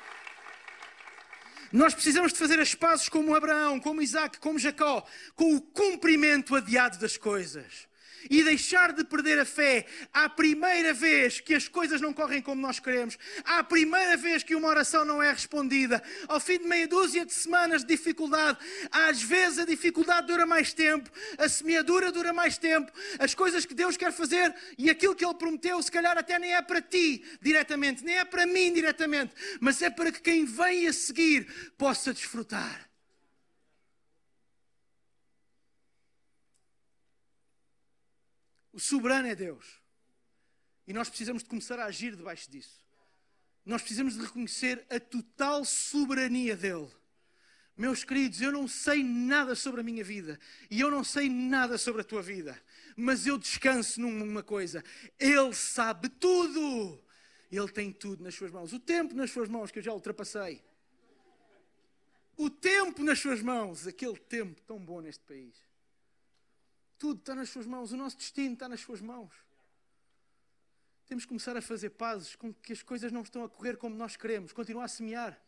Nós 1.70 1.92
precisamos 1.92 2.32
de 2.32 2.38
fazer 2.38 2.58
as 2.60 2.74
pazes 2.74 3.08
como 3.08 3.34
Abraão, 3.34 3.80
como 3.80 4.00
Isaac, 4.00 4.38
como 4.38 4.58
Jacó, 4.58 5.04
com 5.34 5.54
o 5.54 5.60
cumprimento 5.60 6.54
adiado 6.54 6.98
das 6.98 7.16
coisas 7.16 7.86
e 8.30 8.42
deixar 8.42 8.92
de 8.92 9.04
perder 9.04 9.38
a 9.38 9.44
fé 9.44 9.86
à 10.12 10.28
primeira 10.28 10.92
vez 10.92 11.40
que 11.40 11.54
as 11.54 11.68
coisas 11.68 12.00
não 12.00 12.12
correm 12.12 12.42
como 12.42 12.60
nós 12.60 12.78
queremos, 12.78 13.18
à 13.44 13.62
primeira 13.62 14.16
vez 14.16 14.42
que 14.42 14.54
uma 14.54 14.68
oração 14.68 15.04
não 15.04 15.22
é 15.22 15.30
respondida, 15.30 16.02
ao 16.28 16.40
fim 16.40 16.58
de 16.58 16.64
meia 16.64 16.88
dúzia 16.88 17.24
de 17.24 17.32
semanas 17.32 17.82
de 17.82 17.88
dificuldade, 17.88 18.58
às 18.90 19.22
vezes 19.22 19.58
a 19.58 19.64
dificuldade 19.64 20.26
dura 20.26 20.46
mais 20.46 20.72
tempo, 20.72 21.10
a 21.38 21.48
semeadura 21.48 22.10
dura 22.10 22.32
mais 22.32 22.58
tempo, 22.58 22.92
as 23.18 23.34
coisas 23.34 23.64
que 23.64 23.74
Deus 23.74 23.96
quer 23.96 24.12
fazer 24.12 24.54
e 24.78 24.90
aquilo 24.90 25.14
que 25.14 25.24
Ele 25.24 25.34
prometeu, 25.34 25.82
se 25.82 25.90
calhar 25.90 26.16
até 26.16 26.38
nem 26.38 26.54
é 26.54 26.62
para 26.62 26.80
ti 26.80 27.24
diretamente, 27.40 28.04
nem 28.04 28.18
é 28.18 28.24
para 28.24 28.46
mim 28.46 28.72
diretamente, 28.72 29.32
mas 29.60 29.80
é 29.82 29.90
para 29.90 30.10
que 30.10 30.20
quem 30.20 30.44
vem 30.44 30.86
a 30.86 30.92
seguir 30.92 31.46
possa 31.76 32.12
desfrutar. 32.12 32.93
O 38.74 38.80
soberano 38.80 39.28
é 39.28 39.36
Deus. 39.36 39.80
E 40.84 40.92
nós 40.92 41.08
precisamos 41.08 41.44
de 41.44 41.48
começar 41.48 41.78
a 41.78 41.84
agir 41.84 42.16
debaixo 42.16 42.50
disso. 42.50 42.84
Nós 43.64 43.80
precisamos 43.80 44.14
de 44.14 44.20
reconhecer 44.20 44.84
a 44.90 44.98
total 44.98 45.64
soberania 45.64 46.56
dele. 46.56 46.90
Meus 47.76 48.02
queridos, 48.02 48.40
eu 48.40 48.50
não 48.50 48.66
sei 48.66 49.02
nada 49.04 49.54
sobre 49.54 49.80
a 49.80 49.84
minha 49.84 50.02
vida 50.02 50.38
e 50.68 50.80
eu 50.80 50.90
não 50.90 51.04
sei 51.04 51.28
nada 51.28 51.78
sobre 51.78 52.02
a 52.02 52.04
tua 52.04 52.20
vida, 52.20 52.60
mas 52.96 53.26
eu 53.26 53.38
descanso 53.38 54.00
numa 54.00 54.42
coisa: 54.42 54.84
Ele 55.20 55.54
sabe 55.54 56.08
tudo. 56.08 57.00
Ele 57.50 57.68
tem 57.68 57.92
tudo 57.92 58.24
nas 58.24 58.34
suas 58.34 58.50
mãos. 58.50 58.72
O 58.72 58.80
tempo 58.80 59.14
nas 59.14 59.30
suas 59.30 59.48
mãos, 59.48 59.70
que 59.70 59.78
eu 59.78 59.82
já 59.82 59.92
ultrapassei. 59.92 60.60
O 62.36 62.50
tempo 62.50 63.04
nas 63.04 63.20
suas 63.20 63.40
mãos, 63.40 63.86
aquele 63.86 64.18
tempo 64.18 64.60
tão 64.62 64.84
bom 64.84 65.00
neste 65.00 65.22
país. 65.22 65.63
Tudo 66.98 67.20
está 67.20 67.34
nas 67.34 67.50
suas 67.50 67.66
mãos, 67.66 67.92
o 67.92 67.96
nosso 67.96 68.16
destino 68.16 68.54
está 68.54 68.68
nas 68.68 68.80
suas 68.80 69.00
mãos. 69.00 69.32
Temos 71.06 71.24
que 71.24 71.28
começar 71.28 71.56
a 71.56 71.62
fazer 71.62 71.90
pazes 71.90 72.34
com 72.34 72.52
que 72.52 72.72
as 72.72 72.82
coisas 72.82 73.12
não 73.12 73.22
estão 73.22 73.44
a 73.44 73.48
correr 73.48 73.76
como 73.76 73.94
nós 73.94 74.16
queremos. 74.16 74.52
Continua 74.52 74.84
a 74.84 74.88
semear. 74.88 75.38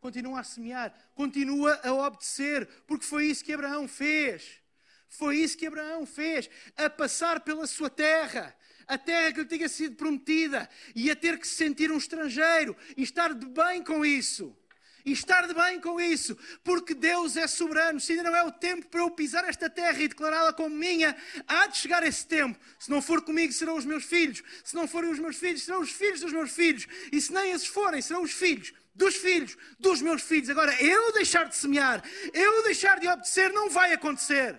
Continua 0.00 0.40
a 0.40 0.44
semear. 0.44 0.94
Continua 1.14 1.78
a 1.82 1.92
obedecer, 1.92 2.66
porque 2.86 3.04
foi 3.04 3.26
isso 3.26 3.44
que 3.44 3.52
Abraão 3.52 3.86
fez. 3.86 4.62
Foi 5.08 5.36
isso 5.36 5.58
que 5.58 5.66
Abraão 5.66 6.06
fez. 6.06 6.48
A 6.76 6.88
passar 6.88 7.40
pela 7.40 7.66
sua 7.66 7.90
terra, 7.90 8.56
a 8.86 8.96
terra 8.96 9.32
que 9.32 9.40
lhe 9.40 9.46
tinha 9.46 9.68
sido 9.68 9.94
prometida, 9.94 10.68
e 10.94 11.10
a 11.10 11.16
ter 11.16 11.38
que 11.38 11.46
se 11.46 11.54
sentir 11.54 11.92
um 11.92 11.98
estrangeiro 11.98 12.76
e 12.96 13.02
estar 13.02 13.34
de 13.34 13.46
bem 13.46 13.84
com 13.84 14.04
isso 14.04 14.56
e 15.04 15.12
estar 15.12 15.46
de 15.46 15.54
bem 15.54 15.80
com 15.80 16.00
isso, 16.00 16.36
porque 16.62 16.94
Deus 16.94 17.36
é 17.36 17.46
soberano. 17.46 18.00
Se 18.00 18.12
ainda 18.12 18.30
não 18.30 18.36
é 18.36 18.42
o 18.42 18.50
tempo 18.50 18.86
para 18.86 19.00
eu 19.00 19.10
pisar 19.10 19.44
esta 19.44 19.68
terra 19.68 19.98
e 20.00 20.08
declará-la 20.08 20.52
como 20.52 20.74
minha, 20.74 21.14
há 21.46 21.66
de 21.66 21.76
chegar 21.76 22.02
esse 22.02 22.26
tempo. 22.26 22.58
Se 22.78 22.90
não 22.90 23.02
for 23.02 23.20
comigo, 23.22 23.52
serão 23.52 23.76
os 23.76 23.84
meus 23.84 24.04
filhos. 24.04 24.42
Se 24.64 24.74
não 24.74 24.88
forem 24.88 25.10
os 25.10 25.18
meus 25.18 25.36
filhos, 25.36 25.62
serão 25.62 25.80
os 25.80 25.90
filhos 25.90 26.20
dos 26.20 26.32
meus 26.32 26.50
filhos. 26.52 26.86
E 27.12 27.20
se 27.20 27.32
nem 27.32 27.52
esses 27.52 27.66
forem, 27.66 28.00
serão 28.00 28.22
os 28.22 28.32
filhos 28.32 28.72
dos 28.94 29.16
filhos 29.16 29.56
dos 29.78 30.00
meus 30.00 30.22
filhos. 30.22 30.48
Agora, 30.48 30.74
eu 30.82 31.12
deixar 31.12 31.48
de 31.48 31.56
semear, 31.56 32.02
eu 32.32 32.62
deixar 32.62 32.98
de 32.98 33.08
obedecer, 33.08 33.52
não 33.52 33.68
vai 33.68 33.92
acontecer. 33.92 34.58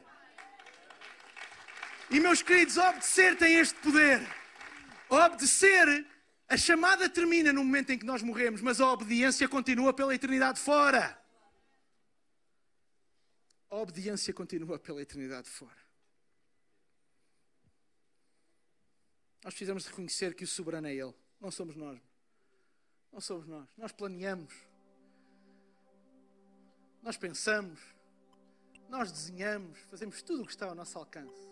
E 2.11 2.19
meus 2.19 2.43
queridos, 2.43 2.77
obedecer 2.77 3.35
tem 3.35 3.55
este 3.55 3.75
poder. 3.79 4.21
Obedecer 5.09 6.05
a 6.47 6.57
chamada 6.57 7.09
termina 7.09 7.51
no 7.51 7.63
momento 7.63 7.91
em 7.91 7.97
que 7.97 8.05
nós 8.05 8.21
morremos, 8.21 8.61
mas 8.61 8.79
a 8.79 8.91
obediência 8.91 9.47
continua 9.49 9.93
pela 9.93 10.13
eternidade 10.13 10.59
fora. 10.59 11.19
A 13.69 13.75
obediência 13.75 14.31
continua 14.33 14.77
pela 14.77 15.01
eternidade 15.01 15.49
fora. 15.49 15.85
Nós 19.43 19.53
precisamos 19.53 19.85
reconhecer 19.85 20.35
que 20.35 20.43
o 20.43 20.47
soberano 20.47 20.87
é 20.87 20.93
Ele, 20.93 21.13
não 21.41 21.49
somos 21.49 21.75
nós. 21.75 21.99
Não 23.11 23.19
somos 23.19 23.47
nós. 23.47 23.67
Nós 23.77 23.91
planeamos, 23.91 24.53
nós 27.01 27.17
pensamos, 27.17 27.79
nós 28.87 29.11
desenhamos, 29.11 29.79
fazemos 29.89 30.21
tudo 30.21 30.43
o 30.43 30.45
que 30.45 30.51
está 30.51 30.67
ao 30.67 30.75
nosso 30.75 30.97
alcance. 30.97 31.49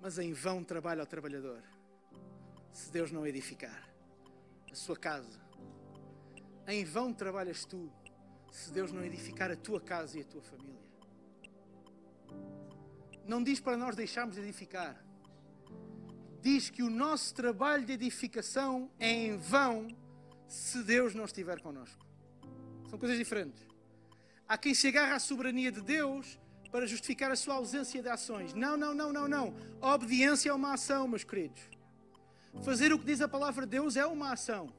Mas 0.00 0.18
em 0.18 0.32
vão 0.32 0.64
trabalha 0.64 1.02
o 1.02 1.06
trabalhador 1.06 1.73
se 2.74 2.90
Deus 2.90 3.12
não 3.12 3.26
edificar 3.26 3.88
a 4.70 4.74
sua 4.74 4.96
casa. 4.96 5.40
Em 6.66 6.84
vão 6.84 7.12
trabalhas 7.12 7.64
tu 7.64 7.90
se 8.50 8.72
Deus 8.72 8.92
não 8.92 9.04
edificar 9.04 9.50
a 9.50 9.56
tua 9.56 9.80
casa 9.80 10.18
e 10.18 10.22
a 10.22 10.24
tua 10.24 10.42
família. 10.42 10.82
Não 13.26 13.42
diz 13.42 13.60
para 13.60 13.76
nós 13.76 13.94
deixarmos 13.96 14.34
de 14.34 14.42
edificar. 14.42 15.02
Diz 16.42 16.68
que 16.68 16.82
o 16.82 16.90
nosso 16.90 17.32
trabalho 17.34 17.86
de 17.86 17.92
edificação 17.92 18.90
é 18.98 19.10
em 19.10 19.36
vão 19.36 19.88
se 20.48 20.82
Deus 20.82 21.14
não 21.14 21.24
estiver 21.24 21.60
connosco. 21.60 22.04
São 22.90 22.98
coisas 22.98 23.16
diferentes. 23.16 23.64
Há 24.46 24.58
quem 24.58 24.74
se 24.74 24.88
agarra 24.88 25.14
à 25.14 25.18
soberania 25.18 25.72
de 25.72 25.80
Deus 25.80 26.38
para 26.70 26.86
justificar 26.86 27.30
a 27.30 27.36
sua 27.36 27.54
ausência 27.54 28.02
de 28.02 28.08
ações. 28.08 28.52
Não, 28.52 28.76
não, 28.76 28.92
não, 28.92 29.12
não, 29.12 29.28
não. 29.28 29.54
A 29.80 29.94
obediência 29.94 30.50
é 30.50 30.52
uma 30.52 30.74
ação, 30.74 31.06
meus 31.08 31.24
queridos. 31.24 31.62
Fazer 32.62 32.92
o 32.92 32.98
que 32.98 33.06
diz 33.06 33.20
a 33.20 33.28
palavra 33.28 33.66
de 33.66 33.72
Deus 33.72 33.96
é 33.96 34.06
uma 34.06 34.32
ação. 34.32 34.72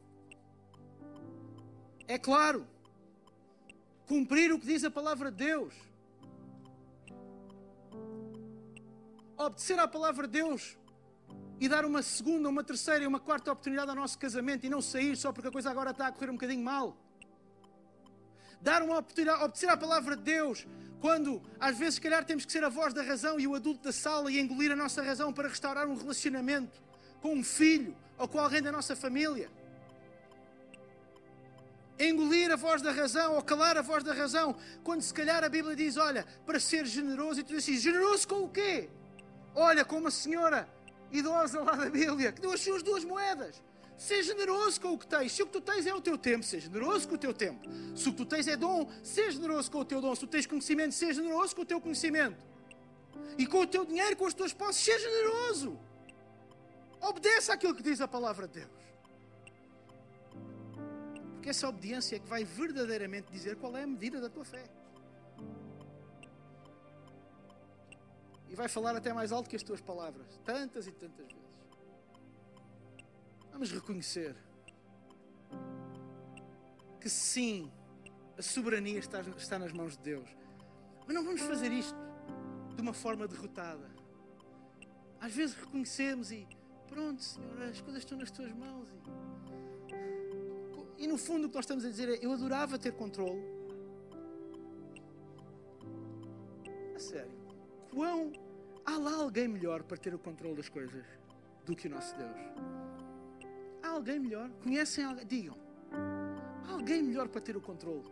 É 2.07 2.17
claro. 2.17 2.65
Cumprir 4.07 4.51
o 4.51 4.59
que 4.59 4.65
diz 4.65 4.83
a 4.83 4.91
palavra 4.91 5.31
de 5.31 5.37
Deus. 5.37 5.73
Obedecer 9.37 9.79
à 9.79 9.87
palavra 9.87 10.27
de 10.27 10.33
Deus 10.33 10.77
e 11.59 11.67
dar 11.67 11.85
uma 11.85 12.01
segunda, 12.01 12.49
uma 12.49 12.63
terceira 12.63 13.03
e 13.03 13.07
uma 13.07 13.19
quarta 13.19 13.51
oportunidade 13.51 13.89
ao 13.89 13.95
nosso 13.95 14.17
casamento 14.17 14.65
e 14.65 14.69
não 14.69 14.81
sair 14.81 15.15
só 15.15 15.31
porque 15.31 15.47
a 15.47 15.51
coisa 15.51 15.69
agora 15.69 15.91
está 15.91 16.07
a 16.07 16.11
correr 16.11 16.29
um 16.29 16.33
bocadinho 16.33 16.63
mal. 16.63 16.97
Dar 18.61 18.81
uma 18.81 18.97
oportunidade, 18.97 19.43
obedecer 19.43 19.69
à 19.69 19.77
palavra 19.77 20.15
de 20.15 20.23
Deus, 20.23 20.67
quando 20.99 21.41
às 21.59 21.77
vezes, 21.77 21.95
se 21.95 22.01
calhar, 22.01 22.25
temos 22.25 22.45
que 22.45 22.51
ser 22.51 22.63
a 22.63 22.69
voz 22.69 22.93
da 22.93 23.03
razão 23.03 23.39
e 23.39 23.47
o 23.47 23.55
adulto 23.55 23.83
da 23.83 23.91
sala 23.91 24.31
e 24.31 24.39
engolir 24.39 24.71
a 24.71 24.75
nossa 24.75 25.01
razão 25.01 25.31
para 25.31 25.47
restaurar 25.47 25.87
um 25.87 25.95
relacionamento 25.95 26.81
com 27.25 27.33
um 27.33 27.43
filho 27.43 27.97
ou 28.19 28.27
com 28.27 28.39
alguém 28.39 28.61
da 28.61 28.71
nossa 28.71 28.95
família. 28.95 29.49
Engolir 31.97 32.51
a 32.51 32.55
voz 32.55 32.83
da 32.83 32.91
razão 32.91 33.33
ou 33.33 33.41
calar 33.41 33.75
a 33.79 33.81
voz 33.81 34.03
da 34.03 34.13
razão, 34.13 34.55
quando 34.83 35.01
se 35.01 35.11
calhar 35.11 35.43
a 35.43 35.49
Bíblia 35.49 35.75
diz: 35.75 35.97
Olha, 35.97 36.23
para 36.45 36.59
ser 36.59 36.85
generoso, 36.85 37.39
e 37.39 37.43
tu 37.43 37.55
dizes: 37.55 37.81
Generoso 37.81 38.27
com 38.27 38.41
o 38.43 38.49
quê? 38.49 38.89
Olha, 39.55 39.83
com 39.83 39.97
uma 39.97 40.11
senhora 40.11 40.69
idosa 41.11 41.61
lá 41.61 41.75
da 41.75 41.89
Bíblia 41.89 42.31
que 42.31 42.41
deu 42.41 42.51
as 42.51 42.61
suas 42.61 42.83
duas 42.83 43.03
moedas. 43.03 43.59
Seja 43.97 44.33
generoso 44.33 44.79
com 44.79 44.93
o 44.93 44.97
que 44.99 45.07
tens. 45.07 45.31
Se 45.31 45.41
o 45.41 45.47
que 45.47 45.53
tu 45.53 45.61
tens 45.61 45.87
é 45.87 45.93
o 45.95 46.01
teu 46.01 46.19
tempo, 46.19 46.43
seja 46.45 46.67
generoso 46.67 47.07
com 47.07 47.15
o 47.15 47.17
teu 47.17 47.33
tempo. 47.33 47.67
Se 47.95 48.07
o 48.07 48.11
que 48.11 48.17
tu 48.17 48.25
tens 48.25 48.47
é 48.47 48.55
dom, 48.55 48.87
seja 49.01 49.31
generoso 49.31 49.71
com 49.71 49.79
o 49.79 49.85
teu 49.85 49.99
dom. 49.99 50.13
Se 50.13 50.21
tu 50.21 50.27
tens 50.27 50.45
conhecimento, 50.45 50.93
seja 50.93 51.13
generoso 51.23 51.55
com 51.55 51.63
o 51.63 51.65
teu 51.65 51.81
conhecimento. 51.81 52.37
E 53.35 53.47
com 53.47 53.61
o 53.61 53.67
teu 53.67 53.83
dinheiro, 53.83 54.15
com 54.15 54.27
as 54.27 54.33
tuas 54.35 54.53
posses, 54.53 54.83
seja 54.83 55.09
generoso. 55.09 55.79
Obedece 57.05 57.51
àquilo 57.51 57.75
que 57.75 57.83
diz 57.83 58.01
a 58.01 58.07
palavra 58.07 58.47
de 58.47 58.61
Deus. 58.61 58.85
Porque 61.33 61.49
essa 61.49 61.69
obediência 61.69 62.15
é 62.15 62.19
que 62.19 62.27
vai 62.27 62.43
verdadeiramente 62.43 63.31
dizer 63.31 63.57
qual 63.57 63.77
é 63.77 63.83
a 63.83 63.87
medida 63.87 64.19
da 64.19 64.27
tua 64.27 64.43
fé. 64.43 64.65
E 68.49 68.55
vai 68.55 68.67
falar 68.67 68.95
até 68.95 69.13
mais 69.13 69.31
alto 69.31 69.47
que 69.47 69.55
as 69.55 69.61
tuas 69.61 69.79
palavras, 69.81 70.39
tantas 70.43 70.87
e 70.87 70.91
tantas 70.91 71.27
vezes. 71.27 71.45
Vamos 73.51 73.71
reconhecer 73.71 74.35
que 76.99 77.09
sim, 77.09 77.71
a 78.35 78.41
soberania 78.41 78.97
está, 78.97 79.21
está 79.37 79.59
nas 79.59 79.71
mãos 79.71 79.95
de 79.95 80.01
Deus. 80.01 80.27
Mas 81.05 81.15
não 81.15 81.23
vamos 81.23 81.41
fazer 81.41 81.71
isto 81.71 81.97
de 82.75 82.81
uma 82.81 82.93
forma 82.93 83.27
derrotada. 83.27 83.91
Às 85.21 85.33
vezes 85.33 85.55
reconhecemos 85.55 86.31
e 86.31 86.47
pronto, 86.87 87.23
Senhor, 87.23 87.61
as 87.63 87.81
coisas 87.81 88.01
estão 88.01 88.17
nas 88.17 88.31
tuas 88.31 88.51
mãos. 88.53 88.87
E, 90.97 91.03
e 91.03 91.07
no 91.07 91.17
fundo 91.17 91.45
o 91.45 91.49
que 91.49 91.55
nós 91.55 91.65
estamos 91.65 91.85
a 91.85 91.89
dizer 91.89 92.09
é: 92.09 92.25
eu 92.25 92.31
adorava 92.31 92.77
ter 92.77 92.93
controle. 92.93 93.43
A 96.95 96.99
sério, 96.99 97.37
quão 97.91 98.31
há 98.85 98.97
lá 98.97 99.15
alguém 99.15 99.47
melhor 99.47 99.83
para 99.83 99.97
ter 99.97 100.13
o 100.13 100.19
controle 100.19 100.55
das 100.55 100.69
coisas 100.69 101.05
do 101.65 101.75
que 101.75 101.87
o 101.87 101.91
nosso 101.91 102.15
Deus? 102.15 102.37
Há 103.83 103.89
alguém 103.89 104.19
melhor? 104.19 104.49
Conhecem 104.63 105.03
alguém? 105.03 105.25
Digam. 105.25 105.57
Há 106.67 106.71
alguém 106.71 107.03
melhor 107.03 107.27
para 107.27 107.41
ter 107.41 107.55
o 107.55 107.61
controle 107.61 108.03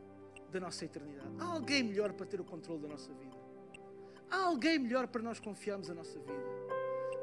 da 0.52 0.60
nossa 0.60 0.86
eternidade? 0.86 1.30
Há 1.40 1.46
alguém 1.46 1.84
melhor 1.84 2.14
para 2.14 2.26
ter 2.26 2.40
o 2.40 2.44
controle 2.44 2.82
da 2.82 2.88
nossa 2.90 3.12
vida? 3.14 3.38
Há 4.30 4.38
alguém 4.46 4.80
melhor 4.80 5.08
para 5.08 5.22
nós 5.22 5.40
confiarmos 5.40 5.90
a 5.90 5.94
nossa 5.94 6.20
vida? 6.20 6.63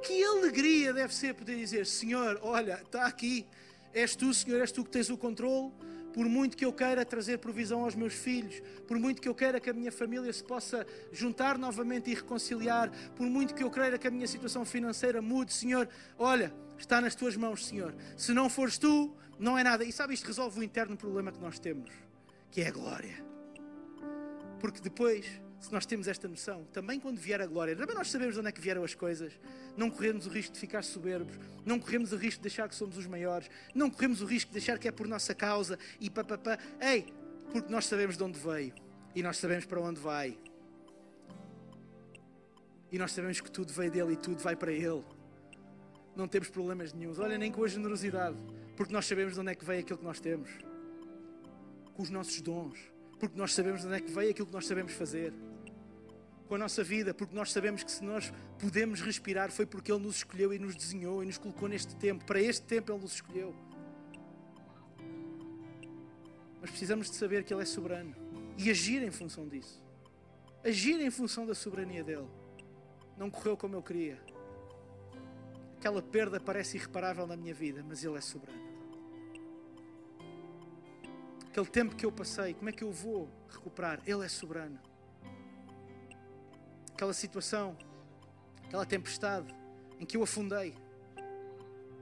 Que 0.03 0.24
alegria 0.24 0.92
deve 0.92 1.14
ser 1.14 1.34
poder 1.34 1.57
dizer: 1.57 1.86
Senhor, 1.86 2.38
olha, 2.42 2.80
está 2.82 3.07
aqui, 3.07 3.46
és 3.92 4.16
tu, 4.16 4.32
Senhor, 4.32 4.61
és 4.61 4.72
tu 4.72 4.84
que 4.84 4.90
tens 4.90 5.11
o 5.11 5.16
controle 5.16 5.72
por 6.12 6.26
muito 6.26 6.57
que 6.57 6.64
eu 6.64 6.72
queira 6.72 7.05
trazer 7.05 7.38
provisão 7.38 7.84
aos 7.84 7.94
meus 7.94 8.14
filhos, 8.14 8.61
por 8.86 8.98
muito 8.98 9.20
que 9.22 9.28
eu 9.28 9.34
queira 9.34 9.61
que 9.61 9.70
a 9.70 9.72
minha 9.72 9.92
família 9.92 10.32
se 10.32 10.42
possa 10.42 10.86
juntar 11.12 11.57
novamente 11.57 12.11
e 12.11 12.14
reconciliar, 12.14 12.90
por 13.14 13.26
muito 13.26 13.55
que 13.55 13.62
eu 13.62 13.70
queira 13.70 13.98
que 13.98 14.07
a 14.07 14.11
minha 14.11 14.26
situação 14.26 14.64
financeira 14.64 15.22
mude, 15.22 15.53
Senhor, 15.53 15.88
olha, 16.18 16.53
está 16.78 17.01
nas 17.01 17.14
tuas 17.14 17.36
mãos, 17.36 17.66
Senhor. 17.66 17.94
Se 18.16 18.32
não 18.32 18.48
fores 18.48 18.78
tu, 18.78 19.14
não 19.38 19.57
é 19.57 19.64
nada. 19.64 19.84
E 19.84 19.92
sabe, 19.92 20.14
isto 20.14 20.26
resolve 20.26 20.61
o 20.61 20.62
interno 20.62 20.96
problema 20.96 21.32
que 21.32 21.40
nós 21.40 21.59
temos, 21.59 21.90
que 22.51 22.61
é 22.61 22.68
a 22.68 22.72
glória. 22.72 23.24
Porque 24.59 24.80
depois 24.80 25.26
se 25.61 25.71
nós 25.71 25.85
temos 25.85 26.09
esta 26.09 26.27
noção, 26.27 26.65
também 26.73 26.99
quando 26.99 27.19
vier 27.19 27.41
a 27.41 27.47
glória, 27.47 27.77
também 27.77 27.95
nós 27.95 28.11
sabemos 28.11 28.35
de 28.35 28.41
onde 28.41 28.49
é 28.49 28.53
que 28.53 28.61
vieram 28.61 28.83
as 28.83 28.95
coisas, 28.95 29.39
não 29.77 29.91
corremos 29.91 30.27
o 30.27 30.31
risco 30.31 30.55
de 30.55 30.59
ficar 30.59 30.83
soberbos, 30.83 31.39
não 31.67 31.79
corremos 31.79 32.13
o 32.13 32.17
risco 32.17 32.41
de 32.41 32.49
achar 32.49 32.67
que 32.67 32.75
somos 32.75 32.97
os 32.97 33.07
maiores, 33.07 33.49
não 33.75 33.91
corremos 33.91 34.23
o 34.23 34.25
risco 34.25 34.51
de 34.51 34.59
achar 34.59 34.79
que 34.79 34.89
é 34.89 34.93
por 34.93 35.07
nossa 35.07 35.35
causa 35.35 35.79
e 36.01 36.09
papapá. 36.09 36.59
Ei, 36.81 37.13
porque 37.53 37.71
nós 37.71 37.85
sabemos 37.85 38.17
de 38.17 38.23
onde 38.23 38.39
veio 38.39 38.73
e 39.15 39.23
nós 39.23 39.37
sabemos 39.37 39.67
para 39.67 39.81
onde 39.81 40.01
vai. 40.01 40.39
E 42.91 42.99
nós 42.99 43.13
sabemos 43.13 43.41
que 43.41 43.51
tudo 43.51 43.71
veio 43.73 43.91
dele 43.91 44.15
e 44.15 44.17
tudo 44.17 44.43
vai 44.43 44.57
para 44.57 44.73
ele. 44.73 45.05
Não 46.17 46.27
temos 46.27 46.49
problemas 46.49 46.93
nenhums. 46.95 47.19
Olha, 47.19 47.37
nem 47.37 47.53
com 47.53 47.63
a 47.63 47.69
generosidade, 47.69 48.37
porque 48.77 48.93
nós 48.93 49.07
sabemos 49.07 49.35
de 49.35 49.41
onde 49.41 49.53
é 49.53 49.55
que 49.55 49.65
veio 49.65 49.81
aquilo 49.81 49.99
que 49.99 50.05
nós 50.05 50.21
temos. 50.21 50.51
Com 51.95 52.03
os 52.03 52.11
nossos 52.11 52.41
dons, 52.41 52.79
porque 53.21 53.39
nós 53.39 53.55
sabemos 53.55 53.83
de 53.83 53.87
onde 53.87 53.97
é 53.97 54.01
que 54.01 54.11
veio 54.11 54.31
aquilo 54.31 54.47
que 54.47 54.53
nós 54.53 54.66
sabemos 54.66 54.93
fazer 54.95 55.35
com 56.49 56.55
a 56.55 56.59
nossa 56.59 56.83
vida, 56.83 57.12
porque 57.12 57.35
nós 57.37 57.53
sabemos 57.53 57.85
que 57.85 57.93
se 57.93 58.03
nós 58.03 58.33
podemos 58.59 59.03
respirar 59.03 59.53
foi 59.53 59.66
porque 59.66 59.93
Ele 59.93 60.03
nos 60.03 60.16
escolheu 60.16 60.53
e 60.55 60.59
nos 60.59 60.75
desenhou 60.75 61.23
e 61.23 61.27
nos 61.27 61.37
colocou 61.37 61.68
neste 61.68 61.95
tempo. 61.95 62.25
Para 62.25 62.41
este 62.41 62.66
tempo 62.66 62.91
Ele 62.91 63.03
nos 63.03 63.12
escolheu. 63.12 63.55
Mas 66.61 66.71
precisamos 66.71 67.11
de 67.11 67.16
saber 67.16 67.45
que 67.45 67.53
Ele 67.53 67.62
é 67.62 67.66
soberano 67.66 68.16
e 68.57 68.71
agir 68.71 69.03
em 69.03 69.11
função 69.11 69.47
disso. 69.47 69.83
Agir 70.64 71.01
em 71.01 71.11
função 71.11 71.47
da 71.47 71.55
soberania 71.55 72.03
dEle. 72.03 72.29
Não 73.16 73.31
correu 73.31 73.57
como 73.57 73.77
eu 73.77 73.83
queria. 73.83 74.21
Aquela 75.77 76.03
perda 76.03 76.41
parece 76.41 76.79
irreparável 76.79 77.27
na 77.27 77.37
minha 77.37 77.55
vida, 77.55 77.85
mas 77.87 78.03
Ele 78.03 78.16
é 78.16 78.21
soberano. 78.21 78.70
Aquele 81.51 81.66
tempo 81.66 81.94
que 81.94 82.07
eu 82.07 82.12
passei, 82.12 82.55
como 82.55 82.70
é 82.70 82.72
que 82.72 82.84
eu 82.84 82.92
vou 82.92 83.28
recuperar? 83.51 84.01
Ele 84.07 84.24
é 84.24 84.28
soberano 84.28 84.78
aquela 87.01 87.14
situação, 87.14 87.74
aquela 88.66 88.84
tempestade 88.84 89.55
em 89.98 90.05
que 90.05 90.18
eu 90.18 90.22
afundei. 90.22 90.74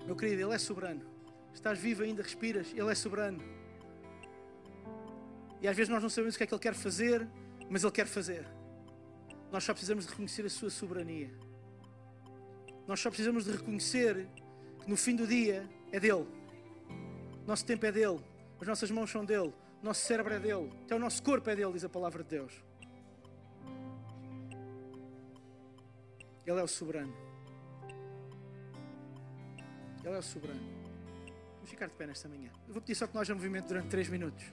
Meu 0.04 0.16
querido, 0.16 0.42
Ele 0.42 0.54
é 0.54 0.58
soberano. 0.58 1.06
Estás 1.54 1.78
vivo 1.78 2.02
ainda, 2.02 2.20
respiras, 2.20 2.72
Ele 2.74 2.90
é 2.90 2.94
soberano. 2.96 3.40
E 5.62 5.68
às 5.68 5.76
vezes 5.76 5.88
nós 5.88 6.02
não 6.02 6.10
sabemos 6.10 6.34
o 6.34 6.38
que 6.38 6.42
é 6.42 6.46
que 6.48 6.52
Ele 6.52 6.60
quer 6.60 6.74
fazer, 6.74 7.28
mas 7.70 7.84
Ele 7.84 7.92
quer 7.92 8.08
fazer. 8.08 8.44
Nós 9.52 9.62
só 9.62 9.72
precisamos 9.72 10.04
de 10.04 10.10
reconhecer 10.10 10.44
a 10.44 10.50
Sua 10.50 10.68
soberania. 10.68 11.30
Nós 12.88 12.98
só 12.98 13.08
precisamos 13.10 13.44
de 13.44 13.52
reconhecer 13.52 14.28
que 14.82 14.90
no 14.90 14.96
fim 14.96 15.14
do 15.14 15.28
dia 15.28 15.64
é 15.92 16.00
dele. 16.00 16.26
Nosso 17.46 17.64
tempo 17.64 17.86
é 17.86 17.92
dele. 17.92 18.18
As 18.60 18.66
nossas 18.66 18.90
mãos 18.90 19.10
são 19.10 19.24
dele. 19.24 19.54
Nosso 19.82 20.00
cérebro 20.00 20.34
é 20.34 20.38
dele. 20.38 20.72
Até 20.84 20.94
o 20.94 20.98
nosso 20.98 21.22
corpo 21.22 21.48
é 21.48 21.56
dele, 21.56 21.72
diz 21.72 21.84
a 21.84 21.88
palavra 21.88 22.22
de 22.22 22.30
Deus. 22.30 22.52
Ele 26.44 26.58
é 26.58 26.62
o 26.62 26.66
soberano. 26.66 27.14
Ele 30.04 30.14
é 30.14 30.18
o 30.18 30.22
soberano. 30.22 30.60
Vamos 31.54 31.70
ficar 31.70 31.86
de 31.86 31.94
pé 31.94 32.06
nesta 32.06 32.28
manhã. 32.28 32.50
Eu 32.66 32.72
vou 32.72 32.82
pedir 32.82 32.94
só 32.94 33.06
que 33.06 33.14
nós 33.14 33.28
a 33.30 33.34
movimento 33.34 33.68
durante 33.68 33.88
3 33.88 34.08
minutos. 34.08 34.44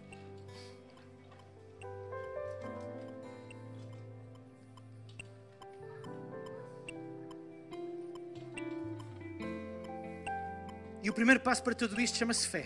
E 11.02 11.10
o 11.10 11.14
primeiro 11.14 11.40
passo 11.40 11.64
para 11.64 11.76
tudo 11.76 12.02
isto 12.02 12.18
chama-se 12.18 12.48
fé. 12.48 12.66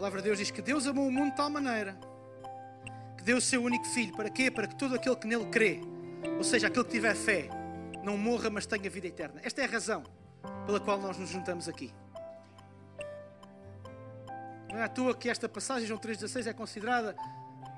Palavra 0.00 0.22
de 0.22 0.28
Deus 0.28 0.38
diz 0.38 0.50
que 0.50 0.62
Deus 0.62 0.86
amou 0.86 1.06
o 1.06 1.12
mundo 1.12 1.32
de 1.32 1.36
tal 1.36 1.50
maneira 1.50 1.94
que 3.18 3.22
deu 3.22 3.36
o 3.36 3.40
seu 3.40 3.62
único 3.62 3.84
filho. 3.84 4.16
Para 4.16 4.30
quê? 4.30 4.50
Para 4.50 4.66
que 4.66 4.74
todo 4.74 4.94
aquele 4.94 5.14
que 5.14 5.26
nele 5.26 5.44
crê 5.50 5.78
ou 6.38 6.42
seja, 6.42 6.68
aquele 6.68 6.86
que 6.86 6.92
tiver 6.92 7.14
fé 7.14 7.50
não 8.02 8.16
morra, 8.16 8.48
mas 8.48 8.64
tenha 8.64 8.88
vida 8.88 9.08
eterna. 9.08 9.42
Esta 9.44 9.60
é 9.60 9.66
a 9.66 9.68
razão 9.68 10.02
pela 10.64 10.80
qual 10.80 10.98
nós 10.98 11.18
nos 11.18 11.28
juntamos 11.28 11.68
aqui. 11.68 11.92
Não 14.72 14.78
é 14.78 14.84
à 14.84 14.88
toa 14.88 15.14
que 15.14 15.28
esta 15.28 15.46
passagem, 15.50 15.86
João 15.86 16.00
3,16, 16.00 16.46
é 16.46 16.52
considerada 16.54 17.14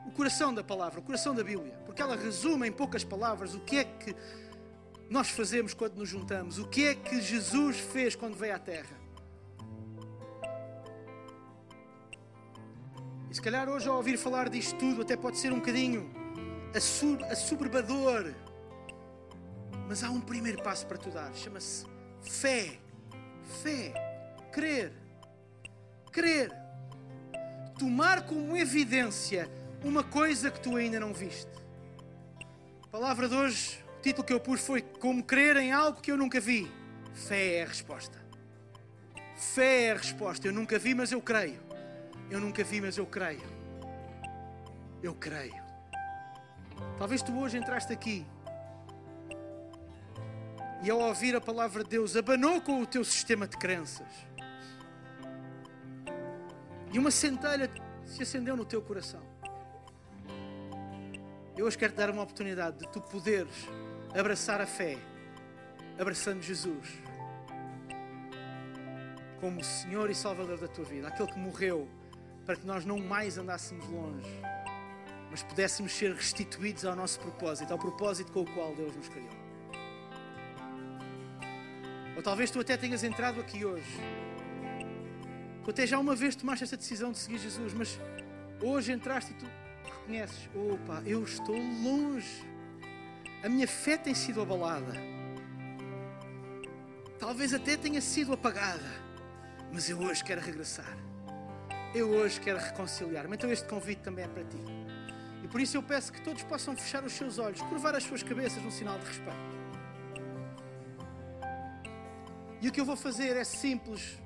o 0.06 0.12
coração 0.12 0.54
da 0.54 0.62
palavra, 0.62 1.00
o 1.00 1.02
coração 1.02 1.34
da 1.34 1.42
Bíblia, 1.42 1.76
porque 1.84 2.00
ela 2.00 2.14
resume 2.14 2.68
em 2.68 2.72
poucas 2.72 3.02
palavras 3.02 3.52
o 3.52 3.58
que 3.58 3.78
é 3.78 3.84
que 3.84 4.14
nós 5.10 5.28
fazemos 5.28 5.74
quando 5.74 5.96
nos 5.96 6.08
juntamos, 6.08 6.60
o 6.60 6.68
que 6.68 6.86
é 6.86 6.94
que 6.94 7.20
Jesus 7.20 7.80
fez 7.80 8.14
quando 8.14 8.36
veio 8.36 8.54
à 8.54 8.60
Terra. 8.60 9.01
E 13.32 13.34
se 13.34 13.40
calhar 13.40 13.66
hoje 13.66 13.88
ao 13.88 13.96
ouvir 13.96 14.18
falar 14.18 14.50
disto 14.50 14.76
tudo 14.76 15.00
até 15.00 15.16
pode 15.16 15.38
ser 15.38 15.50
um 15.54 15.56
bocadinho 15.56 16.10
assoberbador. 17.30 18.30
Mas 19.88 20.04
há 20.04 20.10
um 20.10 20.20
primeiro 20.20 20.62
passo 20.62 20.86
para 20.86 20.98
tu 20.98 21.08
dar, 21.08 21.34
chama-se 21.34 21.86
fé. 22.20 22.78
Fé. 23.62 23.94
Crer. 24.52 24.92
Crer. 26.12 26.52
Tomar 27.78 28.26
como 28.26 28.54
evidência 28.54 29.48
uma 29.82 30.04
coisa 30.04 30.50
que 30.50 30.60
tu 30.60 30.76
ainda 30.76 31.00
não 31.00 31.14
viste. 31.14 31.50
A 32.82 32.88
palavra 32.88 33.30
de 33.30 33.34
hoje, 33.34 33.82
o 33.96 34.02
título 34.02 34.26
que 34.26 34.32
eu 34.34 34.40
pus 34.40 34.60
foi 34.60 34.82
Como 34.82 35.24
crer 35.24 35.56
em 35.56 35.72
algo 35.72 36.02
que 36.02 36.12
eu 36.12 36.18
nunca 36.18 36.38
vi. 36.38 36.70
Fé 37.14 37.54
é 37.54 37.62
a 37.62 37.66
resposta. 37.66 38.22
Fé 39.38 39.84
é 39.84 39.92
a 39.92 39.96
resposta. 39.96 40.46
Eu 40.46 40.52
nunca 40.52 40.78
vi, 40.78 40.94
mas 40.94 41.10
eu 41.10 41.22
creio. 41.22 41.71
Eu 42.32 42.40
nunca 42.40 42.64
vi, 42.64 42.80
mas 42.80 42.96
eu 42.96 43.04
creio. 43.04 43.42
Eu 45.02 45.14
creio. 45.14 45.62
Talvez 46.96 47.20
tu 47.20 47.38
hoje 47.38 47.58
entraste 47.58 47.92
aqui 47.92 48.24
e 50.82 50.90
ao 50.90 50.98
ouvir 50.98 51.36
a 51.36 51.42
palavra 51.42 51.84
de 51.84 51.90
Deus 51.90 52.16
abanou 52.16 52.58
com 52.62 52.80
o 52.80 52.86
teu 52.86 53.04
sistema 53.04 53.46
de 53.46 53.58
crenças. 53.58 54.08
E 56.90 56.98
uma 56.98 57.10
centelha 57.10 57.70
se 58.06 58.22
acendeu 58.22 58.56
no 58.56 58.64
teu 58.64 58.80
coração. 58.80 59.20
Eu 61.54 61.66
hoje 61.66 61.76
quero 61.76 61.92
te 61.92 61.96
dar 61.96 62.08
uma 62.08 62.22
oportunidade 62.22 62.78
de 62.78 62.88
tu 62.88 63.02
poderes 63.02 63.68
abraçar 64.18 64.58
a 64.58 64.66
fé, 64.66 64.96
abraçando 66.00 66.40
Jesus 66.40 66.88
como 69.38 69.62
Senhor 69.62 70.08
e 70.08 70.14
Salvador 70.14 70.56
da 70.56 70.68
tua 70.68 70.86
vida, 70.86 71.08
aquele 71.08 71.30
que 71.30 71.38
morreu 71.38 71.86
para 72.44 72.56
que 72.56 72.66
nós 72.66 72.84
não 72.84 72.98
mais 72.98 73.38
andássemos 73.38 73.86
longe, 73.88 74.28
mas 75.30 75.42
pudéssemos 75.42 75.92
ser 75.92 76.14
restituídos 76.14 76.84
ao 76.84 76.94
nosso 76.94 77.18
propósito, 77.20 77.72
ao 77.72 77.78
propósito 77.78 78.32
com 78.32 78.40
o 78.40 78.50
qual 78.52 78.74
Deus 78.74 78.94
nos 78.96 79.08
criou. 79.08 79.30
Ou 82.16 82.22
talvez 82.22 82.50
tu 82.50 82.60
até 82.60 82.76
tenhas 82.76 83.02
entrado 83.02 83.40
aqui 83.40 83.64
hoje, 83.64 84.00
tu 85.64 85.70
até 85.70 85.86
já 85.86 85.98
uma 85.98 86.14
vez 86.14 86.36
tomaste 86.36 86.64
esta 86.64 86.76
decisão 86.76 87.12
de 87.12 87.18
seguir 87.18 87.38
Jesus, 87.38 87.72
mas 87.72 87.98
hoje 88.60 88.92
entraste 88.92 89.32
e 89.32 89.34
tu 89.34 89.46
reconheces: 89.84 90.48
opa, 90.54 91.02
eu 91.06 91.22
estou 91.22 91.56
longe, 91.56 92.46
a 93.42 93.48
minha 93.48 93.66
fé 93.66 93.96
tem 93.96 94.14
sido 94.14 94.42
abalada, 94.42 94.94
talvez 97.18 97.54
até 97.54 97.76
tenha 97.76 98.00
sido 98.00 98.32
apagada 98.32 99.02
mas 99.72 99.88
eu 99.88 99.98
hoje 99.98 100.22
quero 100.22 100.40
regressar. 100.40 100.96
Eu 101.94 102.08
hoje 102.08 102.40
quero 102.40 102.58
reconciliar-me. 102.58 103.34
Então 103.34 103.50
este 103.52 103.68
convite 103.68 104.00
também 104.00 104.24
é 104.24 104.28
para 104.28 104.42
ti. 104.44 104.56
E 105.44 105.48
por 105.48 105.60
isso 105.60 105.76
eu 105.76 105.82
peço 105.82 106.10
que 106.10 106.22
todos 106.22 106.42
possam 106.44 106.74
fechar 106.74 107.04
os 107.04 107.12
seus 107.12 107.38
olhos, 107.38 107.60
curvar 107.62 107.94
as 107.94 108.04
suas 108.04 108.22
cabeças 108.22 108.62
num 108.62 108.70
sinal 108.70 108.98
de 108.98 109.04
respeito. 109.04 109.62
E 112.62 112.68
o 112.68 112.72
que 112.72 112.80
eu 112.80 112.84
vou 112.84 112.96
fazer 112.96 113.36
é 113.36 113.44
simples, 113.44 114.18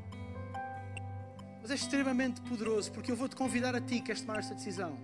mas 1.60 1.70
é 1.72 1.74
extremamente 1.74 2.40
poderoso, 2.42 2.92
porque 2.92 3.10
eu 3.10 3.16
vou 3.16 3.28
te 3.28 3.34
convidar 3.34 3.74
a 3.74 3.80
ti 3.80 4.00
que 4.00 4.12
és 4.12 4.20
tomar 4.20 4.38
esta 4.38 4.54
decisão, 4.54 4.96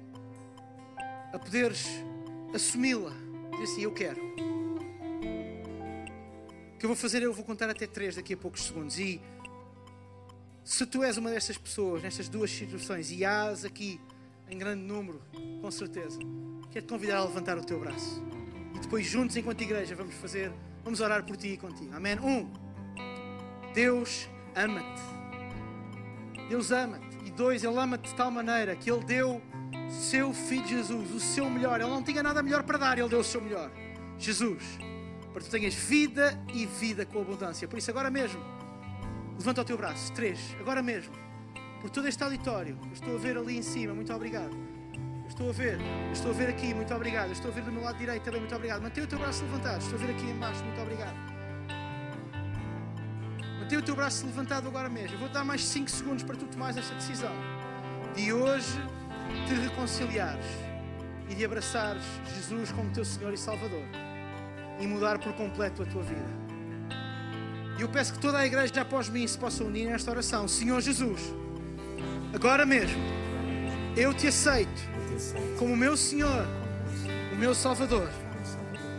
a 1.33 1.39
poderes 1.39 1.89
assumi-la, 2.55 3.11
dizer 3.53 3.65
assim: 3.65 3.83
Eu 3.83 3.93
quero. 3.93 4.21
O 6.75 6.79
que 6.79 6.85
eu 6.85 6.89
vou 6.89 6.97
fazer 6.97 7.23
é 7.23 7.27
eu 7.27 7.33
vou 7.33 7.45
contar 7.45 7.71
até 7.71 7.87
três 7.87 8.17
daqui 8.17 8.35
a 8.35 8.37
poucos 8.37 8.65
segundos 8.65 8.99
e 8.99 9.21
se 10.65 10.87
tu 10.87 11.03
és 11.03 11.17
uma 11.17 11.31
destas 11.31 11.59
pessoas, 11.59 12.03
nestas 12.03 12.29
duas 12.29 12.51
situações, 12.51 13.11
e 13.11 13.25
hás 13.25 13.65
aqui 13.65 14.01
em 14.49 14.57
grande 14.57 14.83
número, 14.83 15.21
com 15.61 15.71
certeza, 15.71 16.19
quero 16.71 16.87
te 16.87 16.89
convidar 16.89 17.17
a 17.17 17.25
levantar 17.25 17.59
o 17.59 17.65
teu 17.65 17.81
braço. 17.81 18.23
E 18.75 18.79
depois, 18.79 19.05
juntos, 19.07 19.37
enquanto 19.37 19.61
igreja, 19.63 19.95
vamos 19.97 20.15
fazer, 20.15 20.53
vamos 20.85 21.01
orar 21.01 21.25
por 21.25 21.37
ti 21.37 21.49
e 21.49 21.57
contigo. 21.57 21.95
Amém? 21.95 22.17
Um, 22.21 22.49
Deus 23.75 24.29
ama-te. 24.55 25.03
Deus 26.49 26.71
ama-te. 26.71 27.19
E 27.25 27.31
dois, 27.31 27.65
Ele 27.65 27.77
ama-te 27.77 28.11
de 28.11 28.15
tal 28.15 28.31
maneira 28.31 28.77
que 28.77 28.91
Ele 28.91 29.05
deu 29.05 29.43
seu 29.89 30.33
Filho 30.33 30.67
Jesus, 30.67 31.11
o 31.11 31.19
seu 31.19 31.51
melhor. 31.51 31.81
Ele 31.81 31.91
não 31.91 32.03
tinha 32.03 32.23
nada 32.23 32.43
melhor 32.43 32.63
para 32.63 32.79
dar, 32.79 32.99
Ele 32.99 33.09
deu 33.09 33.21
o 33.21 33.25
seu 33.25 33.41
melhor. 33.41 33.71
Jesus. 34.19 34.63
Para 35.33 35.43
que 35.43 35.49
tu 35.49 35.51
tenhas 35.51 35.75
vida 35.75 36.39
e 36.53 36.67
vida 36.67 37.05
com 37.05 37.21
abundância. 37.21 37.67
Por 37.67 37.79
isso, 37.79 37.91
agora 37.91 38.11
mesmo 38.11 38.41
Levanta 39.43 39.63
o 39.63 39.65
teu 39.65 39.77
braço. 39.77 40.13
Três. 40.13 40.57
Agora 40.61 40.81
mesmo. 40.81 41.13
Por 41.81 41.91
todo 41.91 42.07
este 42.07 42.23
auditório. 42.23 42.79
Eu 42.81 42.93
estou 42.93 43.17
a 43.17 43.19
ver 43.19 43.37
ali 43.37 43.59
em 43.59 43.63
cima. 43.63 43.93
Muito 43.93 44.13
obrigado. 44.15 44.57
Eu 44.95 45.29
estou 45.29 45.49
a 45.49 45.53
ver. 45.53 45.81
Eu 45.81 46.13
estou 46.13 46.31
a 46.31 46.35
ver 46.35 46.49
aqui. 46.49 46.73
Muito 46.73 46.95
obrigado. 46.95 47.27
Eu 47.27 47.33
estou 47.33 47.51
a 47.51 47.55
ver 47.55 47.65
do 47.65 47.73
meu 47.73 47.83
lado 47.83 47.99
direito 47.99 48.23
também. 48.23 48.39
Muito 48.39 48.55
obrigado. 48.55 48.81
Mantém 48.81 49.03
o 49.03 49.07
teu 49.09 49.19
braço 49.19 49.43
levantado. 49.43 49.83
Estou 49.83 49.99
a 49.99 50.03
ver 50.03 50.13
aqui 50.13 50.27
embaixo. 50.27 50.63
Muito 50.63 50.81
obrigado. 50.81 51.17
Mantém 53.59 53.79
o 53.79 53.83
teu 53.83 53.97
braço 53.97 54.25
levantado 54.25 54.69
agora 54.69 54.89
mesmo. 54.89 55.17
Eu 55.17 55.19
vou 55.19 55.29
dar 55.29 55.45
mais 55.45 55.65
5 55.65 55.91
segundos 55.91 56.23
para 56.23 56.37
tu 56.37 56.47
tomares 56.47 56.77
esta 56.77 56.95
decisão. 56.95 57.35
De 58.15 58.33
hoje 58.33 58.79
te 59.49 59.55
reconciliares 59.55 60.47
e 61.29 61.35
de 61.35 61.45
abraçares 61.45 62.05
Jesus 62.37 62.71
como 62.71 62.93
teu 62.93 63.05
Senhor 63.05 63.35
e 63.35 63.37
Salvador 63.37 63.89
e 64.79 64.87
mudar 64.87 65.19
por 65.19 65.33
completo 65.33 65.83
a 65.83 65.87
tua 65.87 66.05
vida. 66.05 66.52
Eu 67.83 67.89
peço 67.89 68.13
que 68.13 68.21
toda 68.21 68.39
a 68.39 68.47
igreja 68.47 68.81
após 68.81 69.09
mim 69.09 69.27
se 69.27 69.37
possa 69.37 69.65
unir 69.65 69.89
nesta 69.89 70.09
oração. 70.09 70.47
Senhor 70.47 70.81
Jesus, 70.81 71.21
agora 72.33 72.65
mesmo, 72.65 73.03
eu 73.97 74.15
te 74.15 74.29
aceito 74.29 74.81
como 75.59 75.75
o 75.75 75.77
meu 75.77 75.97
Senhor, 75.97 76.47
o 77.33 77.35
meu 77.35 77.53
Salvador. 77.57 78.09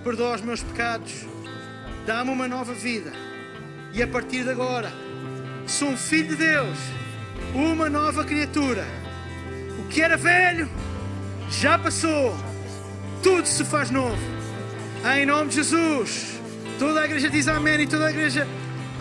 Perdoa 0.03 0.35
os 0.35 0.41
meus 0.41 0.61
pecados, 0.61 1.25
dá-me 2.05 2.31
uma 2.31 2.45
nova 2.45 2.73
vida. 2.73 3.13
E 3.93 4.03
a 4.03 4.07
partir 4.07 4.43
de 4.43 4.49
agora, 4.49 4.91
sou 5.65 5.87
um 5.87 5.97
filho 5.97 6.27
de 6.27 6.35
Deus, 6.35 6.77
uma 7.55 7.89
nova 7.89 8.25
criatura. 8.25 8.83
O 9.79 9.87
que 9.87 10.01
era 10.01 10.17
velho 10.17 10.69
já 11.49 11.79
passou, 11.79 12.35
tudo 13.23 13.47
se 13.47 13.63
faz 13.63 13.89
novo. 13.89 14.21
Em 15.17 15.25
nome 15.25 15.51
de 15.51 15.55
Jesus. 15.55 16.33
Toda 16.77 16.99
a 16.99 17.05
igreja 17.05 17.29
diz 17.29 17.47
amém 17.47 17.79
e 17.79 17.87
toda 17.87 18.07
a 18.07 18.09
igreja 18.09 18.45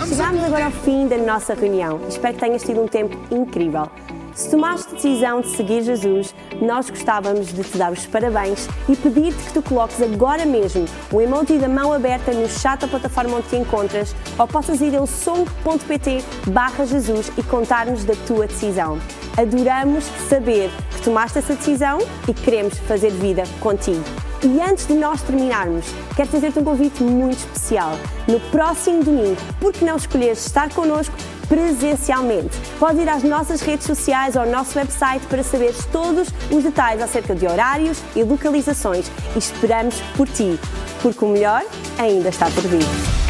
Chegamos 0.00 0.44
agora 0.44 0.66
ao 0.66 0.70
fim 0.70 1.06
da 1.06 1.16
nossa 1.16 1.54
reunião. 1.54 2.00
Espero 2.08 2.34
que 2.34 2.40
tenhas 2.40 2.62
tido 2.62 2.80
um 2.80 2.88
tempo 2.88 3.16
incrível. 3.30 3.88
Se 4.34 4.50
tomaste 4.50 4.88
a 4.88 4.94
decisão 4.94 5.40
de 5.42 5.48
seguir 5.48 5.82
Jesus, 5.82 6.34
nós 6.60 6.88
gostávamos 6.88 7.52
de 7.52 7.62
te 7.62 7.76
dar 7.76 7.92
os 7.92 8.06
parabéns 8.06 8.66
e 8.88 8.96
pedir-te 8.96 9.44
que 9.44 9.52
tu 9.52 9.62
coloques 9.62 10.00
agora 10.00 10.46
mesmo 10.46 10.86
o 11.12 11.20
emoji 11.20 11.58
da 11.58 11.68
mão 11.68 11.92
aberta 11.92 12.32
no 12.32 12.48
chat 12.48 12.80
da 12.80 12.88
plataforma 12.88 13.36
onde 13.36 13.48
te 13.48 13.56
encontras 13.56 14.14
ou 14.38 14.46
possas 14.46 14.80
ir 14.80 14.96
ao 14.96 15.06
som.pt 15.06 16.24
barra 16.48 16.86
Jesus 16.86 17.30
e 17.36 17.42
contar-nos 17.42 18.04
da 18.04 18.14
tua 18.26 18.46
decisão. 18.46 18.98
Adoramos 19.36 20.04
saber 20.28 20.70
que 20.92 21.02
tomaste 21.02 21.38
essa 21.38 21.54
decisão 21.54 21.98
e 22.26 22.32
queremos 22.32 22.78
fazer 22.78 23.10
vida 23.10 23.44
contigo. 23.60 24.31
E 24.44 24.60
antes 24.60 24.88
de 24.88 24.94
nós 24.94 25.22
terminarmos, 25.22 25.86
quero 26.16 26.28
fazer-te 26.28 26.58
um 26.58 26.64
convite 26.64 27.00
muito 27.00 27.38
especial. 27.38 27.96
No 28.26 28.40
próximo 28.40 29.04
domingo, 29.04 29.36
por 29.60 29.72
que 29.72 29.84
não 29.84 29.96
escolheres 29.96 30.44
estar 30.44 30.68
connosco 30.74 31.14
presencialmente? 31.48 32.58
Podes 32.76 33.00
ir 33.00 33.08
às 33.08 33.22
nossas 33.22 33.60
redes 33.60 33.86
sociais 33.86 34.34
ou 34.34 34.42
ao 34.42 34.48
nosso 34.48 34.76
website 34.76 35.24
para 35.26 35.44
saberes 35.44 35.86
todos 35.92 36.28
os 36.50 36.64
detalhes 36.64 37.00
acerca 37.00 37.36
de 37.36 37.46
horários 37.46 38.02
e 38.16 38.24
localizações 38.24 39.08
e 39.36 39.38
esperamos 39.38 40.00
por 40.16 40.26
ti, 40.26 40.58
porque 41.00 41.24
o 41.24 41.28
melhor 41.28 41.62
ainda 41.96 42.28
está 42.28 42.46
por 42.46 42.64
vir. 42.64 43.21